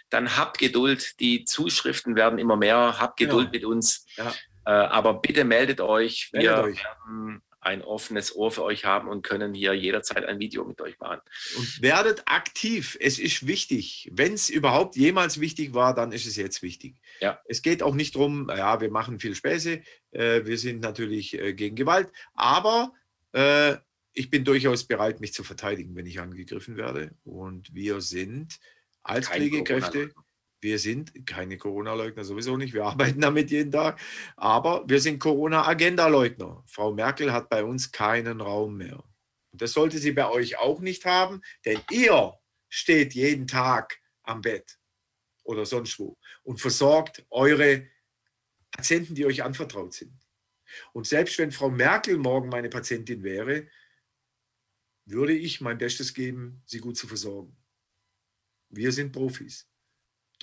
dann 0.09 0.37
habt 0.37 0.57
Geduld. 0.57 1.19
Die 1.19 1.45
Zuschriften 1.45 2.15
werden 2.15 2.39
immer 2.39 2.57
mehr. 2.57 2.99
Habt 2.99 3.17
Geduld 3.17 3.51
genau. 3.51 3.51
mit 3.51 3.65
uns. 3.65 4.05
Ja. 4.15 4.33
Äh, 4.65 4.71
aber 4.71 5.15
bitte 5.15 5.43
meldet 5.43 5.81
euch. 5.81 6.29
Meldet 6.31 6.57
wir 6.57 6.63
euch. 6.63 6.83
werden 6.83 7.41
ein 7.65 7.81
offenes 7.81 8.35
Ohr 8.35 8.51
für 8.51 8.63
euch 8.63 8.85
haben 8.85 9.07
und 9.07 9.21
können 9.21 9.53
hier 9.53 9.73
jederzeit 9.73 10.25
ein 10.25 10.39
Video 10.39 10.65
mit 10.65 10.81
euch 10.81 10.99
machen. 10.99 11.21
Und 11.57 11.81
werdet 11.81 12.23
aktiv. 12.25 12.97
Es 12.99 13.19
ist 13.19 13.47
wichtig. 13.47 14.09
Wenn 14.13 14.33
es 14.33 14.49
überhaupt 14.49 14.95
jemals 14.95 15.39
wichtig 15.39 15.73
war, 15.73 15.93
dann 15.93 16.11
ist 16.11 16.25
es 16.25 16.35
jetzt 16.35 16.61
wichtig. 16.61 16.95
Ja. 17.19 17.39
Es 17.45 17.61
geht 17.61 17.83
auch 17.83 17.95
nicht 17.95 18.15
darum, 18.15 18.49
ja, 18.49 18.81
wir 18.81 18.91
machen 18.91 19.19
viel 19.19 19.35
Späße. 19.35 19.81
Äh, 20.11 20.45
wir 20.45 20.57
sind 20.57 20.81
natürlich 20.81 21.39
äh, 21.39 21.53
gegen 21.53 21.75
Gewalt. 21.75 22.11
Aber 22.33 22.93
äh, 23.31 23.77
ich 24.13 24.29
bin 24.29 24.43
durchaus 24.43 24.85
bereit, 24.85 25.19
mich 25.19 25.33
zu 25.33 25.43
verteidigen, 25.43 25.95
wenn 25.95 26.05
ich 26.05 26.19
angegriffen 26.19 26.77
werde. 26.77 27.11
Und 27.23 27.73
wir 27.73 28.01
sind 28.01 28.59
als 29.01 29.29
Kein 29.29 29.41
Pflegekräfte. 29.41 30.09
Corona 30.09 30.23
wir 30.63 30.79
sind 30.79 31.27
keine 31.27 31.57
Corona-Leugner, 31.57 32.23
sowieso 32.23 32.57
nicht. 32.57 32.73
Wir 32.73 32.85
arbeiten 32.93 33.21
damit 33.21 33.51
jeden 33.51 33.71
Tag. 33.71 33.99
Aber 34.37 34.83
wir 34.87 34.99
sind 34.99 35.19
Corona-Agenda-Leugner. 35.19 36.63
Frau 36.65 36.93
Merkel 36.93 37.31
hat 37.31 37.49
bei 37.49 37.63
uns 37.63 37.91
keinen 37.91 38.41
Raum 38.41 38.77
mehr. 38.77 39.03
Und 39.51 39.61
das 39.61 39.73
sollte 39.73 39.99
sie 39.99 40.13
bei 40.13 40.27
euch 40.27 40.57
auch 40.57 40.79
nicht 40.79 41.05
haben, 41.05 41.41
denn 41.65 41.79
ihr 41.91 42.33
steht 42.69 43.13
jeden 43.13 43.45
Tag 43.45 43.99
am 44.23 44.41
Bett 44.41 44.79
oder 45.43 45.65
sonst 45.65 45.99
wo 45.99 46.17
und 46.41 46.59
versorgt 46.59 47.23
eure 47.29 47.87
Patienten, 48.71 49.13
die 49.13 49.25
euch 49.25 49.43
anvertraut 49.43 49.93
sind. 49.93 50.17
Und 50.93 51.05
selbst 51.05 51.37
wenn 51.37 51.51
Frau 51.51 51.69
Merkel 51.69 52.17
morgen 52.17 52.49
meine 52.49 52.69
Patientin 52.69 53.21
wäre, 53.21 53.67
würde 55.05 55.33
ich 55.33 55.61
mein 55.61 55.77
Bestes 55.77 56.13
geben, 56.13 56.63
sie 56.65 56.79
gut 56.79 56.97
zu 56.97 57.07
versorgen. 57.07 57.55
Wir 58.69 58.91
sind 58.91 59.11
Profis. 59.11 59.69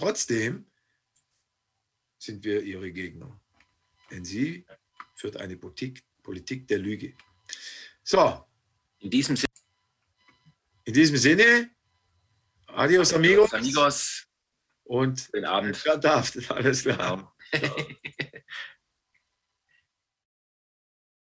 Trotzdem 0.01 0.65
sind 2.17 2.43
wir 2.43 2.63
ihre 2.63 2.91
Gegner. 2.91 3.39
Denn 4.11 4.25
sie 4.25 4.65
führt 5.15 5.37
eine 5.37 5.59
Politik, 5.59 6.03
Politik 6.23 6.67
der 6.69 6.79
Lüge. 6.79 7.13
So. 8.03 8.43
In 9.01 9.11
diesem 9.11 9.37
Sinne. 9.37 9.53
In 10.85 10.95
diesem 10.95 11.19
Sinne. 11.19 11.71
Adios, 12.69 13.13
amigos. 13.13 13.53
amigos. 13.53 14.27
Und 14.85 15.35
den 15.35 15.45
Abend. 15.45 15.87
Alles 16.51 16.83
klar. 16.83 17.37